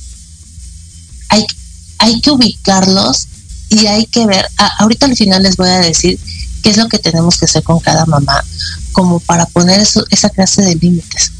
hay, 1.98 2.20
que 2.20 2.30
ubicarlos 2.30 3.28
y 3.70 3.86
hay 3.86 4.06
que 4.06 4.26
ver, 4.26 4.46
ahorita 4.78 5.06
al 5.06 5.16
final 5.16 5.42
les 5.42 5.56
voy 5.56 5.68
a 5.68 5.80
decir 5.80 6.18
qué 6.62 6.70
es 6.70 6.76
lo 6.76 6.88
que 6.88 6.98
tenemos 6.98 7.38
que 7.38 7.44
hacer 7.46 7.62
con 7.62 7.78
cada 7.80 8.06
mamá, 8.06 8.44
como 8.92 9.20
para 9.20 9.46
poner 9.46 9.80
eso, 9.80 10.04
esa 10.10 10.30
clase 10.30 10.62
de 10.62 10.74
límites. 10.74 11.32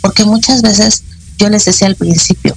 Porque 0.00 0.24
muchas 0.24 0.62
veces, 0.62 1.02
yo 1.38 1.48
les 1.48 1.64
decía 1.64 1.86
al 1.86 1.96
principio, 1.96 2.56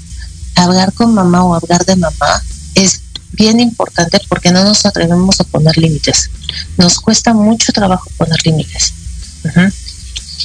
hablar 0.56 0.94
con 0.94 1.14
mamá 1.14 1.44
o 1.44 1.56
hablar 1.56 1.86
de 1.86 1.96
mamá 1.96 2.44
es 2.76 3.02
bien 3.32 3.60
importante 3.60 4.20
porque 4.30 4.52
no 4.52 4.64
nos 4.64 4.86
atrevemos 4.86 5.40
a 5.40 5.44
poner 5.44 5.78
límites. 5.78 6.30
Nos 6.78 7.00
cuesta 7.00 7.34
mucho 7.34 7.74
trabajo 7.74 8.10
poner 8.18 8.40
límites. 8.46 8.94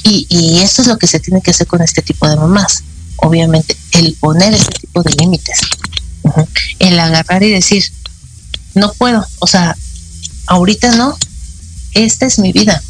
y, 0.03 0.27
y 0.29 0.59
eso 0.59 0.81
es 0.81 0.87
lo 0.87 0.97
que 0.97 1.07
se 1.07 1.19
tiene 1.19 1.41
que 1.41 1.51
hacer 1.51 1.67
con 1.67 1.81
este 1.81 2.01
tipo 2.01 2.27
de 2.27 2.35
mamás. 2.35 2.83
Obviamente, 3.17 3.77
el 3.93 4.13
poner 4.19 4.53
ese 4.53 4.71
tipo 4.71 5.03
de 5.03 5.13
límites. 5.13 5.61
El 6.79 6.99
agarrar 6.99 7.43
y 7.43 7.49
decir, 7.49 7.83
no 8.75 8.93
puedo, 8.93 9.25
o 9.39 9.47
sea, 9.47 9.75
ahorita 10.47 10.95
no, 10.95 11.17
esta 11.93 12.25
es 12.25 12.39
mi 12.39 12.51
vida. 12.51 12.81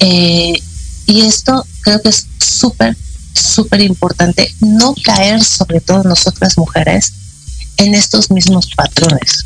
Eh, 0.00 0.62
y 1.06 1.22
esto 1.22 1.66
creo 1.82 2.00
que 2.00 2.10
es 2.10 2.26
súper, 2.38 2.96
súper 3.34 3.80
importante 3.80 4.54
no 4.60 4.94
caer, 5.02 5.42
sobre 5.42 5.80
todo 5.80 6.02
nosotras 6.04 6.58
mujeres, 6.58 7.12
en 7.76 7.94
estos 7.94 8.30
mismos 8.30 8.68
patrones. 8.76 9.44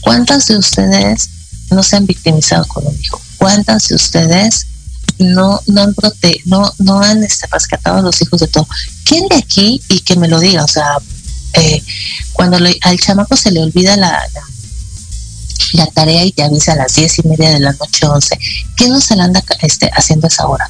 ¿Cuántas 0.00 0.48
de 0.48 0.56
ustedes 0.56 1.28
no 1.70 1.82
se 1.82 1.96
han 1.96 2.06
victimizado 2.06 2.66
con 2.66 2.86
un 2.86 2.98
hijo? 3.00 3.20
¿Cuántas 3.38 3.88
de 3.88 3.94
ustedes 3.94 4.66
no, 5.18 5.60
no 5.66 5.82
han 5.82 5.94
prote 5.94 6.40
no, 6.46 6.72
no 6.78 7.00
han 7.00 7.22
este, 7.22 7.46
rescatado 7.46 7.98
a 7.98 8.02
los 8.02 8.20
hijos 8.20 8.40
de 8.40 8.48
todo? 8.48 8.66
¿Quién 9.04 9.28
de 9.28 9.36
aquí 9.36 9.80
y 9.88 10.00
que 10.00 10.16
me 10.16 10.28
lo 10.28 10.40
diga? 10.40 10.64
O 10.64 10.68
sea, 10.68 10.96
eh, 11.54 11.82
cuando 12.32 12.56
al 12.56 13.00
chamaco 13.00 13.36
se 13.36 13.52
le 13.52 13.60
olvida 13.60 13.96
la, 13.96 14.10
la, 14.10 14.42
tarea 15.94 16.24
y 16.24 16.32
te 16.32 16.42
avisa 16.42 16.72
a 16.72 16.76
las 16.76 16.94
diez 16.94 17.18
y 17.18 17.28
media 17.28 17.50
de 17.50 17.60
la 17.60 17.72
noche, 17.72 18.06
once, 18.06 18.38
¿qué 18.76 18.88
no 18.88 19.00
se 19.00 19.16
le 19.16 19.22
anda 19.22 19.42
este, 19.60 19.90
haciendo 19.94 20.26
esa 20.26 20.46
hora? 20.46 20.68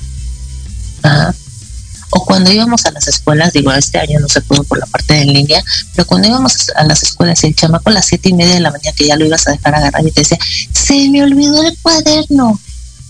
O 2.10 2.24
cuando 2.24 2.52
íbamos 2.52 2.84
a 2.84 2.90
las 2.90 3.08
escuelas, 3.08 3.52
digo, 3.54 3.72
este 3.72 3.98
año 3.98 4.20
no 4.20 4.28
se 4.28 4.42
pudo 4.42 4.64
por 4.64 4.78
la 4.78 4.86
parte 4.86 5.14
de 5.14 5.24
línea, 5.24 5.64
pero 5.94 6.06
cuando 6.06 6.28
íbamos 6.28 6.70
a 6.76 6.84
las 6.84 7.02
escuelas 7.02 7.42
y 7.42 7.48
el 7.48 7.56
chamaco 7.56 7.88
a 7.88 7.92
las 7.94 8.06
siete 8.06 8.28
y 8.28 8.34
media 8.34 8.54
de 8.54 8.60
la 8.60 8.70
mañana 8.70 8.94
que 8.94 9.06
ya 9.06 9.16
lo 9.16 9.24
ibas 9.24 9.48
a 9.48 9.52
dejar 9.52 9.74
agarrar 9.74 10.06
y 10.06 10.10
te 10.10 10.20
decía, 10.20 10.38
se 10.72 11.08
me 11.08 11.22
olvidó 11.22 11.62
el 11.62 11.76
cuaderno. 11.80 12.60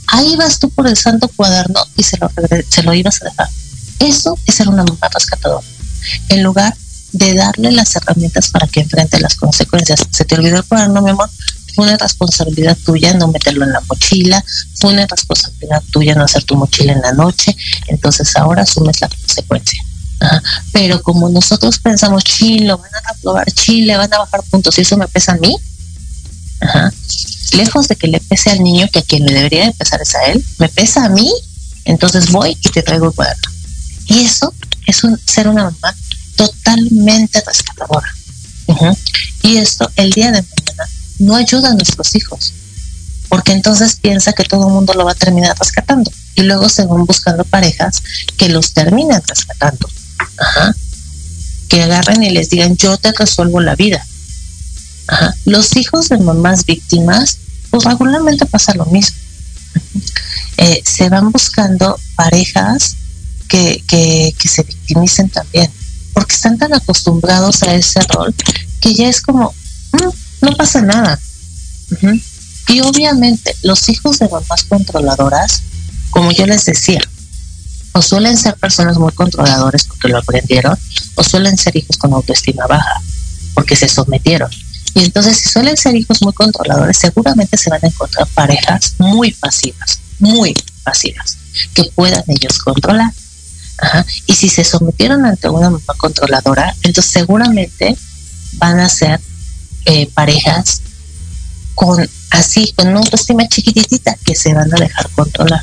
Ahí 0.07 0.37
vas 0.37 0.59
tú 0.59 0.71
por 0.71 0.87
el 0.87 0.97
santo 0.97 1.29
cuaderno 1.29 1.81
y 1.97 2.03
se 2.05 2.16
lo, 2.18 2.31
se 2.68 2.83
lo 2.83 2.95
ibas 2.95 3.23
a 3.23 3.25
dejar. 3.27 3.49
Eso 3.99 4.38
es 4.47 4.55
ser 4.55 4.68
una 4.68 4.85
mamá 4.85 5.09
rescatadora. 5.12 5.66
En 6.29 6.42
lugar 6.42 6.75
de 7.12 7.35
darle 7.35 7.71
las 7.73 7.95
herramientas 7.95 8.51
para 8.51 8.66
que 8.66 8.81
enfrente 8.81 9.21
las 9.21 9.35
consecuencias. 9.35 10.05
Se 10.11 10.25
te 10.25 10.35
olvidó 10.35 10.57
el 10.57 10.64
cuaderno, 10.64 11.03
mi 11.03 11.11
amor, 11.11 11.31
fue 11.75 11.87
una 11.87 11.97
responsabilidad 11.97 12.77
tuya 12.85 13.15
no 13.15 13.29
meterlo 13.29 13.65
en 13.65 13.73
la 13.73 13.81
mochila, 13.81 14.45
fue 14.81 14.93
una 14.93 15.07
responsabilidad 15.07 15.83
tuya 15.91 16.15
no 16.15 16.25
hacer 16.25 16.45
tu 16.45 16.57
mochila 16.57 16.93
en 16.93 17.01
la 17.01 17.13
noche, 17.13 17.57
entonces 17.89 18.35
ahora 18.37 18.63
asumes 18.63 19.01
la 19.01 19.09
consecuencia. 19.09 19.81
Pero 20.73 21.03
como 21.03 21.29
nosotros 21.29 21.79
pensamos, 21.79 22.23
chile, 22.25 22.73
van 22.73 22.95
a 22.95 23.11
aprobar 23.11 23.51
chile, 23.53 23.97
van 23.97 24.13
a 24.15 24.19
bajar 24.19 24.43
puntos 24.51 24.79
y 24.79 24.83
eso 24.83 24.97
me 24.97 25.09
pesa 25.09 25.33
a 25.33 25.37
mí, 25.37 25.57
lejos 27.53 27.89
de 27.89 27.97
que 27.97 28.07
le 28.07 28.21
pese 28.21 28.51
al 28.51 28.63
niño, 28.63 28.89
que 28.93 29.01
a 29.01 29.03
quien 29.03 29.25
le 29.25 29.35
debería 29.35 29.67
de 29.67 29.73
pesar 29.73 30.01
es 30.01 30.15
a 30.15 30.25
él, 30.27 30.45
me 30.59 30.69
pesa 30.69 31.05
a 31.05 31.09
mí, 31.09 31.31
entonces 31.85 32.31
voy 32.31 32.57
y 32.63 32.69
te 32.71 32.83
traigo 32.83 33.07
el 33.07 33.15
cuaderno. 33.15 33.51
Y 34.07 34.21
eso 34.21 34.55
es 34.87 35.05
un, 35.05 35.19
ser 35.27 35.49
una 35.49 35.65
mamá 35.65 35.95
totalmente 36.37 37.43
rescatadora. 37.47 38.15
Y 39.43 39.57
esto 39.57 39.91
el 39.97 40.11
día 40.13 40.31
de 40.31 40.43
mañana 40.43 40.89
no 41.23 41.37
ayuda 41.37 41.71
a 41.71 41.75
nuestros 41.75 42.15
hijos, 42.15 42.53
porque 43.29 43.53
entonces 43.53 43.97
piensa 43.97 44.33
que 44.33 44.45
todo 44.45 44.69
el 44.69 44.75
mundo 44.75 44.95
lo 44.95 45.05
va 45.05 45.13
a 45.13 45.17
terminar 45.17 45.57
rescatando 45.59 46.11
y 46.35 46.43
luego 46.43 46.69
se 46.69 46.85
van 46.85 47.05
buscando 47.05 47.45
parejas 47.45 48.03
que 48.37 48.49
los 48.49 48.73
terminen 48.73 49.23
rescatando. 49.27 49.89
Que 51.69 51.83
agarren 51.83 52.23
y 52.23 52.31
les 52.31 52.51
digan, 52.51 52.77
yo 52.77 52.97
te 52.99 53.13
resuelvo 53.13 53.61
la 53.61 53.75
vida. 53.77 54.05
Los 55.45 55.77
hijos 55.77 56.09
de 56.09 56.19
mamás 56.19 56.65
víctimas, 56.65 57.39
pues 57.71 57.85
regularmente 57.85 58.47
pasa 58.47 58.75
lo 58.75 58.87
mismo. 58.87 59.17
Eh, 60.59 60.83
se 60.85 61.09
van 61.09 61.33
buscando 61.33 61.99
parejas 62.15 62.97
que, 63.49 63.83
que, 63.87 64.49
se 64.49 64.63
victimicen 64.63 65.29
también, 65.29 65.71
porque 66.15 66.35
están 66.35 66.59
tan 66.59 66.73
acostumbrados 66.75 67.63
a 67.63 67.75
ese 67.75 68.01
rol 68.03 68.35
que 68.81 68.95
ya 68.95 69.09
es 69.09 69.21
como, 69.21 69.55
mm, 69.93 70.09
no 70.43 70.53
pasa 70.57 70.83
nada. 70.83 71.19
Y 72.69 72.81
obviamente 72.81 73.55
los 73.63 73.89
hijos 73.89 74.19
de 74.19 74.29
mamás 74.29 74.65
controladoras, 74.69 75.63
como 76.11 76.31
yo 76.33 76.47
les 76.47 76.65
decía, 76.65 77.01
o 77.93 78.03
suelen 78.03 78.37
ser 78.37 78.57
personas 78.57 78.99
muy 78.99 79.13
controladores 79.13 79.85
porque 79.85 80.09
lo 80.09 80.19
aprendieron, 80.19 80.77
o 81.15 81.23
suelen 81.23 81.57
ser 81.57 81.77
hijos 81.77 81.97
con 81.97 82.13
autoestima 82.13 82.67
baja 82.67 83.01
porque 83.55 83.77
se 83.77 83.89
sometieron. 83.89 84.51
Y 84.95 85.05
entonces 85.05 85.39
si 85.39 85.49
suelen 85.49 85.77
ser 85.77 85.95
hijos 85.97 86.23
muy 86.23 86.33
controladores, 86.33 86.99
seguramente 86.99 87.57
se 87.57 87.71
van 87.71 87.81
a 87.83 87.87
encontrar 87.87 88.27
parejas 88.29 88.95
muy 88.99 89.33
pasivas, 89.33 90.01
muy 90.19 90.55
pasivas, 90.83 91.39
que 91.75 91.85
puedan 91.95 92.25
ellos 92.29 92.59
controlar. 92.59 93.11
Y 94.27 94.35
si 94.35 94.49
se 94.49 94.65
sometieron 94.65 95.25
ante 95.25 95.49
una 95.49 95.71
mamá 95.71 95.95
controladora, 95.97 96.75
entonces 96.83 97.13
seguramente 97.13 97.97
van 98.55 98.81
a 98.81 98.89
ser 98.89 99.21
eh, 99.85 100.09
parejas 100.14 100.83
con 101.75 102.09
así, 102.31 102.73
con 102.77 102.88
una 102.88 103.01
autoestima 103.01 103.49
chiquitita 103.49 104.16
que 104.25 104.35
se 104.35 104.55
van 104.55 104.73
a 104.73 104.77
dejar 104.77 105.09
controlar. 105.11 105.62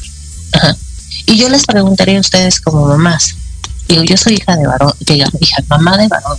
Y 1.25 1.37
yo 1.37 1.49
les 1.49 1.65
preguntaría 1.65 2.17
a 2.17 2.21
ustedes 2.21 2.59
como 2.59 2.85
mamás, 2.85 3.35
digo, 3.87 4.03
yo 4.03 4.17
soy 4.17 4.35
hija 4.35 4.55
de 4.55 4.65
varón, 4.65 4.93
hija, 4.99 5.63
mamá 5.67 5.97
de 5.97 6.07
varón, 6.07 6.37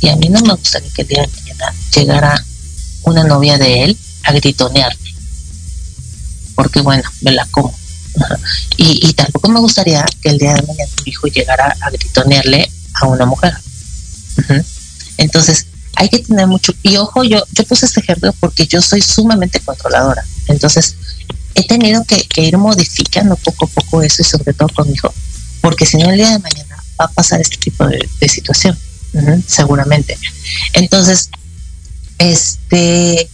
y 0.00 0.08
a 0.08 0.16
mí 0.16 0.28
no 0.28 0.40
me 0.42 0.54
gustaría 0.54 0.90
que 0.90 1.02
el 1.02 1.08
día 1.08 1.22
de 1.22 1.28
mañana 1.28 1.74
llegara 1.94 2.44
una 3.02 3.24
novia 3.24 3.58
de 3.58 3.84
él 3.84 3.98
a 4.24 4.32
gritonearme, 4.32 5.14
porque 6.54 6.80
bueno, 6.80 7.04
me 7.22 7.32
la 7.32 7.46
como. 7.46 7.74
Y, 8.78 9.06
y, 9.06 9.12
tampoco 9.12 9.50
me 9.50 9.60
gustaría 9.60 10.04
que 10.22 10.30
el 10.30 10.38
día 10.38 10.54
de 10.54 10.62
mañana 10.62 10.90
mi 11.04 11.10
hijo 11.10 11.26
llegara 11.26 11.76
a 11.80 11.90
gritonearle 11.90 12.70
a 12.94 13.06
una 13.06 13.26
mujer. 13.26 13.54
Entonces, 15.18 15.66
hay 15.96 16.10
que 16.10 16.18
tener 16.18 16.46
mucho, 16.46 16.74
y 16.82 16.96
ojo, 16.96 17.24
yo, 17.24 17.42
yo 17.52 17.64
puse 17.64 17.86
este 17.86 18.00
ejemplo 18.00 18.34
porque 18.38 18.66
yo 18.66 18.82
soy 18.82 19.00
sumamente 19.00 19.60
controladora, 19.60 20.24
entonces 20.46 20.94
he 21.54 21.66
tenido 21.66 22.04
que, 22.04 22.28
ir 22.36 22.58
modificando 22.58 23.34
poco 23.36 23.64
a 23.64 23.68
poco 23.68 24.02
eso 24.02 24.20
y 24.20 24.24
sobre 24.26 24.52
todo 24.52 24.68
con 24.68 24.86
mi 24.86 24.94
hijo, 24.94 25.12
porque 25.62 25.86
si 25.86 25.96
no 25.96 26.10
el 26.10 26.18
día 26.18 26.30
de 26.30 26.38
mañana 26.38 26.76
va 27.00 27.06
a 27.06 27.10
pasar 27.10 27.40
este 27.40 27.56
tipo 27.56 27.86
de, 27.86 28.28
situación, 28.28 28.78
seguramente. 29.46 30.18
Entonces, 30.74 31.30
este, 32.18 33.30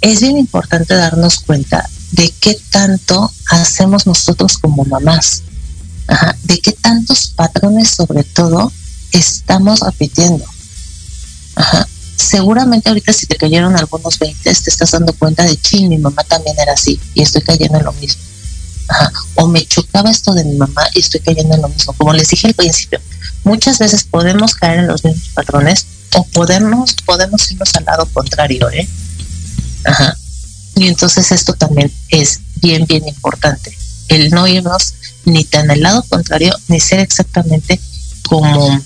es 0.00 0.20
bien 0.20 0.38
importante 0.38 0.94
darnos 0.94 1.38
cuenta 1.40 1.88
de 2.10 2.32
qué 2.40 2.58
tanto 2.70 3.32
hacemos 3.48 4.08
nosotros 4.08 4.58
como 4.58 4.84
mamás, 4.84 5.44
de 6.42 6.58
qué 6.58 6.72
tantos 6.72 7.28
patrones 7.28 7.90
sobre 7.90 8.24
todo 8.24 8.72
estamos 9.12 9.80
repitiendo 9.80 10.44
seguramente 12.16 12.88
ahorita 12.88 13.12
si 13.12 13.26
te 13.26 13.36
cayeron 13.36 13.76
algunos 13.76 14.18
20, 14.18 14.42
te 14.42 14.50
estás 14.50 14.90
dando 14.90 15.12
cuenta 15.14 15.44
de, 15.44 15.56
que 15.56 15.80
mi 15.86 15.98
mamá 15.98 16.22
también 16.24 16.56
era 16.58 16.72
así 16.72 17.00
y 17.14 17.22
estoy 17.22 17.42
cayendo 17.42 17.78
en 17.78 17.84
lo 17.84 17.92
mismo. 17.94 18.22
O 19.36 19.46
me 19.46 19.64
chocaba 19.66 20.10
esto 20.10 20.34
de 20.34 20.44
mi 20.44 20.56
mamá 20.56 20.82
y 20.94 21.00
estoy 21.00 21.20
cayendo 21.20 21.54
en 21.54 21.62
lo 21.62 21.68
mismo. 21.68 21.92
Como 21.94 22.12
les 22.12 22.28
dije 22.28 22.48
al 22.48 22.54
principio, 22.54 23.00
muchas 23.44 23.78
veces 23.78 24.04
podemos 24.04 24.54
caer 24.54 24.80
en 24.80 24.88
los 24.88 25.04
mismos 25.04 25.28
patrones 25.34 25.86
o 26.16 26.24
podemos, 26.24 26.94
podemos 27.06 27.50
irnos 27.50 27.74
al 27.76 27.84
lado 27.84 28.06
contrario, 28.12 28.68
¿eh? 28.70 28.88
Ajá. 29.84 30.16
Y 30.76 30.88
entonces 30.88 31.30
esto 31.32 31.54
también 31.54 31.92
es 32.08 32.40
bien, 32.56 32.86
bien 32.86 33.06
importante. 33.06 33.76
El 34.08 34.30
no 34.30 34.46
irnos 34.46 34.94
ni 35.24 35.44
tan 35.44 35.70
al 35.70 35.82
lado 35.82 36.02
contrario, 36.08 36.54
ni 36.68 36.80
ser 36.80 37.00
exactamente 37.00 37.80
como, 38.28 38.80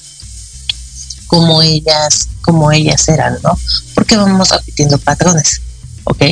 como 1.26 1.62
ellas, 1.62 2.28
como 2.40 2.70
ellas 2.72 3.08
eran, 3.08 3.38
¿no? 3.42 3.58
Porque 3.94 4.16
vamos 4.16 4.50
repitiendo 4.50 4.98
patrones, 4.98 5.60
¿ok? 6.04 6.22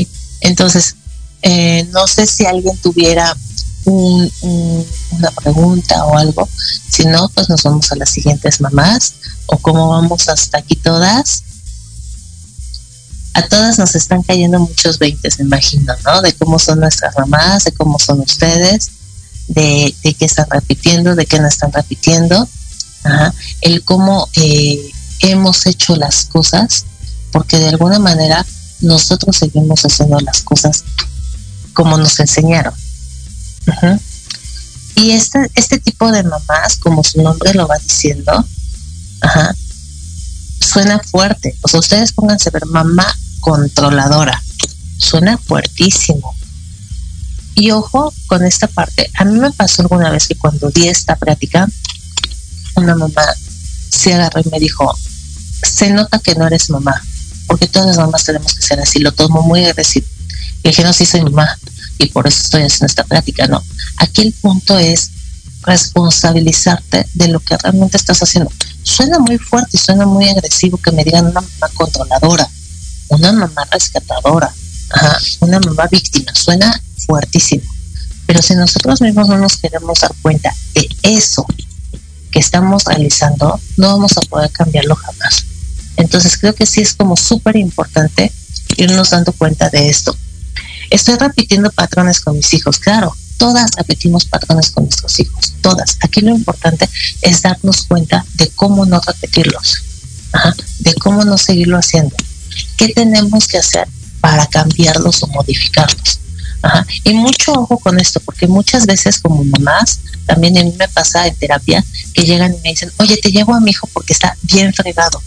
Entonces, 0.41 0.97
eh, 1.43 1.89
no 1.93 2.07
sé 2.07 2.27
si 2.27 2.47
alguien 2.47 2.77
tuviera 2.79 3.37
una 3.85 5.31
pregunta 5.43 6.05
o 6.05 6.17
algo. 6.17 6.49
Si 6.89 7.05
no, 7.05 7.29
pues 7.31 7.49
nos 7.49 7.63
vamos 7.63 7.91
a 7.91 7.97
las 7.97 8.11
siguientes 8.11 8.61
mamás. 8.61 9.15
O 9.47 9.59
cómo 9.59 9.89
vamos 9.89 10.29
hasta 10.29 10.59
aquí 10.59 10.77
todas. 10.77 11.43
A 13.35 13.49
todas 13.49 13.79
nos 13.79 13.95
están 13.95 14.23
cayendo 14.23 14.61
muchos 14.61 14.99
veintes, 14.99 15.39
me 15.39 15.47
imagino, 15.47 15.95
¿no? 16.05 16.21
De 16.21 16.33
cómo 16.35 16.59
son 16.59 16.81
nuestras 16.81 17.17
mamás, 17.17 17.65
de 17.65 17.73
cómo 17.73 17.99
son 17.99 18.21
ustedes, 18.21 18.91
de, 19.49 19.95
de 20.03 20.15
qué 20.15 20.27
están 20.27 20.47
repitiendo, 20.51 21.15
de 21.15 21.25
qué 21.25 21.41
no 21.41 21.49
están 21.49 21.73
repitiendo. 21.73 22.47
El 23.61 23.83
cómo 23.85 24.29
eh, 24.35 24.91
hemos 25.21 25.67
hecho 25.67 25.97
las 25.97 26.27
cosas, 26.27 26.85
porque 27.33 27.59
de 27.59 27.69
alguna 27.69 27.99
manera 27.99 28.45
nosotros 28.81 29.37
seguimos 29.37 29.83
haciendo 29.83 30.19
las 30.21 30.43
cosas 30.43 30.85
como 31.73 31.97
nos 31.97 32.19
enseñaron. 32.21 32.75
Y 34.95 35.13
este, 35.13 35.51
este 35.55 35.79
tipo 35.79 36.11
de 36.13 36.23
mamás, 36.23 36.77
como 36.77 37.03
su 37.03 37.23
nombre 37.23 37.55
lo 37.55 37.67
va 37.67 37.77
diciendo, 37.79 38.45
suena 40.61 40.99
fuerte. 40.99 41.57
O 41.63 41.69
sea, 41.69 41.81
ustedes 41.81 42.13
pónganse 42.13 42.49
a 42.49 42.53
ver 42.53 42.67
mamá 42.67 43.07
controladora. 43.41 44.43
Suena 44.99 45.39
fuertísimo. 45.39 46.35
Y 47.55 47.71
ojo 47.71 48.13
con 48.27 48.45
esta 48.45 48.67
parte. 48.67 49.11
A 49.19 49.25
mí 49.25 49.39
me 49.39 49.51
pasó 49.53 49.83
alguna 49.83 50.11
vez 50.11 50.29
que 50.29 50.37
cuando 50.37 50.71
di 50.71 50.89
esta 50.89 51.17
práctica, 51.17 51.69
una 52.77 52.95
mamá 52.95 53.25
se 53.91 54.15
agarró 54.15 54.41
y 54.41 54.49
me 54.51 54.59
dijo, 54.59 54.95
se 55.63 55.91
nota 55.91 56.19
que 56.19 56.35
no 56.35 56.47
eres 56.47 56.71
mamá, 56.71 57.01
porque 57.47 57.69
todas 57.69 57.89
las 57.89 57.99
mamás 57.99 58.25
tenemos 58.25 58.55
que 58.55 58.63
ser 58.63 58.81
así. 58.81 58.99
Lo 58.99 59.13
tomo 59.13 59.43
muy 59.43 59.65
agresivo. 59.65 60.07
Y 60.63 60.69
dije, 60.69 60.83
no, 60.83 60.93
sí 60.93 61.07
soy 61.07 61.23
mamá 61.23 61.59
y 61.99 62.07
por 62.07 62.27
eso 62.27 62.41
estoy 62.41 62.63
haciendo 62.63 62.87
esta 62.87 63.05
práctica, 63.05 63.47
no. 63.47 63.63
Aquí 63.99 64.23
el 64.23 64.33
punto 64.33 64.79
es 64.79 65.11
responsabilizarte 65.63 67.07
de 67.15 67.29
lo 67.29 67.41
que 67.41 67.57
realmente 67.57 67.97
estás 67.97 68.23
haciendo. 68.23 68.51
Suena 68.83 69.19
muy 69.19 69.39
fuerte 69.39 69.71
y 69.77 69.79
suena 69.79 70.07
muy 70.07 70.29
agresivo 70.29 70.79
que 70.79 70.91
me 70.91 71.05
digan 71.05 71.27
una 71.27 71.41
mamá 71.41 71.69
controladora, 71.75 72.49
una 73.09 73.33
mamá 73.33 73.65
rescatadora, 73.71 74.53
una 75.41 75.61
mamá 75.61 75.87
víctima, 75.91 76.33
suena 76.35 76.81
fuertísimo. 77.07 77.63
Pero 78.27 78.43
si 78.43 78.55
nosotros 78.55 79.01
mismos 79.01 79.29
no 79.29 79.39
nos 79.39 79.57
queremos 79.57 80.01
dar 80.01 80.13
cuenta 80.23 80.53
de 80.75 80.89
eso 81.03 81.47
que 82.33 82.41
estamos 82.41 82.85
realizando, 82.85 83.61
no 83.77 83.89
vamos 83.89 84.17
a 84.17 84.23
poder 84.23 84.51
cambiarlo 84.51 84.97
jamás. 84.97 85.45
Entonces 85.97 86.37
creo 86.39 86.55
que 86.55 86.67
sí 86.67 86.81
es 86.81 86.95
como 86.95 87.17
súper 87.17 87.57
importante 87.57 88.33
irnos 88.77 89.11
dando 89.11 89.33
cuenta 89.33 89.69
de 89.69 89.89
esto. 89.89 90.17
Estoy 90.91 91.17
repitiendo 91.17 91.71
patrones 91.71 92.21
con 92.21 92.35
mis 92.35 92.53
hijos, 92.55 92.79
claro, 92.79 93.15
todas 93.37 93.71
repetimos 93.77 94.25
patrones 94.25 94.71
con 94.71 94.85
nuestros 94.85 95.21
hijos, 95.21 95.55
todas. 95.61 95.99
Aquí 96.01 96.21
lo 96.21 96.31
importante 96.31 96.89
es 97.21 97.43
darnos 97.43 97.83
cuenta 97.87 98.25
de 98.35 98.49
cómo 98.49 98.87
no 98.87 99.01
repetirlos, 99.01 99.83
de 100.81 100.95
cómo 100.95 101.25
no 101.25 101.39
seguirlo 101.39 101.77
haciendo. 101.77 102.17
¿Qué 102.77 102.89
tenemos 102.89 103.47
que 103.47 103.59
hacer 103.59 103.87
para 104.21 104.47
cambiarlos 104.47 105.23
o 105.23 105.27
modificarlos? 105.29 106.22
Y 107.05 107.15
mucho 107.15 107.53
ojo 107.53 107.79
con 107.79 107.99
esto, 107.99 108.21
porque 108.21 108.47
muchas 108.47 108.87
veces 108.87 109.19
como 109.19 109.45
mamás, 109.45 110.01
también 110.27 110.57
a 110.59 110.65
mí 110.65 110.73
me 110.79 110.89
pasa 110.89 111.27
en 111.27 111.35
terapia, 111.35 111.85
que 112.15 112.23
llegan 112.23 112.55
y 112.55 112.61
me 112.63 112.71
dicen, 112.71 112.93
oye, 112.99 113.17
te 113.17 113.31
llevo 113.31 113.55
a 113.55 113.61
mi 113.61 113.71
hijo 113.71 113.89
porque 113.93 114.13
está 114.13 114.37
bien 114.43 114.73
fregado. 114.73 115.21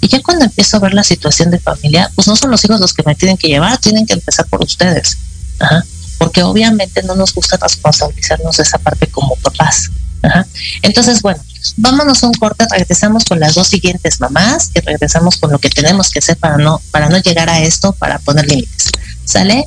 Y 0.00 0.08
ya 0.08 0.20
cuando 0.22 0.44
empiezo 0.44 0.76
a 0.76 0.80
ver 0.80 0.94
la 0.94 1.04
situación 1.04 1.50
de 1.50 1.58
familia, 1.58 2.10
pues 2.14 2.26
no 2.28 2.36
son 2.36 2.50
los 2.50 2.64
hijos 2.64 2.80
los 2.80 2.92
que 2.92 3.02
me 3.04 3.14
tienen 3.14 3.36
que 3.36 3.48
llevar, 3.48 3.78
tienen 3.78 4.06
que 4.06 4.14
empezar 4.14 4.46
por 4.46 4.62
ustedes. 4.62 5.16
Porque 6.18 6.42
obviamente 6.42 7.02
no 7.02 7.14
nos 7.14 7.34
gusta 7.34 7.56
responsabilizarnos 7.56 8.56
de 8.56 8.62
esa 8.62 8.78
parte 8.78 9.06
como 9.06 9.36
papás. 9.36 9.90
Entonces, 10.82 11.22
bueno, 11.22 11.42
vámonos 11.76 12.22
a 12.22 12.26
un 12.26 12.34
corte, 12.34 12.66
regresamos 12.70 13.24
con 13.24 13.40
las 13.40 13.54
dos 13.54 13.68
siguientes 13.68 14.20
mamás 14.20 14.70
y 14.74 14.80
regresamos 14.80 15.38
con 15.38 15.50
lo 15.50 15.58
que 15.58 15.70
tenemos 15.70 16.10
que 16.10 16.18
hacer 16.18 16.36
para 16.36 16.58
no, 16.58 16.80
para 16.90 17.08
no 17.08 17.18
llegar 17.18 17.48
a 17.48 17.60
esto, 17.60 17.92
para 17.92 18.18
poner 18.18 18.46
límites. 18.46 18.90
¿Sale? 19.24 19.66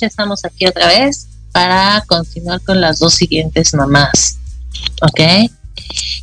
Ya 0.00 0.06
estamos 0.06 0.44
aquí 0.44 0.66
otra 0.66 0.86
vez 0.86 1.28
para 1.52 2.02
continuar 2.06 2.60
con 2.62 2.80
las 2.80 2.98
dos 2.98 3.14
siguientes 3.14 3.74
mamás. 3.74 4.38
¿Ok? 5.02 5.50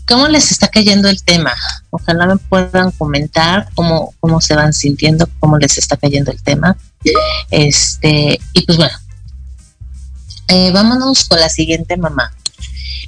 ¿Cómo 0.07 0.27
les 0.27 0.51
está 0.51 0.67
cayendo 0.67 1.09
el 1.09 1.23
tema? 1.23 1.53
Ojalá 1.89 2.25
me 2.25 2.37
puedan 2.37 2.91
comentar 2.91 3.69
cómo, 3.75 4.13
cómo 4.19 4.41
se 4.41 4.55
van 4.55 4.73
sintiendo, 4.73 5.27
cómo 5.39 5.57
les 5.57 5.77
está 5.77 5.97
cayendo 5.97 6.31
el 6.31 6.41
tema. 6.41 6.77
Este, 7.49 8.39
y 8.53 8.65
pues 8.65 8.77
bueno, 8.77 8.97
eh, 10.47 10.71
vámonos 10.71 11.25
con 11.25 11.39
la 11.39 11.49
siguiente 11.49 11.97
mamá. 11.97 12.33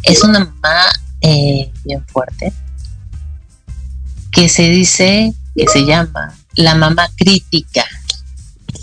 Es 0.04 0.24
una 0.24 0.39
mamá 0.39 0.86
eh, 1.21 1.71
bien 1.84 2.06
fuerte 2.08 2.54
que 4.32 4.50
se 4.50 4.63
dice, 4.63 5.34
que 5.56 5.67
se 5.67 5.86
llama 5.86 6.36
la 6.56 6.76
mamá 6.76 7.10
crítica. 7.15 7.86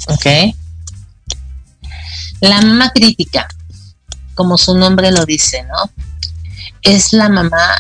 ¿Ok? 0.09 0.55
La 2.43 2.61
mamá 2.61 2.91
crítica, 2.91 3.47
como 4.35 4.59
su 4.59 4.77
nombre 4.77 5.13
lo 5.13 5.25
dice, 5.25 5.63
¿no? 5.63 5.91
Es 6.83 7.13
la 7.13 7.29
mamá 7.29 7.77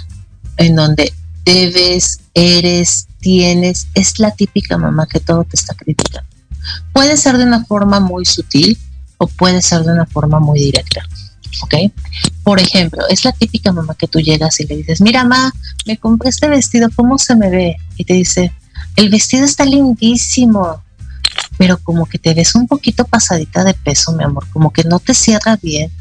en 0.56 0.76
donde 0.76 1.12
debes, 1.44 2.20
eres, 2.32 3.08
tienes, 3.18 3.88
es 3.94 4.20
la 4.20 4.30
típica 4.30 4.78
mamá 4.78 5.06
que 5.06 5.18
todo 5.18 5.42
te 5.42 5.56
está 5.56 5.74
criticando. 5.74 6.28
Puede 6.92 7.16
ser 7.16 7.38
de 7.38 7.44
una 7.44 7.64
forma 7.64 7.98
muy 7.98 8.24
sutil 8.24 8.78
o 9.18 9.26
puede 9.26 9.62
ser 9.62 9.82
de 9.82 9.94
una 9.94 10.06
forma 10.06 10.38
muy 10.38 10.60
directa. 10.60 11.02
¿Ok? 11.62 11.74
Por 12.44 12.60
ejemplo, 12.60 13.02
es 13.08 13.24
la 13.24 13.32
típica 13.32 13.72
mamá 13.72 13.96
que 13.96 14.06
tú 14.06 14.20
llegas 14.20 14.60
y 14.60 14.66
le 14.68 14.76
dices, 14.76 15.00
mira, 15.00 15.24
mamá, 15.24 15.52
me 15.86 15.98
compré 15.98 16.30
este 16.30 16.46
vestido, 16.48 16.88
¿cómo 16.94 17.18
se 17.18 17.34
me 17.34 17.50
ve? 17.50 17.76
Y 17.96 18.04
te 18.04 18.14
dice, 18.14 18.52
el 18.94 19.10
vestido 19.10 19.44
está 19.44 19.64
lindísimo, 19.64 20.84
pero 21.62 21.78
como 21.78 22.06
que 22.06 22.18
te 22.18 22.34
ves 22.34 22.56
un 22.56 22.66
poquito 22.66 23.04
pasadita 23.04 23.62
de 23.62 23.72
peso, 23.72 24.10
mi 24.10 24.24
amor, 24.24 24.44
como 24.52 24.72
que 24.72 24.82
no 24.82 24.98
te 24.98 25.14
cierra 25.14 25.56
bien. 25.62 25.92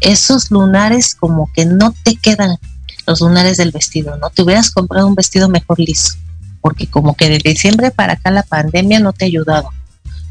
Esos 0.00 0.50
lunares 0.50 1.14
como 1.14 1.48
que 1.52 1.64
no 1.64 1.94
te 2.02 2.16
quedan 2.16 2.58
los 3.06 3.20
lunares 3.20 3.56
del 3.56 3.70
vestido, 3.70 4.16
¿no? 4.16 4.30
Te 4.30 4.42
hubieras 4.42 4.72
comprado 4.72 5.06
un 5.06 5.14
vestido 5.14 5.48
mejor 5.48 5.78
liso, 5.78 6.16
porque 6.60 6.88
como 6.88 7.14
que 7.14 7.28
de 7.28 7.38
diciembre 7.38 7.92
para 7.92 8.14
acá 8.14 8.32
la 8.32 8.42
pandemia 8.42 8.98
no 8.98 9.12
te 9.12 9.26
ha 9.26 9.28
ayudado. 9.28 9.70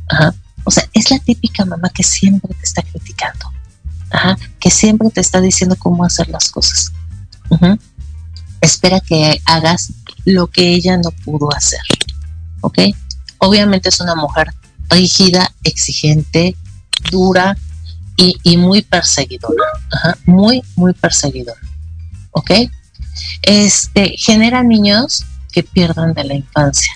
Ajá. 0.09 0.35
O 0.65 0.71
sea, 0.71 0.83
es 0.91 1.09
la 1.09 1.19
típica 1.19 1.63
mamá 1.63 1.87
que 1.87 2.03
siempre 2.03 2.53
te 2.53 2.65
está 2.65 2.81
criticando, 2.81 3.45
Ajá. 4.09 4.37
que 4.59 4.69
siempre 4.69 5.09
te 5.09 5.21
está 5.21 5.39
diciendo 5.39 5.77
cómo 5.79 6.03
hacer 6.03 6.27
las 6.27 6.49
cosas. 6.51 6.91
Espera 8.59 8.99
que 8.99 9.39
hagas 9.45 9.93
lo 10.25 10.47
que 10.47 10.73
ella 10.73 10.97
no 10.97 11.11
pudo 11.11 11.47
hacer. 11.55 11.79
¿Ok? 12.59 12.79
Obviamente 13.37 13.87
es 13.87 14.01
una 14.01 14.15
mujer 14.15 14.53
rígida, 14.89 15.53
exigente, 15.63 16.55
dura 17.11 17.57
y, 18.17 18.57
muy 18.57 18.81
perseguidora. 18.81 19.63
muy, 20.25 20.63
muy 20.75 20.93
perseguidora. 20.93 21.59
¿Ok? 22.31 22.51
Este, 23.41 24.15
genera 24.17 24.63
niños 24.63 25.25
que 25.51 25.63
pierdan 25.63 26.13
de 26.13 26.23
la 26.23 26.33
infancia. 26.33 26.91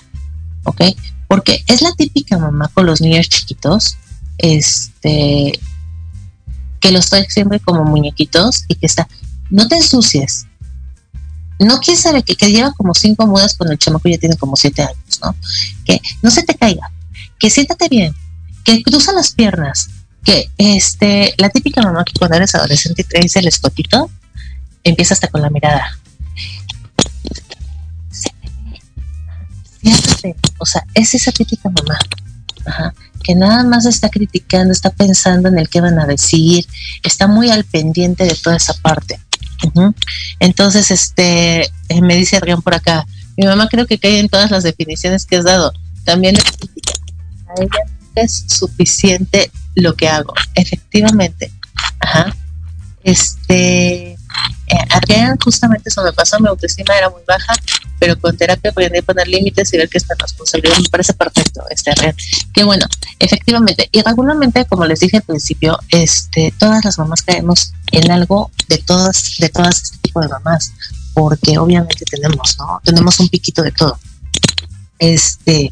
¿Ok? 0.63 0.81
Porque 1.27 1.63
es 1.67 1.81
la 1.81 1.93
típica 1.93 2.37
mamá 2.37 2.69
con 2.73 2.85
los 2.85 3.01
niños 3.01 3.29
chiquitos, 3.29 3.97
este, 4.37 5.59
que 6.79 6.91
los 6.91 7.09
trae 7.09 7.25
siempre 7.29 7.59
como 7.59 7.83
muñequitos 7.83 8.63
y 8.67 8.75
que 8.75 8.85
está, 8.85 9.07
no 9.49 9.67
te 9.67 9.75
ensucies, 9.75 10.47
no 11.59 11.79
quieres 11.79 12.01
saber 12.01 12.23
que, 12.23 12.35
lleva 12.35 12.71
como 12.71 12.93
cinco 12.93 13.27
mudas 13.27 13.55
cuando 13.55 13.73
el 13.73 13.79
chamaco 13.79 14.07
ya 14.07 14.17
tiene 14.17 14.37
como 14.37 14.55
siete 14.55 14.81
años, 14.81 15.19
¿no? 15.21 15.35
Que 15.85 16.01
no 16.21 16.31
se 16.31 16.43
te 16.43 16.55
caiga, 16.55 16.91
que 17.39 17.49
siéntate 17.49 17.87
bien, 17.89 18.13
que 18.63 18.83
cruza 18.83 19.13
las 19.13 19.31
piernas, 19.31 19.89
que 20.23 20.49
este, 20.57 21.33
la 21.37 21.49
típica 21.49 21.81
mamá 21.81 22.03
que 22.03 22.13
cuando 22.13 22.37
eres 22.37 22.53
adolescente 22.53 23.01
y 23.01 23.05
traes 23.05 23.35
el 23.37 23.47
escotito, 23.47 24.09
empieza 24.83 25.13
hasta 25.13 25.27
con 25.29 25.41
la 25.41 25.49
mirada. 25.49 25.97
Fíjate, 29.81 30.35
o 30.57 30.65
sea, 30.65 30.83
es 30.93 31.15
esa 31.15 31.31
típica 31.31 31.69
mamá, 31.69 31.97
que 33.23 33.33
nada 33.35 33.63
más 33.63 33.85
está 33.85 34.09
criticando, 34.09 34.73
está 34.73 34.89
pensando 34.89 35.47
en 35.47 35.57
el 35.57 35.69
que 35.69 35.81
van 35.81 35.99
a 35.99 36.05
decir, 36.05 36.65
está 37.03 37.27
muy 37.27 37.49
al 37.49 37.63
pendiente 37.63 38.25
de 38.25 38.35
toda 38.35 38.57
esa 38.57 38.73
parte. 38.73 39.19
Entonces, 40.39 40.91
este, 40.91 41.63
eh, 41.63 42.01
me 42.01 42.15
dice 42.15 42.37
Adrián 42.37 42.61
por 42.61 42.73
acá, 42.73 43.05
mi 43.37 43.45
mamá 43.45 43.67
creo 43.69 43.87
que 43.87 43.99
cae 43.99 44.19
en 44.19 44.29
todas 44.29 44.51
las 44.51 44.63
definiciones 44.63 45.25
que 45.25 45.37
has 45.37 45.45
dado. 45.45 45.73
También 46.03 46.35
es 47.55 47.59
crítica 47.59 47.83
a 47.83 47.83
ella 47.83 47.99
es 48.15 48.45
suficiente 48.47 49.51
lo 49.75 49.95
que 49.95 50.07
hago. 50.07 50.33
Efectivamente. 50.55 51.51
Ajá. 51.99 52.35
Este, 53.03 54.11
eh, 54.11 55.35
justamente 55.41 55.89
eso 55.89 56.03
me 56.03 56.11
pasó, 56.11 56.39
mi 56.39 56.47
autoestima 56.47 56.95
era 56.95 57.09
muy 57.09 57.21
baja, 57.25 57.53
pero 57.97 58.19
con 58.19 58.35
terapia 58.37 58.71
aprendí 58.71 58.99
a 58.99 59.01
poner 59.01 59.27
límites 59.27 59.73
y 59.73 59.77
ver 59.77 59.89
que 59.89 59.97
esta 59.97 60.15
responsabilidad 60.19 60.77
me 60.77 60.89
parece 60.89 61.13
perfecto, 61.13 61.63
este 61.69 61.91
Adrián. 61.91 62.15
Que 62.53 62.63
bueno, 62.63 62.85
efectivamente, 63.19 63.89
y 63.91 64.01
regularmente, 64.01 64.65
como 64.65 64.85
les 64.85 64.99
dije 64.99 65.17
al 65.17 65.23
principio, 65.23 65.79
este, 65.89 66.53
todas 66.57 66.83
las 66.85 66.99
mamás 66.99 67.21
caemos 67.21 67.71
en 67.91 68.11
algo 68.11 68.51
de 68.67 68.77
todas, 68.79 69.37
de 69.39 69.49
todas 69.49 69.81
este 69.81 69.97
tipo 69.99 70.19
de 70.21 70.27
mamás, 70.27 70.73
porque 71.13 71.57
obviamente 71.57 72.05
tenemos, 72.05 72.57
¿no? 72.59 72.81
Tenemos 72.83 73.19
un 73.19 73.29
piquito 73.29 73.63
de 73.63 73.71
todo. 73.71 73.97
Este, 74.99 75.71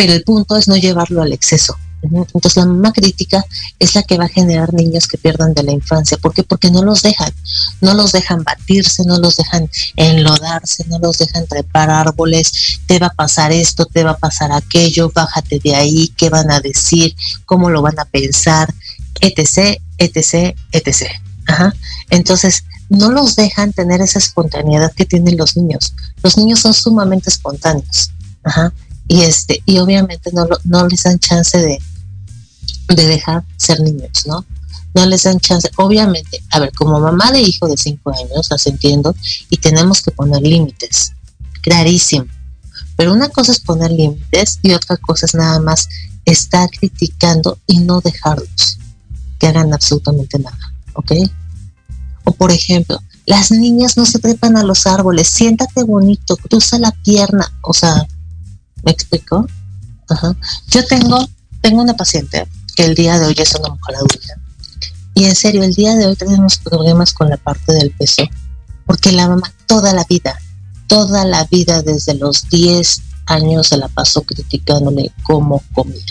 pero 0.00 0.14
el 0.14 0.22
punto 0.22 0.56
es 0.56 0.66
no 0.66 0.78
llevarlo 0.78 1.20
al 1.20 1.34
exceso. 1.34 1.76
Entonces 2.00 2.56
la 2.56 2.64
mamá 2.64 2.90
crítica 2.90 3.44
es 3.78 3.94
la 3.94 4.02
que 4.02 4.16
va 4.16 4.24
a 4.24 4.28
generar 4.28 4.72
niños 4.72 5.06
que 5.06 5.18
pierdan 5.18 5.52
de 5.52 5.62
la 5.62 5.72
infancia. 5.72 6.16
¿Por 6.16 6.32
qué? 6.32 6.42
Porque 6.42 6.70
no 6.70 6.82
los 6.82 7.02
dejan, 7.02 7.30
no 7.82 7.92
los 7.92 8.12
dejan 8.12 8.42
batirse, 8.42 9.04
no 9.04 9.18
los 9.18 9.36
dejan 9.36 9.68
enlodarse, 9.96 10.86
no 10.88 10.98
los 11.00 11.18
dejan 11.18 11.46
trepar 11.46 11.90
árboles, 11.90 12.80
te 12.86 12.98
va 12.98 13.08
a 13.08 13.12
pasar 13.12 13.52
esto, 13.52 13.84
te 13.84 14.02
va 14.02 14.12
a 14.12 14.16
pasar 14.16 14.52
aquello, 14.52 15.12
bájate 15.14 15.60
de 15.62 15.74
ahí, 15.74 16.08
qué 16.16 16.30
van 16.30 16.50
a 16.50 16.60
decir, 16.60 17.14
cómo 17.44 17.68
lo 17.68 17.82
van 17.82 18.00
a 18.00 18.06
pensar, 18.06 18.72
etc., 19.20 19.82
etc., 19.98 20.56
etc. 20.72 21.10
Entonces, 22.08 22.64
no 22.88 23.10
los 23.10 23.36
dejan 23.36 23.74
tener 23.74 24.00
esa 24.00 24.18
espontaneidad 24.18 24.94
que 24.94 25.04
tienen 25.04 25.36
los 25.36 25.58
niños. 25.58 25.92
Los 26.22 26.38
niños 26.38 26.60
son 26.60 26.72
sumamente 26.72 27.28
espontáneos. 27.28 28.12
Ajá 28.42 28.72
y 29.10 29.22
este 29.22 29.60
y 29.66 29.78
obviamente 29.78 30.30
no, 30.32 30.46
no 30.62 30.86
les 30.86 31.02
dan 31.02 31.18
chance 31.18 31.58
de, 31.58 31.80
de 32.94 33.06
dejar 33.06 33.42
ser 33.56 33.80
niños, 33.80 34.24
¿no? 34.24 34.46
No 34.94 35.04
les 35.04 35.24
dan 35.24 35.40
chance, 35.40 35.68
obviamente, 35.78 36.40
a 36.50 36.60
ver, 36.60 36.70
como 36.72 37.00
mamá 37.00 37.32
de 37.32 37.40
hijo 37.40 37.66
de 37.66 37.76
cinco 37.76 38.12
años, 38.12 38.46
las 38.48 38.66
entiendo, 38.68 39.16
y 39.48 39.56
tenemos 39.56 40.00
que 40.02 40.12
poner 40.12 40.42
límites, 40.42 41.12
clarísimo. 41.60 42.26
Pero 42.96 43.12
una 43.12 43.28
cosa 43.28 43.50
es 43.50 43.58
poner 43.58 43.90
límites 43.90 44.60
y 44.62 44.74
otra 44.74 44.96
cosa 44.96 45.26
es 45.26 45.34
nada 45.34 45.58
más 45.58 45.88
estar 46.24 46.70
criticando 46.70 47.58
y 47.66 47.78
no 47.78 48.00
dejarlos 48.00 48.78
que 49.40 49.48
hagan 49.48 49.74
absolutamente 49.74 50.38
nada, 50.38 50.72
¿ok? 50.94 51.12
O 52.22 52.32
por 52.32 52.52
ejemplo, 52.52 53.00
las 53.26 53.50
niñas 53.50 53.96
no 53.96 54.06
se 54.06 54.20
trepan 54.20 54.56
a 54.56 54.62
los 54.62 54.86
árboles, 54.86 55.26
siéntate 55.26 55.82
bonito, 55.82 56.36
cruza 56.36 56.78
la 56.78 56.92
pierna, 56.92 57.52
o 57.62 57.74
sea, 57.74 58.06
¿Me 58.82 58.92
explico? 58.92 59.46
Yo 60.68 60.84
tengo, 60.86 61.26
tengo 61.60 61.82
una 61.82 61.94
paciente 61.94 62.46
que 62.74 62.84
el 62.84 62.94
día 62.94 63.18
de 63.18 63.26
hoy 63.26 63.34
es 63.36 63.54
una 63.54 63.68
mujer 63.68 63.96
adulta. 63.96 64.34
Y 65.14 65.24
en 65.24 65.34
serio, 65.34 65.62
el 65.62 65.74
día 65.74 65.94
de 65.94 66.06
hoy 66.06 66.16
tenemos 66.16 66.58
problemas 66.58 67.12
con 67.12 67.28
la 67.28 67.36
parte 67.36 67.72
del 67.72 67.90
peso. 67.92 68.22
Porque 68.86 69.12
la 69.12 69.28
mamá 69.28 69.52
toda 69.66 69.92
la 69.92 70.04
vida, 70.08 70.36
toda 70.88 71.24
la 71.24 71.44
vida 71.44 71.82
desde 71.82 72.14
los 72.14 72.48
10 72.48 73.02
años 73.26 73.68
se 73.68 73.76
la 73.76 73.88
pasó 73.88 74.22
criticándole 74.22 75.12
cómo 75.22 75.62
comía. 75.72 76.02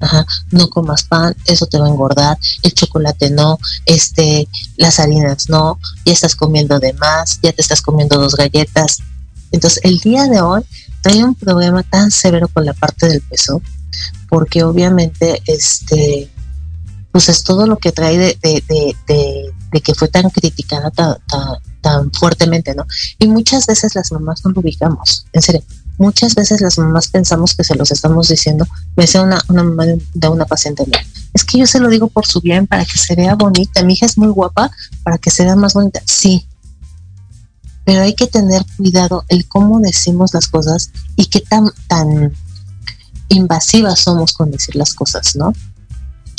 Ajá, 0.00 0.26
no 0.50 0.68
comas 0.68 1.04
pan, 1.04 1.34
eso 1.46 1.66
te 1.66 1.78
va 1.78 1.86
a 1.86 1.90
engordar, 1.90 2.38
el 2.62 2.74
chocolate 2.74 3.30
no, 3.30 3.58
este, 3.86 4.48
las 4.76 4.98
harinas 4.98 5.48
no, 5.48 5.78
ya 6.04 6.12
estás 6.12 6.34
comiendo 6.34 6.78
de 6.78 6.92
más, 6.94 7.38
ya 7.42 7.52
te 7.52 7.62
estás 7.62 7.80
comiendo 7.80 8.18
dos 8.18 8.34
galletas. 8.34 8.98
Entonces, 9.52 9.80
el 9.84 9.98
día 9.98 10.24
de 10.26 10.40
hoy 10.40 10.62
trae 11.04 11.22
un 11.22 11.34
problema 11.34 11.82
tan 11.82 12.10
severo 12.10 12.48
con 12.48 12.64
la 12.64 12.72
parte 12.72 13.06
del 13.06 13.20
peso, 13.20 13.60
porque 14.30 14.64
obviamente, 14.64 15.42
este, 15.46 16.30
pues 17.12 17.28
es 17.28 17.44
todo 17.44 17.66
lo 17.66 17.76
que 17.76 17.92
trae 17.92 18.16
de, 18.16 18.38
de, 18.42 18.96
de, 19.06 19.80
que 19.82 19.94
fue 19.94 20.08
tan 20.08 20.30
criticada 20.30 20.90
tan, 20.90 21.16
tan, 21.82 22.10
fuertemente, 22.12 22.74
¿no? 22.74 22.86
Y 23.18 23.28
muchas 23.28 23.66
veces 23.66 23.94
las 23.94 24.12
mamás 24.12 24.46
no 24.46 24.52
lo 24.52 24.60
ubicamos, 24.60 25.26
en 25.32 25.42
serio. 25.42 25.62
Muchas 25.98 26.34
veces 26.34 26.62
las 26.62 26.78
mamás 26.78 27.08
pensamos 27.08 27.54
que 27.54 27.64
se 27.64 27.74
los 27.74 27.90
estamos 27.90 28.28
diciendo. 28.28 28.66
Me 28.96 29.04
decía 29.04 29.22
una, 29.22 29.42
una 29.48 29.62
mamá 29.62 29.84
de 29.84 30.28
una 30.28 30.46
paciente 30.46 30.86
mía, 30.86 31.04
es 31.34 31.44
que 31.44 31.58
yo 31.58 31.66
se 31.66 31.80
lo 31.80 31.90
digo 31.90 32.08
por 32.08 32.26
su 32.26 32.40
bien, 32.40 32.66
para 32.66 32.86
que 32.86 32.96
se 32.96 33.14
vea 33.14 33.34
bonita. 33.34 33.82
Mi 33.82 33.92
hija 33.92 34.06
es 34.06 34.16
muy 34.16 34.28
guapa, 34.28 34.70
para 35.02 35.18
que 35.18 35.30
se 35.30 35.44
vea 35.44 35.54
más 35.54 35.74
bonita. 35.74 36.00
Sí, 36.06 36.46
pero 37.84 38.02
hay 38.02 38.14
que 38.14 38.26
tener 38.26 38.64
cuidado 38.76 39.24
el 39.28 39.46
cómo 39.46 39.80
decimos 39.80 40.32
las 40.34 40.48
cosas 40.48 40.90
y 41.16 41.26
qué 41.26 41.40
tan, 41.40 41.70
tan 41.86 42.32
invasivas 43.28 44.00
somos 44.00 44.32
con 44.32 44.50
decir 44.50 44.76
las 44.76 44.94
cosas, 44.94 45.36
¿no? 45.36 45.52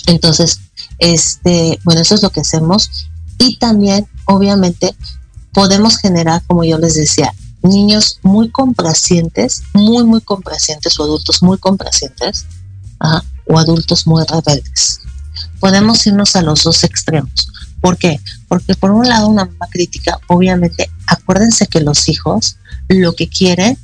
Entonces, 0.08 0.60
este, 1.00 1.80
bueno, 1.84 2.02
eso 2.02 2.16
es 2.16 2.24
lo 2.24 2.30
que 2.30 2.42
hacemos. 2.42 3.10
Y 3.38 3.58
también, 3.58 4.08
obviamente, 4.26 4.96
podemos 5.54 5.98
generar, 5.98 6.44
como 6.48 6.64
yo 6.64 6.78
les 6.78 6.96
decía, 6.96 7.34
niños 7.64 8.20
muy 8.24 8.50
complacientes, 8.50 9.64
muy, 9.74 10.04
muy 10.04 10.22
complacientes, 10.22 11.00
o 11.00 11.04
adultos 11.04 11.42
muy 11.42 11.58
complacientes, 11.58 12.46
o 13.48 13.60
adultos 13.60 14.08
muy 14.08 14.24
rebeldes. 14.26 15.02
Podemos 15.60 16.06
irnos 16.06 16.36
a 16.36 16.42
los 16.42 16.64
dos 16.64 16.84
extremos. 16.84 17.50
¿Por 17.86 18.00
qué? 18.00 18.20
Porque 18.48 18.74
por 18.74 18.90
un 18.90 19.08
lado 19.08 19.28
una 19.28 19.46
mamá 19.46 19.68
crítica, 19.70 20.20
obviamente, 20.26 20.90
acuérdense 21.06 21.68
que 21.68 21.82
los 21.82 22.10
hijos 22.10 22.58
lo 22.88 23.14
que 23.14 23.30
quieren 23.30 23.78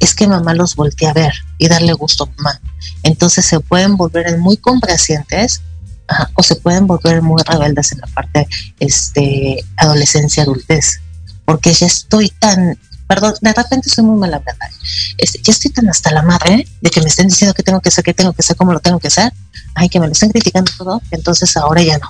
es 0.00 0.12
que 0.16 0.26
mamá 0.26 0.54
los 0.54 0.74
voltee 0.74 1.06
a 1.06 1.12
ver 1.12 1.32
y 1.56 1.68
darle 1.68 1.92
gusto 1.92 2.24
a 2.24 2.42
mamá. 2.42 2.60
Entonces 3.04 3.44
se 3.44 3.60
pueden 3.60 3.96
volver 3.96 4.36
muy 4.38 4.56
complacientes 4.56 5.62
o 6.34 6.42
se 6.42 6.56
pueden 6.56 6.88
volver 6.88 7.22
muy 7.22 7.40
rebeldes 7.46 7.92
en 7.92 7.98
la 8.00 8.08
parte 8.08 8.48
este, 8.80 9.64
adolescencia, 9.76 10.42
adultez. 10.42 10.98
Porque 11.44 11.72
ya 11.72 11.86
estoy 11.86 12.28
tan, 12.40 12.76
perdón, 13.06 13.34
de 13.40 13.52
repente 13.52 13.88
soy 13.88 14.02
muy 14.02 14.18
mala 14.18 14.40
verdad. 14.40 14.68
Este, 15.16 15.40
ya 15.44 15.52
estoy 15.52 15.70
tan 15.70 15.88
hasta 15.88 16.10
la 16.10 16.22
madre 16.22 16.66
de 16.80 16.90
que 16.90 17.00
me 17.00 17.06
estén 17.06 17.28
diciendo 17.28 17.54
que 17.54 17.62
tengo 17.62 17.80
que 17.80 17.90
hacer, 17.90 18.02
que 18.02 18.14
tengo 18.14 18.32
que 18.32 18.42
hacer, 18.42 18.56
cómo 18.56 18.72
lo 18.72 18.80
tengo 18.80 18.98
que 18.98 19.06
hacer. 19.06 19.32
Ay, 19.76 19.88
que 19.88 20.00
me 20.00 20.06
lo 20.06 20.12
estén 20.12 20.30
criticando 20.30 20.72
todo, 20.76 21.00
entonces 21.12 21.56
ahora 21.56 21.82
ya 21.82 21.98
no. 21.98 22.08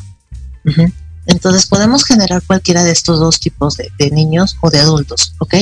Entonces 1.27 1.67
podemos 1.67 2.05
generar 2.05 2.43
cualquiera 2.43 2.85
de 2.85 2.93
estos 2.93 3.21
dos 3.21 3.39
tipos 3.39 3.77
de, 3.77 4.11
niños 4.11 4.57
o 4.61 4.71
de 4.71 4.81
adultos, 4.81 5.35
¿ok? 5.39 5.55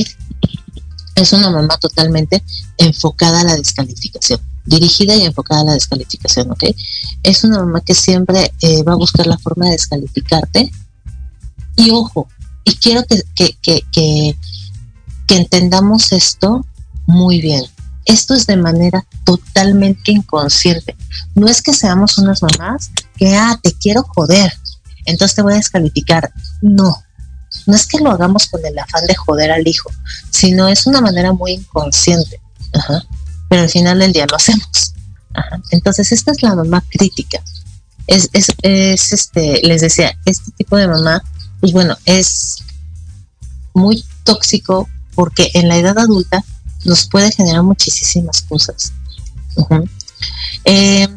Es 1.17 1.33
una 1.33 1.51
mamá 1.51 1.77
totalmente 1.79 2.43
enfocada 2.79 3.41
a 3.41 3.45
la 3.45 3.57
descalificación 3.57 4.41
dirigida 4.65 5.17
y 5.17 5.25
enfocada 5.25 5.63
a 5.63 5.65
la 5.65 5.73
descalificación, 5.73 6.51
¿ok? 6.51 6.65
Es 7.23 7.45
una 7.45 7.59
mamá 7.59 7.81
que 7.81 7.95
siempre 7.95 8.53
eh, 8.61 8.83
va 8.83 8.93
a 8.93 8.97
buscar 8.97 9.27
la 9.27 9.39
forma 9.39 9.67
de 9.67 9.73
descalificarte. 9.73 10.71
Y 11.77 11.91
ojo, 11.91 12.29
y 12.65 12.75
quiero 12.77 13.05
que, 13.05 13.23
que, 13.35 13.57
que, 13.63 13.83
que, 13.93 14.37
entendamos 15.37 16.13
esto 16.13 16.67
muy 17.07 17.41
bien. 17.41 17.65
Esto 18.05 18.35
es 18.35 18.47
de 18.47 18.57
manera 18.57 19.07
totalmente 19.25 20.13
inconsciente. 20.13 20.97
No 21.35 21.49
es 21.49 21.63
que 21.63 21.73
seamos 21.73 22.19
unas 22.19 22.43
mamás 22.43 22.91
que, 23.17 23.37
ah, 23.37 23.59
te 23.63 23.73
quiero 23.73 24.03
joder, 24.03 24.53
entonces 25.07 25.35
te 25.35 25.43
voy 25.43 25.55
a 25.55 25.57
descalificar. 25.57 26.33
No, 26.63 27.03
no 27.67 27.75
es 27.75 27.87
que 27.87 27.99
lo 27.99 28.11
hagamos 28.11 28.47
con 28.47 28.65
el 28.65 28.79
afán 28.79 29.07
de 29.07 29.15
joder 29.15 29.51
al 29.51 29.67
hijo, 29.67 29.91
sino 30.31 30.69
es 30.69 30.87
una 30.87 31.01
manera 31.01 31.33
muy 31.33 31.53
inconsciente. 31.53 32.41
Ajá 32.73 33.03
pero 33.51 33.63
al 33.63 33.69
final 33.69 33.99
del 33.99 34.13
día 34.13 34.27
lo 34.31 34.37
hacemos. 34.37 34.95
Entonces, 35.73 36.13
esta 36.13 36.31
es 36.31 36.43
la 36.43 36.55
mamá 36.55 36.85
crítica. 36.89 37.43
Es, 38.07 38.31
es, 38.33 38.47
es, 38.63 39.13
este, 39.13 39.61
les 39.65 39.81
decía, 39.81 40.17
este 40.25 40.53
tipo 40.53 40.77
de 40.77 40.87
mamá, 40.87 41.21
pues 41.59 41.73
bueno, 41.73 41.97
es 42.05 42.59
muy 43.75 44.05
tóxico 44.23 44.89
porque 45.17 45.51
en 45.55 45.69
la 45.69 45.77
edad 45.77 45.99
adulta 45.99 46.45
nos 46.85 47.09
puede 47.09 47.33
generar 47.33 47.65
muchísimas 47.65 48.43
cosas. 48.43 48.93
Eh, 50.65 51.09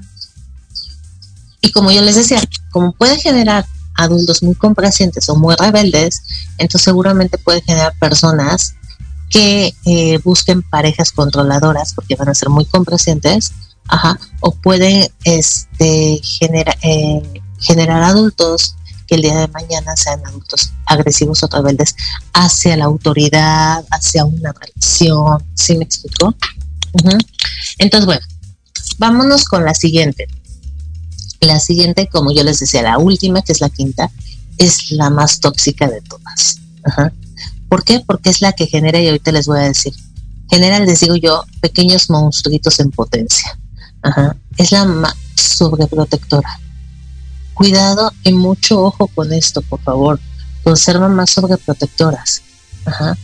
y 1.64 1.72
como 1.72 1.92
yo 1.92 2.02
les 2.02 2.18
decía, 2.18 2.44
como 2.72 2.92
puede 2.92 3.18
generar 3.18 3.66
adultos 3.96 4.44
muy 4.44 4.54
complacientes 4.54 5.30
o 5.30 5.36
muy 5.38 5.56
rebeldes, 5.56 6.22
entonces 6.58 6.84
seguramente 6.84 7.38
puede 7.38 7.62
generar 7.62 7.94
personas 8.00 8.76
que 9.30 9.74
eh, 9.86 10.20
busquen 10.26 10.62
parejas 10.62 11.14
controladoras 11.14 11.94
porque 11.94 12.18
van 12.18 12.28
a 12.28 12.36
ser 12.36 12.50
muy 12.50 12.66
complacientes, 12.66 13.54
ajá, 13.88 14.20
o 14.42 14.52
pueden 14.52 15.10
este, 15.24 16.22
eh, 16.42 17.42
generar 17.60 18.04
adultos 18.04 18.76
que 19.08 19.16
el 19.16 19.22
día 19.22 19.38
de 19.38 19.48
mañana 19.48 19.96
sean 19.96 20.20
adultos 20.26 20.74
agresivos 20.86 21.44
o 21.44 21.48
rebeldes 21.48 21.96
hacia 22.34 22.76
la 22.76 22.86
autoridad, 22.86 23.86
hacia 23.90 24.26
una 24.26 24.52
relación, 24.52 25.42
¿sí 25.54 25.78
me 25.78 25.86
explico? 25.86 26.36
Entonces, 27.78 28.06
bueno, 28.06 28.26
vámonos 28.98 29.46
con 29.46 29.64
la 29.64 29.74
siguiente. 29.74 30.28
La 31.46 31.60
siguiente, 31.60 32.08
como 32.08 32.32
yo 32.32 32.44
les 32.44 32.60
decía, 32.60 32.82
la 32.82 32.98
última, 32.98 33.42
que 33.42 33.52
es 33.52 33.60
la 33.60 33.70
quinta, 33.70 34.10
es 34.58 34.92
la 34.92 35.10
más 35.10 35.40
tóxica 35.40 35.90
de 35.90 36.02
todas. 36.02 36.60
¿Por 37.68 37.84
qué? 37.84 38.02
Porque 38.06 38.30
es 38.30 38.42
la 38.42 38.54
que 38.54 38.68
genera, 38.68 39.00
y 39.00 39.08
ahorita 39.08 39.32
les 39.32 39.48
voy 39.48 39.60
a 39.60 39.64
decir, 39.64 39.94
genera, 40.50 40.80
les 40.80 41.02
digo 41.02 41.16
yo, 41.16 41.44
pequeños 41.60 42.10
monstruitos 42.10 42.80
en 42.80 42.92
potencia. 42.92 43.58
Ajá. 44.02 44.36
Es 44.58 44.72
la 44.72 45.16
sobreprotectora. 45.36 46.60
Cuidado 47.54 48.12
y 48.24 48.32
mucho 48.32 48.82
ojo 48.82 49.08
con 49.08 49.34
esto, 49.34 49.62
por 49.62 49.82
favor. 49.82 50.20
Conserva 50.64 51.10
más 51.10 51.32
sobreprotectoras. 51.32 52.42
Ajá. 52.86 53.18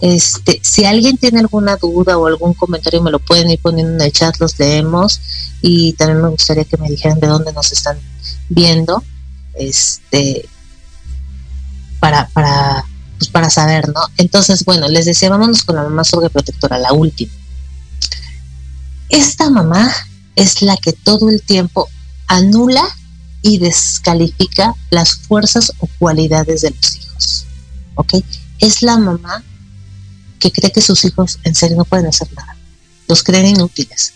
Este, 0.00 0.60
si 0.62 0.84
alguien 0.84 1.16
tiene 1.16 1.40
alguna 1.40 1.76
duda 1.76 2.18
o 2.18 2.26
algún 2.26 2.54
comentario, 2.54 3.02
me 3.02 3.10
lo 3.10 3.18
pueden 3.18 3.50
ir 3.50 3.60
poniendo 3.60 3.94
en 3.94 4.00
el 4.00 4.12
chat, 4.12 4.36
los 4.38 4.58
leemos. 4.58 5.20
Y 5.62 5.94
también 5.94 6.22
me 6.22 6.28
gustaría 6.28 6.64
que 6.64 6.76
me 6.76 6.88
dijeran 6.88 7.20
de 7.20 7.26
dónde 7.26 7.52
nos 7.52 7.72
están 7.72 7.98
viendo. 8.48 9.02
Este, 9.54 10.48
para, 11.98 12.28
para 12.28 12.84
pues 13.18 13.30
para 13.30 13.50
saber, 13.50 13.88
¿no? 13.88 14.00
Entonces, 14.16 14.64
bueno, 14.64 14.88
les 14.88 15.06
decía, 15.06 15.30
vámonos 15.30 15.62
con 15.62 15.76
la 15.76 15.82
mamá 15.82 16.04
sobreprotectora, 16.04 16.78
la 16.78 16.92
última. 16.92 17.32
Esta 19.08 19.50
mamá 19.50 19.90
es 20.34 20.62
la 20.62 20.76
que 20.76 20.92
todo 20.92 21.30
el 21.30 21.42
tiempo 21.42 21.88
anula 22.26 22.84
y 23.42 23.58
descalifica 23.58 24.74
las 24.90 25.14
fuerzas 25.14 25.72
o 25.78 25.88
cualidades 25.98 26.62
de 26.62 26.70
los 26.70 26.96
hijos. 26.96 27.46
¿Ok? 27.94 28.14
Es 28.58 28.82
la 28.82 28.98
mamá 28.98 29.42
que 30.38 30.50
cree 30.50 30.72
que 30.72 30.80
sus 30.80 31.04
hijos 31.04 31.38
en 31.44 31.54
serio 31.54 31.76
no 31.76 31.84
pueden 31.84 32.06
hacer 32.06 32.28
nada. 32.34 32.56
Los 33.08 33.22
creen 33.22 33.46
inútiles. 33.46 34.12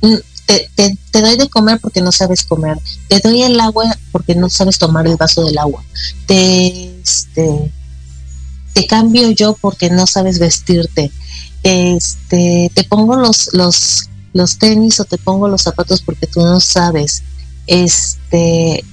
Mm, 0.00 0.16
te, 0.46 1.20
doy 1.20 1.36
de 1.36 1.48
comer 1.48 1.78
porque 1.80 2.00
no 2.00 2.12
sabes 2.12 2.44
comer, 2.44 2.78
te 3.08 3.20
doy 3.20 3.42
el 3.42 3.60
agua 3.60 3.84
porque 4.12 4.34
no 4.34 4.48
sabes 4.48 4.78
tomar 4.78 5.06
el 5.06 5.16
vaso 5.16 5.44
del 5.44 5.58
agua, 5.58 5.82
te, 6.26 7.00
este, 7.02 7.72
te 8.72 8.86
cambio 8.86 9.30
yo 9.30 9.56
porque 9.60 9.90
no 9.90 10.06
sabes 10.06 10.38
vestirte, 10.38 11.10
este, 11.62 12.70
te 12.72 12.84
pongo 12.84 13.16
los, 13.16 13.50
los, 13.52 14.08
los 14.32 14.58
tenis 14.58 15.00
o 15.00 15.04
te 15.04 15.18
pongo 15.18 15.48
los 15.48 15.62
zapatos 15.62 16.00
porque 16.02 16.26
tú 16.26 16.40
no 16.40 16.60
sabes, 16.60 17.24
este, 17.66 18.84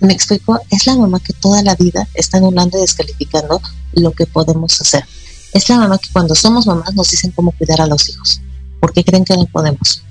me 0.00 0.12
explico, 0.12 0.60
es 0.70 0.86
la 0.86 0.96
mamá 0.96 1.20
que 1.20 1.32
toda 1.32 1.62
la 1.62 1.76
vida 1.76 2.08
está 2.14 2.38
anulando 2.38 2.78
y 2.78 2.80
descalificando 2.80 3.60
lo 3.92 4.12
que 4.12 4.26
podemos 4.26 4.80
hacer. 4.80 5.04
Es 5.52 5.68
la 5.68 5.78
mamá 5.78 5.98
que 5.98 6.10
cuando 6.12 6.34
somos 6.34 6.66
mamás 6.66 6.94
nos 6.94 7.10
dicen 7.10 7.32
cómo 7.32 7.52
cuidar 7.52 7.80
a 7.80 7.86
los 7.86 8.08
hijos, 8.08 8.40
porque 8.80 9.04
creen 9.04 9.24
que 9.24 9.36
no 9.36 9.46
podemos. 9.46 10.02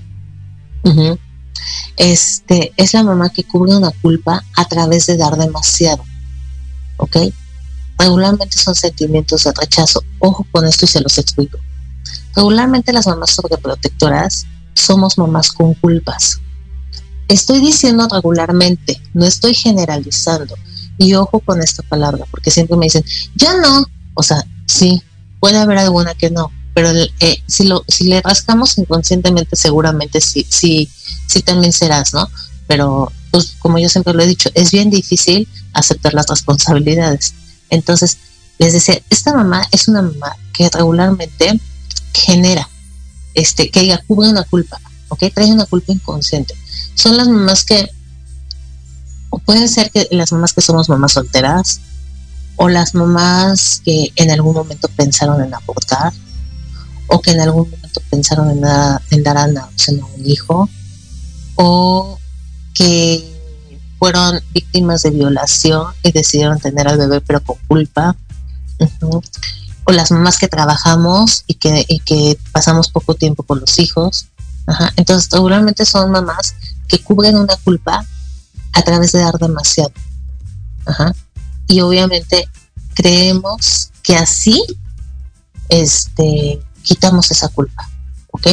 Este 1.98 2.72
es 2.78 2.94
la 2.94 3.04
mamá 3.04 3.30
que 3.30 3.44
cubre 3.44 3.76
una 3.76 3.92
culpa 3.92 4.44
a 4.56 4.66
través 4.66 5.06
de 5.08 5.18
dar 5.18 5.36
demasiado. 5.36 6.04
¿Ok? 6.98 7.18
Regularmente 7.98 8.58
son 8.58 8.76
sentimientos 8.76 9.44
de 9.44 9.54
rechazo. 9.54 10.04
Ojo 10.20 10.46
con 10.52 10.66
esto 10.66 10.86
y 10.86 10.88
se 10.88 11.02
los 11.02 11.18
explico. 11.18 11.58
Regularmente 12.36 12.94
las 12.94 13.08
mamás 13.08 13.32
sobreprotectoras 13.32 14.46
somos 14.76 15.18
mamás 15.18 15.52
con 15.52 15.74
culpas. 15.74 16.40
Estoy 17.28 17.60
diciendo 17.60 18.08
regularmente, 18.10 19.02
no 19.14 19.26
estoy 19.26 19.54
generalizando. 19.54 20.56
Y 20.98 21.14
ojo 21.14 21.40
con 21.40 21.62
esta 21.62 21.84
palabra, 21.84 22.26
porque 22.32 22.52
siempre 22.52 22.78
me 22.78 22.86
dicen, 22.86 23.06
ya 23.36 23.56
no. 23.58 23.86
O 24.14 24.24
sea, 24.24 24.44
sí, 24.66 25.02
puede 25.40 25.58
haber 25.58 25.78
alguna 25.78 26.16
que 26.16 26.30
no, 26.30 26.52
pero 26.74 26.90
eh, 27.20 27.44
si 27.48 27.66
lo 27.66 27.84
si 27.88 28.06
le 28.06 28.22
rascamos 28.22 28.78
inconscientemente 28.78 29.56
seguramente 29.56 30.22
sí 30.22 30.46
sí 30.50 30.90
sí 31.28 31.42
también 31.42 31.74
serás, 31.74 32.14
¿no? 32.14 32.30
Pero 32.68 33.12
pues 33.32 33.56
como 33.60 33.78
yo 33.80 33.90
siempre 33.90 34.14
lo 34.14 34.24
he 34.24 34.28
dicho, 34.28 34.50
es 34.54 34.72
bien 34.72 34.90
difícil 34.90 35.48
aceptar 35.74 36.14
las 36.14 36.28
responsabilidades. 36.28 37.34
Entonces, 37.70 38.18
les 38.58 38.74
decía, 38.74 39.00
esta 39.10 39.34
mamá 39.34 39.62
es 39.72 39.88
una 39.88 40.02
mamá 40.02 40.36
que 40.54 40.70
regularmente 40.70 41.60
genera, 42.14 42.68
este, 43.34 43.70
que 43.70 43.82
ella 43.82 44.02
cubre 44.08 44.30
una 44.30 44.44
culpa, 44.44 44.80
¿ok? 45.10 45.26
Trae 45.34 45.52
una 45.52 45.66
culpa 45.66 45.92
inconsciente. 45.94 46.56
Son 46.96 47.18
las 47.18 47.28
mamás 47.28 47.64
que, 47.64 47.90
o 49.38 49.40
pueden 49.40 49.70
ser 49.70 49.92
que 49.92 50.08
las 50.10 50.32
mamás 50.32 50.54
que 50.54 50.62
somos 50.62 50.90
mamás 50.90 51.14
solteras, 51.14 51.80
o 52.56 52.70
las 52.70 52.96
mamás 52.96 53.84
que 53.86 54.12
en 54.16 54.32
algún 54.32 54.56
momento 54.56 54.88
pensaron 54.96 55.44
en 55.44 55.54
abortar, 55.54 56.12
o 57.06 57.22
que 57.22 57.32
en 57.32 57.42
algún 57.42 57.70
momento 57.70 58.02
pensaron 58.10 58.50
en, 58.50 59.24
dar 59.24 59.38
a 59.38 59.46
un 59.46 60.26
hijo, 60.26 60.68
o 61.56 62.18
que 62.74 63.32
fueron 64.00 64.42
víctimas 64.54 65.04
de 65.04 65.12
violación 65.12 65.94
y 66.02 66.12
decidieron 66.12 66.60
tener 66.60 66.88
al 66.88 66.98
bebé 66.98 67.22
pero 67.22 67.44
con 67.44 67.58
culpa. 67.68 68.16
O 69.90 69.92
las 69.92 70.12
mamás 70.12 70.38
que 70.38 70.48
trabajamos 70.48 71.44
y 71.48 71.54
que, 71.54 71.86
y 71.88 72.00
que 72.00 72.38
pasamos 72.52 72.90
poco 72.90 73.14
tiempo 73.14 73.44
con 73.44 73.60
los 73.60 73.80
hijos. 73.80 74.28
Entonces, 74.96 75.30
seguramente 75.32 75.86
son 75.86 76.12
mamás 76.12 76.56
que 76.88 77.00
cubren 77.00 77.38
una 77.38 77.56
culpa 77.58 78.06
a 78.78 78.84
través 78.84 79.12
de 79.12 79.20
dar 79.20 79.34
demasiado. 79.40 79.92
Y 81.68 81.82
obviamente 81.82 82.48
creemos 82.94 83.92
que 84.04 84.16
así 84.16 84.64
este, 85.68 86.60
quitamos 86.84 87.32
esa 87.32 87.50
culpa. 87.50 87.90
¿Ok? 88.32 88.48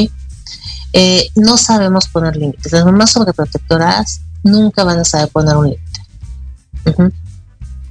Eh, 0.95 1.29
no 1.35 1.59
sabemos 1.59 2.09
poner 2.09 2.37
límites. 2.37 2.73
Las 2.73 2.87
mamás 2.87 3.13
sobreprotectoras 3.13 4.23
nunca 4.43 4.83
van 4.83 4.99
a 5.01 5.05
saber 5.05 5.29
poner 5.29 5.57
un 5.57 5.71
límite. 5.71 6.01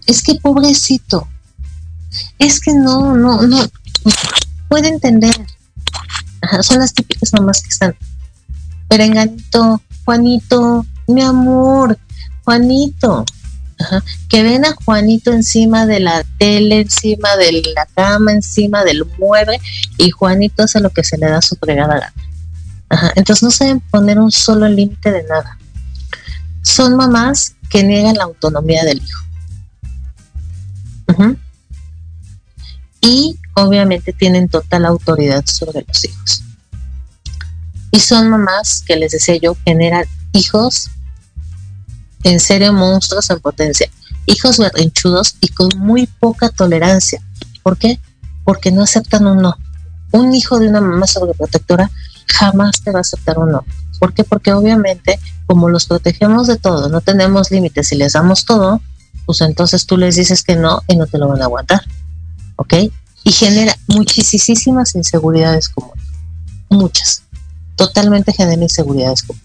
Es 0.08 0.24
que 0.24 0.36
pobrecito, 0.36 1.28
es 2.40 2.60
que 2.60 2.74
no, 2.74 3.16
no, 3.16 3.44
no, 3.44 3.60
puede 4.70 4.90
entender. 4.90 5.36
son 6.62 6.80
las 6.80 6.94
típicas 6.94 7.32
mamás 7.34 7.62
que 7.62 7.70
están, 7.70 7.96
perenganito, 8.88 9.82
Juanito, 10.04 10.86
mi 11.08 11.22
amor, 11.22 11.98
Juanito, 12.44 13.26
que 14.30 14.44
ven 14.44 14.66
a 14.66 14.74
Juanito 14.74 15.32
encima 15.32 15.86
de 15.86 16.00
la 16.00 16.24
tele, 16.38 16.82
encima 16.82 17.36
de 17.38 17.64
la 17.76 17.86
cama, 17.86 18.32
encima 18.32 18.84
del 18.84 19.06
mueble, 19.18 19.60
y 19.98 20.12
Juanito 20.12 20.64
hace 20.64 20.80
lo 20.80 20.90
que 20.90 21.04
se 21.04 21.18
le 21.18 21.30
da 21.30 21.42
su 21.42 21.56
fregada 21.56 22.00
gana. 22.00 23.12
Entonces 23.16 23.44
no 23.44 23.52
saben 23.52 23.80
poner 23.80 24.20
un 24.20 24.32
solo 24.32 24.68
límite 24.68 25.12
de 25.12 25.24
nada 25.24 25.58
son 26.64 26.96
mamás 26.96 27.56
que 27.70 27.84
niegan 27.84 28.16
la 28.16 28.24
autonomía 28.24 28.84
del 28.84 29.02
hijo. 29.04 29.24
Y 33.02 33.38
obviamente 33.54 34.14
tienen 34.14 34.48
total 34.48 34.86
autoridad 34.86 35.46
sobre 35.46 35.84
los 35.86 36.06
hijos. 36.06 36.42
Y 37.92 38.00
son 38.00 38.30
mamás 38.30 38.82
que 38.88 38.96
les 38.96 39.12
decía 39.12 39.36
yo, 39.36 39.56
generan 39.66 40.06
hijos 40.32 40.90
en 42.24 42.40
serio 42.40 42.74
monstruos 42.74 43.30
en 43.30 43.40
potencia, 43.40 43.90
hijos 44.26 44.58
berrinchudos 44.58 45.36
y 45.42 45.50
con 45.50 45.70
muy 45.78 46.08
poca 46.08 46.50
tolerancia. 46.50 47.22
¿Por 47.62 47.78
qué? 47.78 48.00
Porque 48.44 48.72
no 48.72 48.84
aceptan 48.84 49.28
un 49.28 49.42
no. 49.42 49.58
Un 50.12 50.34
hijo 50.34 50.60
de 50.60 50.68
una 50.68 50.82
mamá 50.82 51.08
sobreprotectora 51.08 51.90
jamás 52.28 52.82
te 52.82 52.92
va 52.92 53.00
a 53.00 53.02
aceptar 53.02 53.38
un 53.40 53.52
no. 53.52 53.66
¿Por 54.00 54.14
qué? 54.14 54.24
Porque 54.24 54.54
obviamente 54.54 55.20
como 55.46 55.70
los 55.70 55.86
protegemos 55.86 56.48
de 56.48 56.58
todo, 56.58 56.90
no 56.90 57.02
tenemos 57.02 57.52
límites 57.52 57.92
y 57.92 57.96
les 57.96 58.14
damos 58.14 58.46
todo, 58.46 58.82
pues 59.26 59.42
entonces 59.42 59.86
tú 59.86 59.98
les 59.98 60.16
dices 60.16 60.44
que 60.44 60.56
no 60.56 60.82
y 60.88 60.96
no 60.96 61.06
te 61.08 61.18
lo 61.18 61.28
van 61.28 61.42
a 61.42 61.46
aguantar. 61.46 61.82
¿Ok? 62.56 62.74
Y 63.24 63.32
genera 63.32 63.76
muchísimas 63.88 64.96
inseguridades 64.96 65.70
como 65.70 65.94
muchas. 66.70 67.24
Totalmente 67.76 68.34
genera 68.34 68.62
inseguridades 68.62 69.24
como 69.24 69.40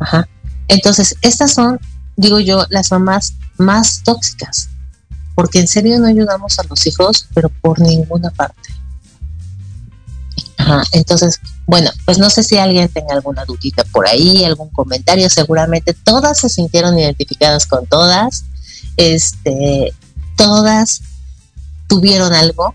Ajá. 0.00 0.28
Entonces, 0.72 1.16
estas 1.20 1.52
son, 1.52 1.78
digo 2.16 2.40
yo, 2.40 2.64
las 2.70 2.90
mamás 2.90 3.34
más 3.58 4.02
tóxicas. 4.04 4.70
Porque 5.34 5.60
en 5.60 5.68
serio 5.68 5.98
no 5.98 6.06
ayudamos 6.06 6.58
a 6.58 6.62
los 6.64 6.86
hijos, 6.86 7.28
pero 7.34 7.50
por 7.50 7.78
ninguna 7.78 8.30
parte. 8.30 8.70
Ajá. 10.56 10.82
Entonces, 10.92 11.40
bueno, 11.66 11.90
pues 12.06 12.18
no 12.18 12.30
sé 12.30 12.42
si 12.42 12.56
alguien 12.56 12.88
tenga 12.88 13.14
alguna 13.14 13.44
dudita 13.44 13.84
por 13.84 14.06
ahí, 14.06 14.44
algún 14.44 14.70
comentario, 14.70 15.28
seguramente 15.28 15.92
todas 15.92 16.38
se 16.38 16.48
sintieron 16.48 16.98
identificadas 16.98 17.66
con 17.66 17.86
todas, 17.86 18.44
este, 18.96 19.92
todas 20.36 21.02
tuvieron 21.86 22.32
algo, 22.32 22.74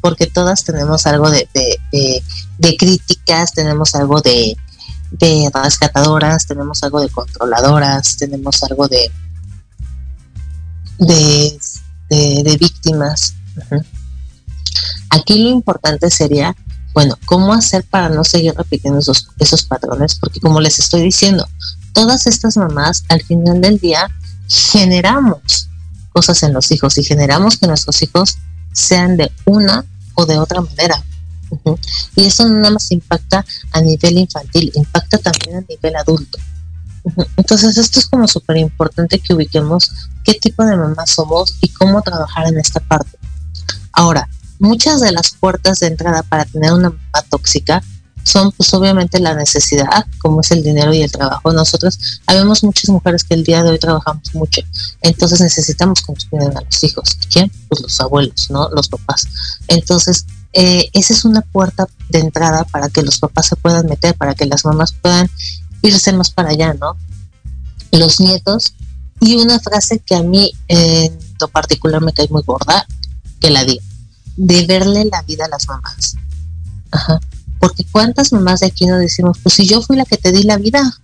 porque 0.00 0.26
todas 0.26 0.64
tenemos 0.64 1.06
algo 1.06 1.30
de, 1.30 1.48
de, 1.52 2.76
críticas, 2.76 3.52
tenemos 3.52 3.94
algo 3.94 4.20
de, 4.20 4.56
de 5.18 5.50
rescatadoras, 5.52 6.46
tenemos 6.46 6.82
algo 6.82 7.00
de 7.00 7.08
controladoras, 7.08 8.16
tenemos 8.16 8.62
algo 8.64 8.88
de, 8.88 9.10
de, 10.98 11.58
de, 12.10 12.56
víctimas. 12.58 13.34
Aquí 15.10 15.42
lo 15.42 15.50
importante 15.50 16.10
sería 16.10 16.54
bueno, 16.94 17.18
¿cómo 17.26 17.52
hacer 17.52 17.82
para 17.82 18.08
no 18.08 18.22
seguir 18.22 18.54
repitiendo 18.54 19.00
esos, 19.00 19.28
esos 19.40 19.64
patrones? 19.64 20.14
Porque 20.14 20.38
como 20.38 20.60
les 20.60 20.78
estoy 20.78 21.02
diciendo, 21.02 21.46
todas 21.92 22.26
estas 22.28 22.56
mamás 22.56 23.02
al 23.08 23.20
final 23.20 23.60
del 23.60 23.80
día 23.80 24.08
generamos 24.48 25.68
cosas 26.12 26.44
en 26.44 26.52
los 26.52 26.70
hijos 26.70 26.96
y 26.98 27.02
generamos 27.02 27.56
que 27.56 27.66
nuestros 27.66 28.00
hijos 28.02 28.38
sean 28.72 29.16
de 29.16 29.32
una 29.44 29.84
o 30.14 30.24
de 30.24 30.38
otra 30.38 30.60
manera. 30.60 31.02
Y 32.16 32.26
eso 32.26 32.48
no 32.48 32.56
nada 32.56 32.72
más 32.72 32.90
impacta 32.90 33.44
a 33.72 33.80
nivel 33.80 34.18
infantil, 34.18 34.72
impacta 34.74 35.18
también 35.18 35.56
a 35.56 35.60
nivel 35.68 35.96
adulto. 35.96 36.38
Entonces 37.36 37.76
esto 37.76 38.00
es 38.00 38.06
como 38.06 38.26
súper 38.26 38.56
importante 38.56 39.18
que 39.18 39.34
ubiquemos 39.34 39.90
qué 40.24 40.34
tipo 40.34 40.64
de 40.64 40.76
mamá 40.76 41.06
somos 41.06 41.56
y 41.60 41.68
cómo 41.68 42.00
trabajar 42.02 42.46
en 42.46 42.58
esta 42.58 42.80
parte. 42.80 43.18
Ahora, 43.92 44.28
muchas 44.58 45.00
de 45.00 45.12
las 45.12 45.32
puertas 45.32 45.80
de 45.80 45.88
entrada 45.88 46.22
para 46.22 46.44
tener 46.46 46.72
una 46.72 46.90
mamá 46.90 47.22
tóxica 47.28 47.82
son 48.24 48.52
pues 48.52 48.72
obviamente 48.72 49.20
la 49.20 49.34
necesidad, 49.34 50.06
como 50.18 50.40
es 50.40 50.50
el 50.50 50.62
dinero 50.62 50.92
y 50.94 51.02
el 51.02 51.12
trabajo. 51.12 51.52
Nosotros, 51.52 51.98
habemos 52.26 52.64
muchas 52.64 52.88
mujeres 52.88 53.22
que 53.22 53.34
el 53.34 53.44
día 53.44 53.62
de 53.62 53.70
hoy 53.70 53.78
trabajamos 53.78 54.34
mucho, 54.34 54.62
entonces 55.02 55.40
necesitamos 55.40 56.02
que 56.02 56.12
nos 56.12 56.24
cuiden 56.24 56.56
a 56.56 56.62
los 56.62 56.84
hijos. 56.84 57.10
¿Quién? 57.30 57.52
Pues 57.68 57.82
los 57.82 58.00
abuelos, 58.00 58.50
¿no? 58.50 58.68
Los 58.70 58.88
papás. 58.88 59.28
Entonces, 59.68 60.24
eh, 60.54 60.88
esa 60.92 61.12
es 61.12 61.24
una 61.24 61.40
puerta 61.42 61.86
de 62.08 62.20
entrada 62.20 62.64
para 62.64 62.88
que 62.88 63.02
los 63.02 63.18
papás 63.18 63.46
se 63.46 63.56
puedan 63.56 63.86
meter, 63.86 64.14
para 64.16 64.34
que 64.34 64.46
las 64.46 64.64
mamás 64.64 64.92
puedan 64.92 65.28
irse 65.82 66.12
más 66.12 66.30
para 66.30 66.50
allá, 66.50 66.74
¿no? 66.74 66.96
Los 67.92 68.20
nietos. 68.20 68.74
Y 69.20 69.36
una 69.36 69.58
frase 69.60 70.00
que 70.00 70.14
a 70.14 70.22
mí 70.22 70.52
en 70.68 71.16
lo 71.40 71.48
particular 71.48 72.00
me 72.00 72.12
cae 72.12 72.28
muy 72.28 72.42
gorda, 72.42 72.86
que 73.40 73.50
la 73.50 73.64
digo 73.64 73.82
de 74.36 74.66
verle 74.66 75.04
la 75.10 75.22
vida 75.22 75.44
a 75.44 75.48
las 75.48 75.66
mamás. 75.68 76.16
Ajá. 76.90 77.20
Porque 77.58 77.84
cuántas 77.90 78.32
mamás 78.32 78.60
de 78.60 78.66
aquí 78.66 78.86
nos 78.86 78.98
decimos, 78.98 79.38
pues 79.42 79.54
si 79.54 79.66
yo 79.66 79.80
fui 79.82 79.96
la 79.96 80.04
que 80.04 80.16
te 80.16 80.32
di 80.32 80.42
la 80.42 80.58
vida, 80.58 81.00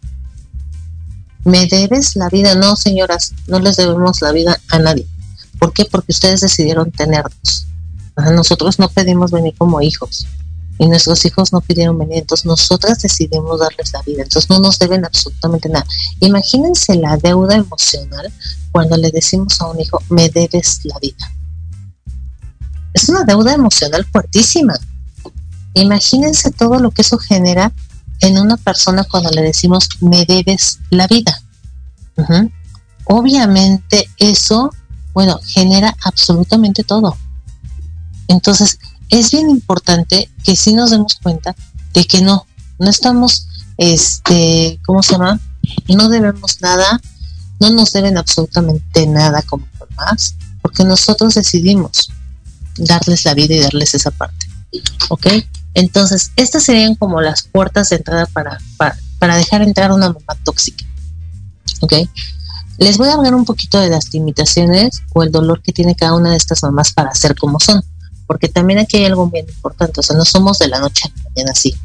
me 1.45 1.67
debes 1.67 2.17
la 2.17 2.29
vida. 2.29 2.55
No, 2.55 2.77
señoras, 2.77 3.33
no 3.47 3.61
les 3.61 3.77
debemos 3.77 4.21
la 4.21 4.33
vida 4.33 4.61
a 4.69 4.79
nadie. 4.79 5.07
¿Por 5.59 5.73
qué? 5.73 5.85
Porque 5.85 6.13
ustedes 6.13 6.41
decidieron 6.41 6.91
tenernos. 6.91 7.67
Nosotros 8.33 8.79
no 8.79 8.89
pedimos 8.89 9.31
venir 9.31 9.55
como 9.57 9.81
hijos 9.81 10.27
y 10.79 10.89
nuestros 10.89 11.25
hijos 11.25 11.53
no 11.53 11.61
pidieron 11.61 11.99
venir, 11.99 12.19
entonces 12.19 12.47
nosotras 12.47 13.01
decidimos 13.01 13.61
darles 13.61 13.93
la 13.93 14.03
vida, 14.03 14.23
entonces 14.23 14.49
no 14.49 14.61
nos 14.61 14.79
deben 14.79 15.05
absolutamente 15.05 15.69
nada. 15.69 15.87
Imagínense 16.21 16.95
la 16.95 17.17
deuda 17.19 17.57
emocional 17.57 18.33
cuando 18.73 18.97
le 18.97 19.11
decimos 19.11 19.61
a 19.61 19.67
un 19.67 19.81
hijo, 19.81 20.03
me 20.09 20.31
debes 20.31 20.81
la 20.85 20.99
vida 21.01 21.31
es 22.93 23.09
una 23.09 23.25
deuda 23.25 23.55
emocional 23.55 24.05
fuertísima. 24.05 24.75
Imagínense 25.75 26.51
todo 26.51 26.79
lo 26.79 26.91
que 26.91 27.03
eso 27.03 27.19
genera 27.19 27.73
en 28.21 28.39
una 28.39 28.57
persona 28.57 29.05
cuando 29.05 29.31
le 29.31 29.43
decimos 29.43 29.89
me 30.01 30.25
debes 30.25 30.81
la 30.91 31.07
vida. 31.07 31.41
Obviamente 33.05 34.09
eso, 34.19 34.71
bueno, 35.15 35.41
genera 35.45 35.97
absolutamente 36.05 36.85
todo. 36.85 37.17
Entonces, 38.31 38.79
es 39.09 39.33
bien 39.33 39.51
importante 39.51 40.31
que 40.45 40.55
sí 40.55 40.73
nos 40.73 40.93
demos 40.93 41.17
cuenta 41.21 41.57
de 41.93 42.05
que 42.05 42.21
no, 42.23 42.47
no 42.79 42.89
estamos, 42.89 43.49
este, 43.77 44.79
¿cómo 44.87 45.03
se 45.03 45.13
llama? 45.13 45.41
No 45.89 46.09
debemos 46.09 46.61
nada, 46.61 47.01
no 47.59 47.71
nos 47.71 47.93
deben 47.93 48.17
absolutamente 48.17 49.05
nada 49.09 49.43
como 49.43 49.67
más, 49.97 50.37
porque 50.63 50.85
nosotros 50.85 51.35
decidimos 51.35 52.13
darles 52.79 53.25
la 53.25 53.35
vida 53.35 53.57
y 53.57 53.61
darles 53.61 53.95
esa 53.95 54.13
parte. 54.13 54.47
¿Ok? 55.09 55.27
Entonces, 55.75 56.31
estas 56.37 56.63
serían 56.63 56.95
como 56.95 57.21
las 57.21 57.43
puertas 57.43 57.91
de 57.91 57.97
entrada 57.97 58.27
para, 58.27 58.59
para, 59.19 59.37
dejar 59.37 59.63
entrar 59.63 59.91
una 59.91 60.07
mamá 60.07 60.37
tóxica. 60.45 60.85
¿Ok? 61.81 61.95
Les 62.79 62.97
voy 62.97 63.09
a 63.09 63.15
hablar 63.15 63.35
un 63.35 63.45
poquito 63.45 63.81
de 63.81 63.91
las 63.91 64.15
limitaciones 64.15 65.03
o 65.15 65.25
el 65.25 65.33
dolor 65.33 65.63
que 65.63 65.73
tiene 65.73 65.97
cada 65.97 66.15
una 66.15 66.31
de 66.31 66.37
estas 66.37 66.63
mamás 66.63 66.93
para 66.93 67.13
ser 67.13 67.35
como 67.35 67.59
son. 67.59 67.83
Porque 68.31 68.49
también 68.49 68.79
aquí 68.79 68.99
hay 68.99 69.07
algo 69.07 69.29
bien 69.29 69.45
importante. 69.49 69.99
O 69.99 70.03
sea, 70.05 70.17
no 70.17 70.25
somos 70.25 70.59
de 70.59 70.69
la 70.69 70.79
noche 70.79 71.03
a 71.05 71.09
la 71.09 71.31
mañana 71.31 71.51
así. 71.51 71.77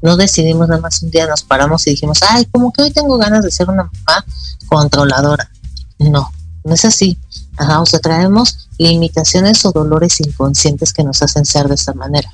No 0.00 0.16
decidimos 0.16 0.66
nada 0.66 0.80
más 0.80 1.02
un 1.02 1.10
día, 1.10 1.26
nos 1.26 1.42
paramos 1.42 1.86
y 1.86 1.90
dijimos, 1.90 2.20
ay, 2.30 2.46
como 2.46 2.72
que 2.72 2.80
hoy 2.80 2.90
tengo 2.92 3.18
ganas 3.18 3.44
de 3.44 3.50
ser 3.50 3.68
una 3.68 3.82
mamá 3.82 4.24
controladora. 4.68 5.50
No, 5.98 6.32
no 6.64 6.72
es 6.72 6.86
así. 6.86 7.18
Ajá, 7.58 7.82
o 7.82 7.84
sea, 7.84 7.98
traemos 7.98 8.70
limitaciones 8.78 9.66
o 9.66 9.72
dolores 9.72 10.18
inconscientes 10.20 10.94
que 10.94 11.04
nos 11.04 11.20
hacen 11.20 11.44
ser 11.44 11.68
de 11.68 11.74
esta 11.74 11.92
manera. 11.92 12.30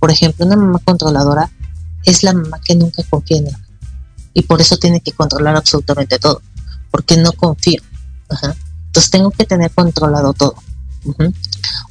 Por 0.00 0.10
ejemplo, 0.10 0.46
una 0.46 0.56
mamá 0.56 0.80
controladora 0.82 1.50
es 2.04 2.22
la 2.22 2.32
mamá 2.32 2.62
que 2.64 2.76
nunca 2.76 3.02
confía 3.10 3.36
en 3.36 3.48
ella. 3.48 3.60
Y 4.32 4.40
por 4.44 4.62
eso 4.62 4.78
tiene 4.78 5.02
que 5.02 5.12
controlar 5.12 5.54
absolutamente 5.54 6.18
todo. 6.18 6.40
Porque 6.90 7.18
no 7.18 7.32
confío. 7.32 7.82
Entonces 8.86 9.10
tengo 9.10 9.30
que 9.32 9.44
tener 9.44 9.70
controlado 9.70 10.32
todo. 10.32 10.54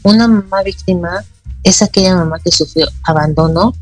Una 0.03 0.27
mamá 0.27 0.63
víctima 0.63 1.23
es 1.63 1.81
aquella 1.81 2.15
mamá 2.15 2.39
que 2.39 2.51
sufrió 2.51 2.87
abandono 3.03 3.73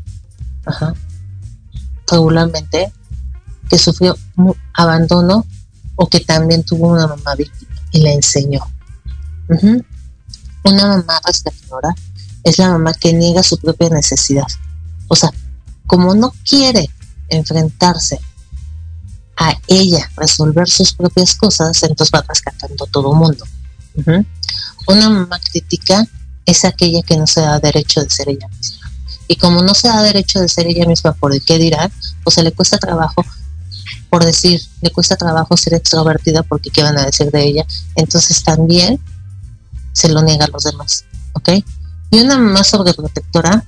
regularmente, 2.10 2.92
que 3.68 3.78
sufrió 3.78 4.16
abandono 4.74 5.46
o 5.96 6.08
que 6.08 6.20
también 6.20 6.64
tuvo 6.64 6.88
una 6.88 7.06
mamá 7.06 7.34
víctima 7.36 7.74
y 7.92 8.00
la 8.02 8.12
enseñó. 8.12 8.60
Una 10.64 10.86
mamá 10.86 11.20
rescatadora 11.24 11.94
es 12.44 12.58
la 12.58 12.70
mamá 12.70 12.94
que 12.94 13.12
niega 13.12 13.42
su 13.42 13.58
propia 13.58 13.90
necesidad. 13.90 14.46
O 15.08 15.16
sea, 15.16 15.30
como 15.86 16.14
no 16.14 16.32
quiere 16.48 16.88
enfrentarse 17.28 18.20
a 19.36 19.54
ella, 19.66 20.10
resolver 20.16 20.68
sus 20.68 20.92
propias 20.92 21.34
cosas, 21.34 21.82
entonces 21.82 22.12
va 22.14 22.24
rescatando 22.28 22.84
a 22.84 22.88
todo 22.88 23.14
mundo. 23.14 23.44
Una 24.90 25.08
mamá 25.08 25.38
crítica 25.38 26.06
es 26.46 26.64
aquella 26.64 27.02
que 27.02 27.16
no 27.16 27.26
se 27.26 27.40
da 27.40 27.58
derecho 27.60 28.02
de 28.02 28.10
ser 28.10 28.28
ella 28.28 28.48
misma. 28.48 28.90
Y 29.28 29.36
como 29.36 29.62
no 29.62 29.74
se 29.74 29.88
da 29.88 30.02
derecho 30.02 30.40
de 30.40 30.48
ser 30.48 30.66
ella 30.66 30.86
misma 30.86 31.12
por 31.12 31.38
qué 31.42 31.58
dirán, 31.58 31.92
pues 32.24 32.34
se 32.34 32.42
le 32.42 32.52
cuesta 32.52 32.78
trabajo 32.78 33.24
por 34.10 34.24
decir, 34.24 34.60
le 34.80 34.90
cuesta 34.90 35.16
trabajo 35.16 35.56
ser 35.56 35.74
extrovertida 35.74 36.42
porque 36.42 36.70
qué 36.70 36.82
van 36.82 36.98
a 36.98 37.06
decir 37.06 37.30
de 37.30 37.42
ella. 37.44 37.66
Entonces 37.94 38.42
también 38.42 39.00
se 39.92 40.08
lo 40.08 40.20
niega 40.22 40.46
a 40.46 40.48
los 40.48 40.64
demás. 40.64 41.04
¿Ok? 41.34 41.50
Y 42.10 42.20
una 42.20 42.36
mamá 42.36 42.64
sobreprotectora 42.64 43.64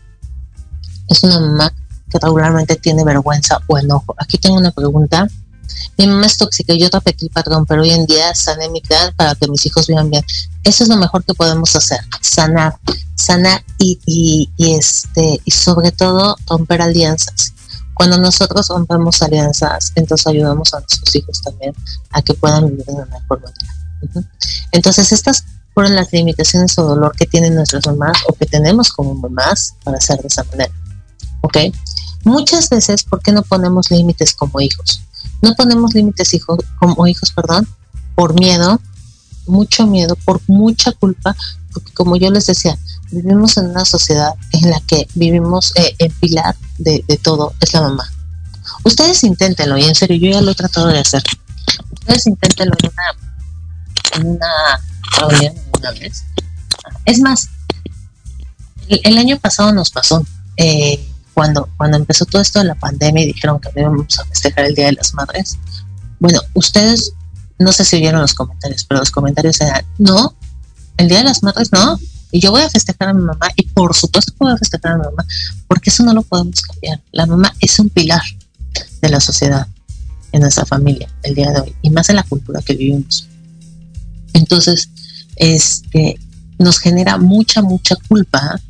es 1.09 1.23
una 1.23 1.39
mamá 1.39 1.73
que 2.11 2.19
regularmente 2.19 2.77
tiene 2.77 3.05
vergüenza 3.05 3.61
o 3.69 3.79
enojo. 3.79 4.15
Aquí 4.19 4.37
tengo 4.37 4.57
una 4.57 4.73
pregunta. 4.73 5.29
Mi 5.99 6.07
mamá 6.07 6.27
es 6.27 6.37
tóxica, 6.37 6.75
yo 6.75 6.89
repetí 6.91 7.29
patrón, 7.29 7.67
pero 7.67 7.83
hoy 7.83 7.91
en 7.91 8.07
día 8.07 8.35
sané 8.35 8.69
mi 8.69 8.81
clan 8.81 9.15
para 9.17 9.35
que 9.35 9.49
mis 9.49 9.65
hijos 9.67 9.87
vivan 9.87 10.11
bien. 10.11 10.25
Eso 10.65 10.85
es 10.85 10.89
lo 10.89 10.97
mejor 10.97 11.25
que 11.25 11.35
podemos 11.35 11.75
hacer, 11.77 12.01
sanar, 12.21 12.77
sanar 13.15 13.63
y, 13.79 13.99
y, 14.07 14.51
este 14.75 15.41
y 15.45 15.51
sobre 15.51 15.93
todo 15.93 16.37
romper 16.49 16.83
alianzas. 16.83 17.53
Cuando 17.95 18.19
nosotros 18.19 18.69
rompemos 18.69 19.23
alianzas, 19.23 19.93
entonces 19.95 20.27
ayudamos 20.27 20.73
a 20.75 20.81
nuestros 20.81 21.15
hijos 21.15 21.43
también 21.43 21.75
a 22.11 22.23
que 22.23 22.35
puedan 22.35 22.69
vivir 22.69 22.85
de 22.87 22.93
una 22.93 23.07
mejor 23.07 23.43
manera. 23.43 23.75
Entonces 24.73 25.13
estas 25.13 25.45
fueron 25.75 25.95
las 25.95 26.13
limitaciones 26.13 26.77
o 26.79 26.83
dolor 26.83 27.15
que 27.17 27.27
tienen 27.27 27.55
nuestras 27.55 27.87
mamás 27.87 28.19
o 28.29 28.33
que 28.33 28.47
tenemos 28.47 28.91
como 28.91 29.15
mamás 29.15 29.75
para 29.85 29.99
hacer 29.99 30.21
de 30.21 30.29
esa 30.29 30.45
manera. 30.45 30.73
¿Ok? 31.43 31.59
Muchas 32.25 32.69
veces, 32.69 33.03
¿por 33.03 33.21
qué 33.21 33.33
no 33.33 33.43
ponemos 33.43 33.91
límites 33.91 34.35
como 34.35 34.61
hijos? 34.61 35.03
No 35.43 35.55
ponemos 35.55 35.95
límites 35.95 36.35
hijos, 36.35 36.59
como 36.79 37.07
hijos, 37.07 37.33
perdón, 37.33 37.69
por 38.15 38.39
miedo, 38.39 38.81
mucho 39.47 39.87
miedo, 39.87 40.17
por 40.25 40.41
mucha 40.47 40.93
culpa, 40.93 41.37
porque 41.73 41.93
como 41.93 42.17
yo 42.17 42.31
les 42.31 42.47
decía, 42.47 42.79
vivimos 43.11 43.57
en 43.57 43.67
una 43.67 43.85
sociedad 43.85 44.35
en 44.53 44.71
la 44.71 44.81
que 44.81 45.09
vivimos, 45.15 45.73
eh, 45.77 45.95
el 45.99 46.11
pilar 46.13 46.57
de, 46.79 47.05
todo 47.23 47.53
es 47.61 47.73
la 47.75 47.83
mamá. 47.83 48.11
Ustedes 48.85 49.25
inténtenlo, 49.25 49.77
y 49.77 49.85
en 49.85 49.95
serio, 49.95 50.17
yo 50.17 50.31
ya 50.31 50.43
lo 50.43 50.53
he 50.53 50.55
tratado 50.55 50.89
de 50.89 51.01
hacer. 51.01 51.23
Ustedes 51.91 52.27
inténtenlo 52.27 52.75
en 52.81 52.91
una, 52.91 53.11
en 54.17 54.27
una 54.37 54.81
una 55.79 55.91
vez. 55.93 56.25
Es 57.05 57.21
más, 57.21 57.49
el, 58.89 59.19
año 59.19 59.39
pasado 59.39 59.73
nos 59.73 59.91
pasó, 59.91 60.25
eh, 60.57 61.05
cuando, 61.35 61.69
cuando 61.77 61.97
empezó 61.97 62.25
todo 62.27 62.43
esto 62.43 62.59
de 62.59 62.67
la 62.67 62.75
pandemia 62.75 63.25
y 63.25 63.27
dijeron 63.29 63.61
que 63.61 63.71
no 63.75 63.81
íbamos 63.81 64.19
a 64.19 64.25
festejar 64.27 64.67
el 64.67 64.75
Día 64.75 64.87
de 64.87 64.93
las 64.93 65.15
Madres. 65.15 65.59
Bueno, 66.19 66.41
ustedes, 66.55 67.13
no 67.59 67.73
sé 67.73 67.85
si 67.85 68.01
vieron 68.01 68.21
los 68.21 68.35
comentarios, 68.35 68.85
pero 68.85 69.01
los 69.01 69.11
comentarios 69.11 69.61
eran, 69.61 69.85
no, 69.99 70.35
el 70.97 71.09
Día 71.09 71.19
de 71.19 71.25
las 71.25 71.43
Madres 71.43 71.73
no, 71.73 71.99
y 72.31 72.41
yo 72.41 72.51
voy 72.51 72.63
a 72.63 72.71
festejar 72.71 73.09
a 73.09 73.15
mi 73.15 73.23
mamá, 73.23 73.49
y 73.57 73.67
por 73.69 73.95
supuesto 73.95 74.33
que 74.33 74.39
voy 74.41 74.53
a 74.53 74.57
festejar 74.57 74.93
a 74.93 74.97
mi 74.97 75.05
mamá, 75.05 75.25
porque 75.69 75.91
eso 75.91 76.03
no 76.03 76.15
lo 76.15 76.23
podemos 76.23 76.61
cambiar. 76.63 77.01
La 77.13 77.27
mamá 77.27 77.53
es 77.61 77.79
un 77.79 77.89
pilar 77.89 78.23
de 79.01 79.09
la 79.09 79.21
sociedad, 79.21 79.67
en 80.33 80.41
nuestra 80.41 80.65
familia, 80.65 81.09
el 81.23 81.35
día 81.35 81.51
de 81.51 81.61
hoy, 81.61 81.77
y 81.83 81.91
más 81.91 82.09
en 82.09 82.17
la 82.17 82.23
cultura 82.23 82.61
que 82.63 82.75
vivimos. 82.75 83.29
Entonces, 84.33 84.89
este, 85.37 86.19
nos 86.59 86.79
genera 86.79 87.19
mucha, 87.19 87.63
mucha 87.63 87.97
culpa 88.09 88.61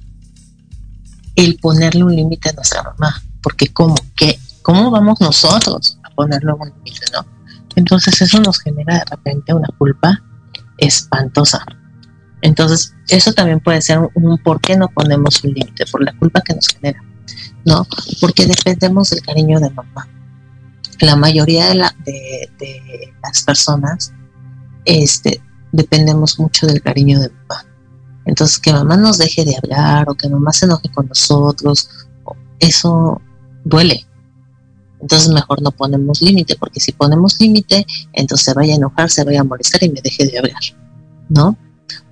el 1.36 1.56
ponerle 1.56 2.04
un 2.04 2.14
límite 2.14 2.50
a 2.50 2.52
nuestra 2.52 2.82
mamá, 2.82 3.22
porque 3.42 3.68
¿cómo, 3.68 3.94
qué, 4.16 4.38
¿cómo 4.62 4.90
vamos 4.90 5.20
nosotros 5.20 5.98
a 6.04 6.10
ponerle 6.14 6.52
un 6.52 6.68
límite, 6.68 7.06
no? 7.12 7.26
Entonces 7.76 8.20
eso 8.20 8.40
nos 8.40 8.60
genera 8.60 8.98
de 8.98 9.04
repente 9.04 9.54
una 9.54 9.68
culpa 9.78 10.22
espantosa. 10.78 11.64
Entonces, 12.42 12.94
eso 13.08 13.32
también 13.32 13.60
puede 13.60 13.80
ser 13.80 14.00
un, 14.14 14.38
por 14.38 14.60
qué 14.60 14.76
no 14.76 14.88
ponemos 14.88 15.42
un 15.44 15.52
límite, 15.52 15.84
por 15.90 16.02
la 16.02 16.12
culpa 16.18 16.40
que 16.40 16.54
nos 16.54 16.66
genera, 16.66 17.02
¿no? 17.64 17.86
Porque 18.20 18.46
dependemos 18.46 19.10
del 19.10 19.22
cariño 19.22 19.60
de 19.60 19.70
mamá. 19.70 20.08
La 21.00 21.16
mayoría 21.16 21.68
de, 21.68 21.74
la, 21.76 21.94
de, 22.04 22.50
de 22.58 23.12
las 23.22 23.42
personas 23.42 24.12
este, 24.84 25.40
dependemos 25.72 26.38
mucho 26.38 26.66
del 26.66 26.82
cariño 26.82 27.20
de 27.20 27.30
mamá. 27.30 27.66
Entonces, 28.24 28.58
que 28.58 28.72
mamá 28.72 28.96
nos 28.96 29.18
deje 29.18 29.44
de 29.44 29.56
hablar 29.56 30.08
o 30.08 30.14
que 30.14 30.28
mamá 30.28 30.52
se 30.52 30.66
enoje 30.66 30.88
con 30.90 31.08
nosotros, 31.08 31.88
eso 32.60 33.20
duele. 33.64 34.06
Entonces 35.00 35.28
mejor 35.30 35.60
no 35.62 35.72
ponemos 35.72 36.22
límite, 36.22 36.56
porque 36.56 36.78
si 36.78 36.92
ponemos 36.92 37.38
límite, 37.40 37.84
entonces 38.12 38.44
se 38.44 38.54
vaya 38.54 38.74
a 38.74 38.76
enojar, 38.76 39.10
se 39.10 39.24
vaya 39.24 39.40
a 39.40 39.44
molestar 39.44 39.82
y 39.82 39.90
me 39.90 40.00
deje 40.00 40.26
de 40.26 40.38
hablar, 40.38 40.62
¿no? 41.28 41.56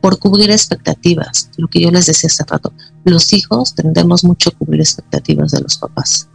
Por 0.01 0.19
cubrir 0.19 0.51
expectativas, 0.51 1.51
lo 1.57 1.69
que 1.69 1.81
yo 1.81 1.91
les 1.93 2.07
decía 2.07 2.27
hace 2.27 2.45
rato, 2.45 2.73
los 3.05 3.33
hijos 3.33 3.75
tendemos 3.77 4.25
mucho 4.25 4.51
a 4.51 4.59
cubrir 4.59 4.81
expectativas 4.81 5.53
de 5.53 5.61
los 5.61 5.79
papás. 5.79 6.29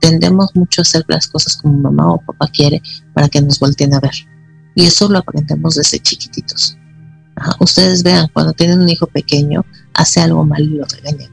Tendemos 0.00 0.54
mucho 0.54 0.80
a 0.80 0.82
hacer 0.82 1.04
las 1.08 1.28
cosas 1.28 1.56
como 1.56 1.74
mamá 1.78 2.14
o 2.14 2.20
papá 2.20 2.48
quiere 2.48 2.80
para 3.14 3.28
que 3.28 3.40
nos 3.40 3.58
volteen 3.58 3.94
a 3.94 4.00
ver. 4.00 4.14
Y 4.74 4.84
eso 4.86 5.08
lo 5.08 5.18
aprendemos 5.18 5.74
desde 5.76 5.98
chiquititos. 5.98 6.76
Ustedes 7.60 8.02
vean, 8.02 8.28
cuando 8.32 8.52
tienen 8.52 8.80
un 8.80 8.88
hijo 8.88 9.06
pequeño, 9.06 9.64
hace 9.94 10.20
algo 10.20 10.44
mal 10.44 10.62
y 10.62 10.76
lo 10.76 10.84
regañan. 10.86 11.30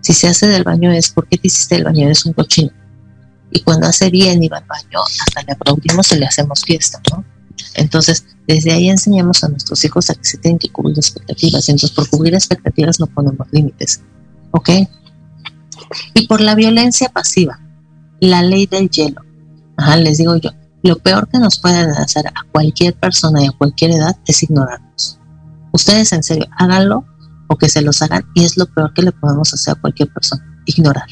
Si 0.00 0.12
se 0.12 0.28
hace 0.28 0.46
del 0.46 0.64
baño 0.64 0.90
es 0.92 1.10
porque 1.10 1.38
te 1.38 1.48
hiciste 1.48 1.76
del 1.76 1.84
baño, 1.84 2.06
eres 2.06 2.24
un 2.24 2.32
cochino. 2.32 2.70
Y 3.50 3.60
cuando 3.60 3.86
hace 3.86 4.10
bien 4.10 4.42
y 4.42 4.48
va 4.48 4.58
al 4.58 4.66
baño, 4.66 5.00
hasta 5.02 5.42
le 5.42 5.52
aplaudimos 5.52 6.10
y 6.12 6.18
le 6.18 6.26
hacemos 6.26 6.62
fiesta, 6.64 7.00
¿no? 7.10 7.24
Entonces, 7.74 8.24
desde 8.46 8.72
ahí 8.72 8.88
enseñamos 8.88 9.44
a 9.44 9.48
nuestros 9.48 9.84
hijos 9.84 10.10
a 10.10 10.14
que 10.14 10.24
se 10.24 10.38
tienen 10.38 10.58
que 10.58 10.70
cubrir 10.70 10.96
expectativas. 10.96 11.68
Entonces, 11.68 11.90
por 11.90 12.08
cubrir 12.08 12.34
expectativas 12.34 12.98
no 13.00 13.06
ponemos 13.06 13.46
límites. 13.50 14.00
¿Ok? 14.52 14.70
Y 16.14 16.26
por 16.26 16.40
la 16.40 16.54
violencia 16.54 17.08
pasiva, 17.08 17.60
la 18.20 18.42
ley 18.42 18.66
del 18.66 18.88
hielo. 18.90 19.22
Ajá, 19.76 19.96
les 19.96 20.18
digo 20.18 20.36
yo, 20.36 20.50
lo 20.82 20.96
peor 20.96 21.28
que 21.28 21.38
nos 21.38 21.58
pueden 21.58 21.90
hacer 21.90 22.26
a 22.26 22.44
cualquier 22.50 22.94
persona 22.94 23.42
y 23.42 23.46
a 23.46 23.52
cualquier 23.52 23.92
edad 23.92 24.16
es 24.26 24.42
ignorarnos. 24.42 25.18
Ustedes 25.72 26.12
en 26.12 26.22
serio, 26.22 26.46
háganlo 26.58 27.04
o 27.46 27.56
que 27.56 27.68
se 27.68 27.82
los 27.82 28.02
hagan 28.02 28.24
y 28.34 28.44
es 28.44 28.56
lo 28.56 28.66
peor 28.66 28.92
que 28.94 29.02
le 29.02 29.12
podemos 29.12 29.52
hacer 29.54 29.72
a 29.72 29.80
cualquier 29.80 30.12
persona, 30.12 30.62
ignorar. 30.66 31.08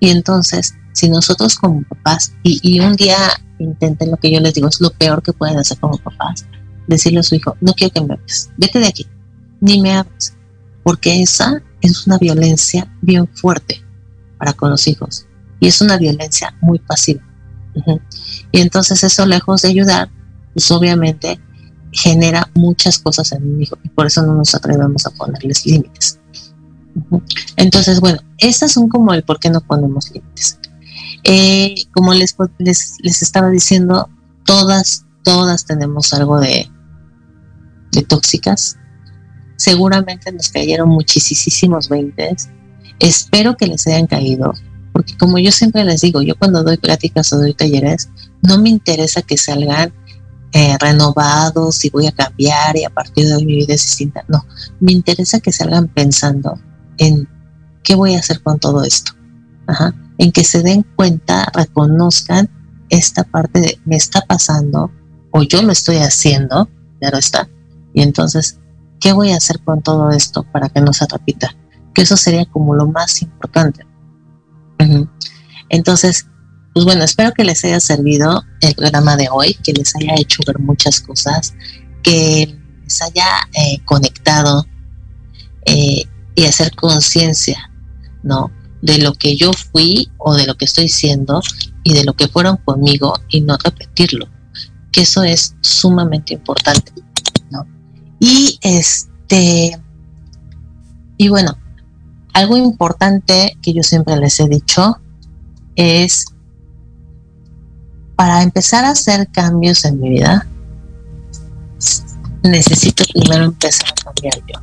Y 0.00 0.10
entonces, 0.10 0.74
si 0.92 1.08
nosotros 1.08 1.56
como 1.56 1.82
papás, 1.84 2.32
y, 2.42 2.80
un 2.80 2.96
día 2.96 3.16
intenten 3.58 4.10
lo 4.10 4.16
que 4.16 4.32
yo 4.32 4.40
les 4.40 4.54
digo, 4.54 4.68
es 4.68 4.80
lo 4.80 4.90
peor 4.90 5.22
que 5.22 5.32
pueden 5.32 5.58
hacer 5.58 5.78
como 5.78 5.98
papás, 5.98 6.46
decirle 6.88 7.20
a 7.20 7.22
su 7.22 7.34
hijo, 7.34 7.56
no 7.60 7.74
quiero 7.74 7.92
que 7.92 8.00
me 8.00 8.14
hables, 8.14 8.50
vete 8.56 8.80
de 8.80 8.86
aquí, 8.86 9.06
ni 9.60 9.80
me 9.80 9.92
hables, 9.92 10.34
porque 10.82 11.22
esa 11.22 11.62
es 11.80 12.06
una 12.06 12.18
violencia 12.18 12.92
bien 13.02 13.28
fuerte 13.28 13.82
para 14.38 14.54
con 14.54 14.70
los 14.70 14.86
hijos 14.88 15.26
y 15.60 15.68
es 15.68 15.80
una 15.80 15.98
violencia 15.98 16.56
muy 16.60 16.78
pasiva. 16.78 17.22
Y 18.52 18.60
entonces 18.60 19.02
eso, 19.04 19.26
lejos 19.26 19.62
de 19.62 19.68
ayudar, 19.68 20.10
pues 20.52 20.70
obviamente 20.70 21.40
genera 21.92 22.48
muchas 22.54 22.98
cosas 22.98 23.32
en 23.32 23.56
mi 23.56 23.64
hijo 23.64 23.76
y 23.82 23.88
por 23.88 24.06
eso 24.06 24.22
no 24.22 24.34
nos 24.34 24.54
atrevemos 24.54 25.06
a 25.06 25.10
ponerles 25.10 25.66
límites. 25.66 26.20
Entonces, 27.56 28.00
bueno, 28.00 28.20
esas 28.38 28.72
son 28.72 28.88
como 28.88 29.12
el 29.12 29.22
por 29.22 29.38
qué 29.38 29.50
no 29.50 29.60
ponemos 29.60 30.10
límites. 30.10 30.58
Eh, 31.24 31.74
como 31.92 32.14
les, 32.14 32.34
les, 32.58 32.96
les, 33.00 33.22
estaba 33.22 33.50
diciendo, 33.50 34.08
todas, 34.44 35.04
todas 35.22 35.64
tenemos 35.64 36.12
algo 36.14 36.40
de, 36.40 36.70
de 37.92 38.02
tóxicas. 38.02 38.76
Seguramente 39.56 40.32
nos 40.32 40.48
cayeron 40.48 40.88
muchísimos 40.88 41.88
veintes. 41.88 42.48
Espero 42.98 43.56
que 43.56 43.66
les 43.66 43.86
hayan 43.86 44.06
caído, 44.06 44.52
porque 45.00 45.16
como 45.16 45.38
yo 45.38 45.50
siempre 45.50 45.82
les 45.82 46.02
digo, 46.02 46.20
yo 46.20 46.34
cuando 46.38 46.62
doy 46.62 46.76
pláticas 46.76 47.32
o 47.32 47.38
doy 47.38 47.54
talleres, 47.54 48.10
no 48.42 48.58
me 48.58 48.68
interesa 48.68 49.22
que 49.22 49.38
salgan 49.38 49.94
eh, 50.52 50.76
renovados 50.78 51.82
y 51.86 51.88
voy 51.88 52.06
a 52.06 52.12
cambiar 52.12 52.76
y 52.76 52.84
a 52.84 52.90
partir 52.90 53.26
de 53.26 53.36
hoy 53.36 53.46
mi 53.46 53.54
vida 53.54 53.72
es 53.72 53.82
distinta. 53.82 54.26
No, 54.28 54.44
me 54.78 54.92
interesa 54.92 55.40
que 55.40 55.52
salgan 55.52 55.88
pensando 55.88 56.60
en 56.98 57.26
qué 57.82 57.94
voy 57.94 58.14
a 58.14 58.18
hacer 58.18 58.42
con 58.42 58.58
todo 58.58 58.84
esto. 58.84 59.12
En 60.18 60.32
que 60.32 60.44
se 60.44 60.62
den 60.62 60.84
cuenta, 60.96 61.50
reconozcan 61.54 62.50
esta 62.90 63.24
parte 63.24 63.60
de 63.60 63.80
me 63.86 63.96
está 63.96 64.20
pasando 64.20 64.90
o 65.30 65.42
yo 65.42 65.62
lo 65.62 65.72
estoy 65.72 65.96
haciendo, 65.96 66.68
claro 66.98 67.16
está. 67.16 67.48
Y 67.94 68.02
entonces, 68.02 68.58
¿qué 69.00 69.14
voy 69.14 69.32
a 69.32 69.38
hacer 69.38 69.60
con 69.60 69.80
todo 69.80 70.10
esto 70.10 70.42
para 70.42 70.68
que 70.68 70.82
no 70.82 70.92
se 70.92 71.06
repita? 71.06 71.54
Que 71.94 72.02
eso 72.02 72.18
sería 72.18 72.44
como 72.44 72.74
lo 72.74 72.86
más 72.86 73.22
importante. 73.22 73.86
Entonces, 75.68 76.26
pues 76.72 76.84
bueno, 76.84 77.04
espero 77.04 77.32
que 77.32 77.44
les 77.44 77.64
haya 77.64 77.80
servido 77.80 78.44
el 78.60 78.74
programa 78.74 79.16
de 79.16 79.28
hoy, 79.30 79.54
que 79.54 79.72
les 79.72 79.94
haya 79.96 80.14
hecho 80.16 80.42
ver 80.46 80.58
muchas 80.58 81.00
cosas, 81.00 81.54
que 82.02 82.56
les 82.82 83.02
haya 83.02 83.26
eh, 83.54 83.78
conectado 83.84 84.66
eh, 85.66 86.04
y 86.34 86.44
hacer 86.44 86.74
conciencia, 86.74 87.70
¿no? 88.22 88.50
De 88.82 88.98
lo 88.98 89.14
que 89.14 89.36
yo 89.36 89.52
fui 89.52 90.10
o 90.18 90.34
de 90.34 90.46
lo 90.46 90.56
que 90.56 90.64
estoy 90.64 90.88
siendo 90.88 91.40
y 91.82 91.94
de 91.94 92.04
lo 92.04 92.14
que 92.14 92.28
fueron 92.28 92.56
conmigo 92.58 93.14
y 93.28 93.40
no 93.40 93.56
repetirlo, 93.56 94.28
que 94.92 95.02
eso 95.02 95.22
es 95.24 95.56
sumamente 95.60 96.34
importante, 96.34 96.92
¿no? 97.50 97.66
Y 98.20 98.58
este, 98.62 99.78
y 101.16 101.28
bueno, 101.28 101.58
algo 102.32 102.56
importante 102.56 103.56
que 103.62 103.72
yo 103.72 103.82
siempre 103.82 104.16
les 104.16 104.38
he 104.40 104.48
dicho 104.48 104.98
es 105.76 106.26
para 108.16 108.42
empezar 108.42 108.84
a 108.84 108.90
hacer 108.90 109.28
cambios 109.28 109.84
en 109.84 109.98
mi 109.98 110.10
vida, 110.10 110.46
necesito 112.42 113.04
primero 113.14 113.44
empezar 113.44 113.88
a 113.88 114.04
cambiar 114.04 114.34
yo. 114.46 114.60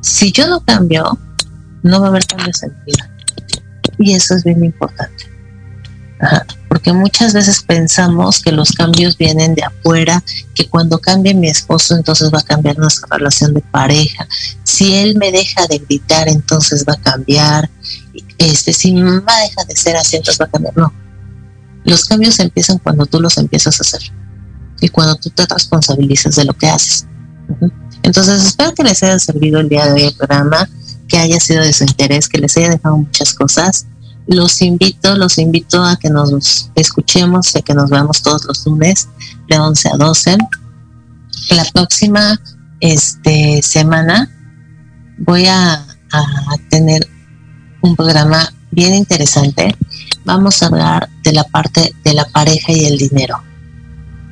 Si 0.00 0.30
yo 0.30 0.46
no 0.46 0.60
cambio, 0.60 1.18
no 1.82 2.00
va 2.00 2.06
a 2.06 2.10
haber 2.10 2.26
cambios 2.26 2.62
en 2.62 2.70
mi 2.70 2.84
vida. 2.92 3.10
Y 3.98 4.12
eso 4.12 4.34
es 4.34 4.44
bien 4.44 4.62
importante. 4.64 5.24
Porque 6.68 6.92
muchas 6.92 7.32
veces 7.32 7.62
pensamos 7.62 8.40
que 8.40 8.52
los 8.52 8.72
cambios 8.72 9.16
vienen 9.16 9.54
de 9.54 9.62
afuera, 9.62 10.22
que 10.54 10.68
cuando 10.68 10.98
cambie 10.98 11.34
mi 11.34 11.48
esposo 11.48 11.94
entonces 11.94 12.30
va 12.32 12.40
a 12.40 12.42
cambiar 12.42 12.78
nuestra 12.78 13.16
relación 13.16 13.54
de 13.54 13.60
pareja. 13.60 14.26
Si 14.64 14.94
él 14.94 15.16
me 15.16 15.30
deja 15.30 15.66
de 15.68 15.78
gritar 15.78 16.28
entonces 16.28 16.84
va 16.88 16.94
a 16.94 17.00
cambiar. 17.00 17.70
Este, 18.38 18.72
si 18.72 18.92
mi 18.92 19.02
mamá 19.02 19.32
deja 19.42 19.64
de 19.64 19.76
ser 19.76 19.96
así 19.96 20.16
entonces 20.16 20.40
va 20.40 20.46
a 20.46 20.50
cambiar. 20.50 20.76
No, 20.76 20.92
los 21.84 22.04
cambios 22.04 22.38
empiezan 22.40 22.78
cuando 22.78 23.06
tú 23.06 23.20
los 23.20 23.38
empiezas 23.38 23.80
a 23.80 23.82
hacer 23.82 24.12
y 24.80 24.88
cuando 24.88 25.14
tú 25.16 25.30
te 25.30 25.46
responsabilizas 25.46 26.36
de 26.36 26.44
lo 26.44 26.52
que 26.52 26.68
haces. 26.68 27.06
Entonces, 28.02 28.44
espero 28.44 28.74
que 28.74 28.82
les 28.82 29.02
haya 29.02 29.18
servido 29.18 29.60
el 29.60 29.68
día 29.68 29.86
de 29.86 29.92
hoy 29.92 30.02
el 30.04 30.14
programa, 30.14 30.68
que 31.08 31.18
haya 31.18 31.40
sido 31.40 31.62
de 31.62 31.72
su 31.72 31.84
interés, 31.84 32.28
que 32.28 32.38
les 32.38 32.56
haya 32.56 32.70
dejado 32.70 32.98
muchas 32.98 33.32
cosas. 33.34 33.86
Los 34.26 34.60
invito, 34.62 35.16
los 35.16 35.38
invito 35.38 35.84
a 35.84 35.96
que 35.96 36.10
nos 36.10 36.70
escuchemos 36.74 37.54
y 37.54 37.58
a 37.58 37.62
que 37.62 37.74
nos 37.74 37.90
veamos 37.90 38.22
todos 38.22 38.44
los 38.44 38.66
lunes 38.66 39.08
de 39.48 39.58
11 39.58 39.88
a 39.88 39.96
12. 39.96 40.38
La 41.50 41.64
próxima 41.72 42.40
este, 42.80 43.62
semana 43.62 44.30
voy 45.18 45.46
a, 45.46 45.86
tener 46.70 47.06
un 47.82 47.94
programa 47.94 48.50
bien 48.70 48.94
interesante 48.94 49.76
vamos 50.26 50.62
a 50.62 50.66
hablar 50.66 51.08
de 51.22 51.32
la 51.32 51.44
parte 51.44 51.94
de 52.04 52.12
la 52.12 52.26
pareja 52.26 52.72
y 52.72 52.84
el 52.84 52.98
dinero. 52.98 53.40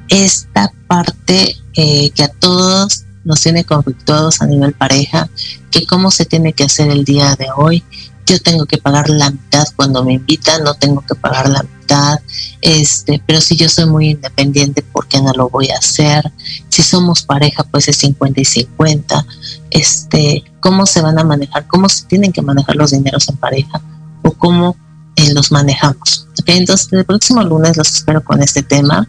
Esta 0.09 0.71
parte 0.87 1.57
eh, 1.75 2.11
que 2.11 2.25
a 2.25 2.29
todos 2.29 3.05
nos 3.25 3.41
tiene 3.41 3.65
conflictuados 3.65 4.43
a 4.43 4.47
nivel 4.47 4.75
pareja, 4.75 5.31
que 5.71 5.87
cómo 5.87 6.11
se 6.11 6.27
tiene 6.27 6.53
que 6.53 6.65
hacer 6.65 6.91
el 6.91 7.05
día 7.05 7.37
de 7.37 7.47
hoy. 7.57 7.83
Yo 8.27 8.41
tengo 8.41 8.67
que 8.67 8.79
pagar 8.79 9.09
la 9.09 9.31
mitad 9.31 9.65
cuando 9.77 10.05
me 10.05 10.15
invitan, 10.15 10.65
no 10.65 10.75
tengo 10.75 11.03
que 11.03 11.15
pagar 11.15 11.49
la 11.49 11.63
mitad, 11.63 12.19
este, 12.61 13.23
pero 13.27 13.41
si 13.41 13.57
yo 13.57 13.69
soy 13.69 13.87
muy 13.87 14.11
independiente, 14.11 14.83
¿por 14.83 15.07
qué 15.07 15.21
no 15.21 15.33
lo 15.35 15.51
voy 15.51 15.69
a 15.71 15.79
hacer? 15.79 16.33
Si 16.69 16.83
somos 16.83 17.23
pareja, 17.23 17.65
pues 17.65 17.89
es 17.89 17.97
50 17.99 18.41
y 18.41 18.45
50. 18.45 19.27
Este, 19.71 20.45
¿cómo 20.61 20.87
se 20.87 21.03
van 21.03 21.19
a 21.19 21.25
manejar? 21.25 21.67
¿Cómo 21.67 21.89
se 21.89 22.07
tienen 22.07 22.33
que 22.33 22.43
manejar 22.43 22.77
los 22.77 22.93
dineros 22.93 23.29
en 23.29 23.37
pareja? 23.37 23.83
¿O 24.23 24.33
cómo 24.33 24.77
eh, 25.17 25.33
los 25.33 25.53
manejamos. 25.53 26.27
Entonces, 26.47 26.93
el 26.93 27.05
próximo 27.05 27.43
lunes 27.43 27.77
los 27.77 27.95
espero 27.95 28.23
con 28.25 28.43
este 28.43 28.63
tema 28.63 29.09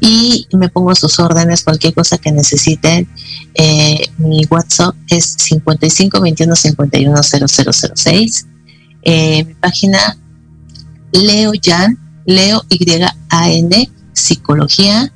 y 0.00 0.46
me 0.52 0.68
pongo 0.68 0.90
a 0.90 0.94
sus 0.94 1.18
órdenes, 1.18 1.62
cualquier 1.62 1.94
cosa 1.94 2.18
que 2.18 2.32
necesiten. 2.32 3.08
Eh, 3.54 4.08
mi 4.18 4.44
WhatsApp 4.50 4.94
es 5.08 5.36
55 5.38 6.20
21 6.20 6.56
51 6.56 7.22
0006. 7.22 8.46
Eh, 9.02 9.44
mi 9.44 9.54
página 9.54 10.16
Leo 11.12 11.52
Yan, 11.54 11.98
Leo 12.26 12.62
Y 12.68 13.02
A 13.30 13.50
N 13.50 13.90
psicología 14.12 15.12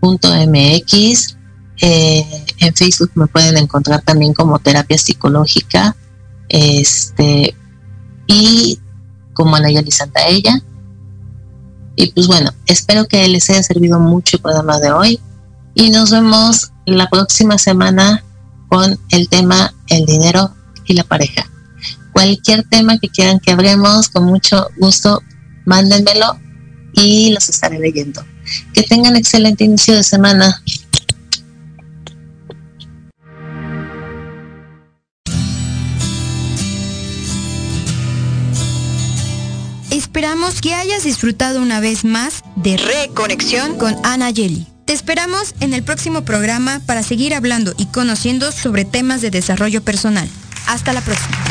punto 0.00 0.28
mx 0.46 1.36
en 1.80 2.74
Facebook 2.74 3.12
me 3.14 3.26
pueden 3.26 3.56
encontrar 3.56 4.02
también 4.02 4.34
como 4.34 4.58
terapia 4.58 4.98
psicológica 4.98 5.96
este 6.48 7.54
y 8.26 8.78
como 9.32 9.56
Anayali 9.56 9.90
Santa 9.90 10.26
ella. 10.26 10.60
Y 12.00 12.12
pues 12.12 12.28
bueno, 12.28 12.52
espero 12.66 13.08
que 13.08 13.26
les 13.26 13.50
haya 13.50 13.60
servido 13.60 13.98
mucho 13.98 14.36
el 14.36 14.42
programa 14.42 14.78
de 14.78 14.92
hoy. 14.92 15.20
Y 15.74 15.90
nos 15.90 16.12
vemos 16.12 16.70
la 16.86 17.10
próxima 17.10 17.58
semana 17.58 18.22
con 18.68 18.96
el 19.10 19.28
tema 19.28 19.74
el 19.88 20.06
dinero 20.06 20.54
y 20.86 20.94
la 20.94 21.02
pareja. 21.02 21.50
Cualquier 22.12 22.62
tema 22.68 22.98
que 22.98 23.08
quieran 23.08 23.40
que 23.40 23.50
hablemos, 23.50 24.10
con 24.10 24.26
mucho 24.26 24.68
gusto, 24.76 25.22
mándenmelo 25.66 26.38
y 26.92 27.32
los 27.32 27.48
estaré 27.48 27.80
leyendo. 27.80 28.24
Que 28.72 28.84
tengan 28.84 29.16
excelente 29.16 29.64
inicio 29.64 29.96
de 29.96 30.04
semana. 30.04 30.62
Esperamos 40.18 40.60
que 40.60 40.74
hayas 40.74 41.04
disfrutado 41.04 41.62
una 41.62 41.78
vez 41.78 42.04
más 42.04 42.42
de 42.56 42.76
Reconexión 42.76 43.78
con 43.78 43.94
Ana 44.04 44.30
Yeli. 44.30 44.66
Te 44.84 44.92
esperamos 44.92 45.54
en 45.60 45.74
el 45.74 45.84
próximo 45.84 46.22
programa 46.22 46.80
para 46.86 47.04
seguir 47.04 47.34
hablando 47.34 47.72
y 47.78 47.86
conociendo 47.86 48.50
sobre 48.50 48.84
temas 48.84 49.20
de 49.22 49.30
desarrollo 49.30 49.80
personal. 49.80 50.28
Hasta 50.66 50.92
la 50.92 51.02
próxima. 51.02 51.47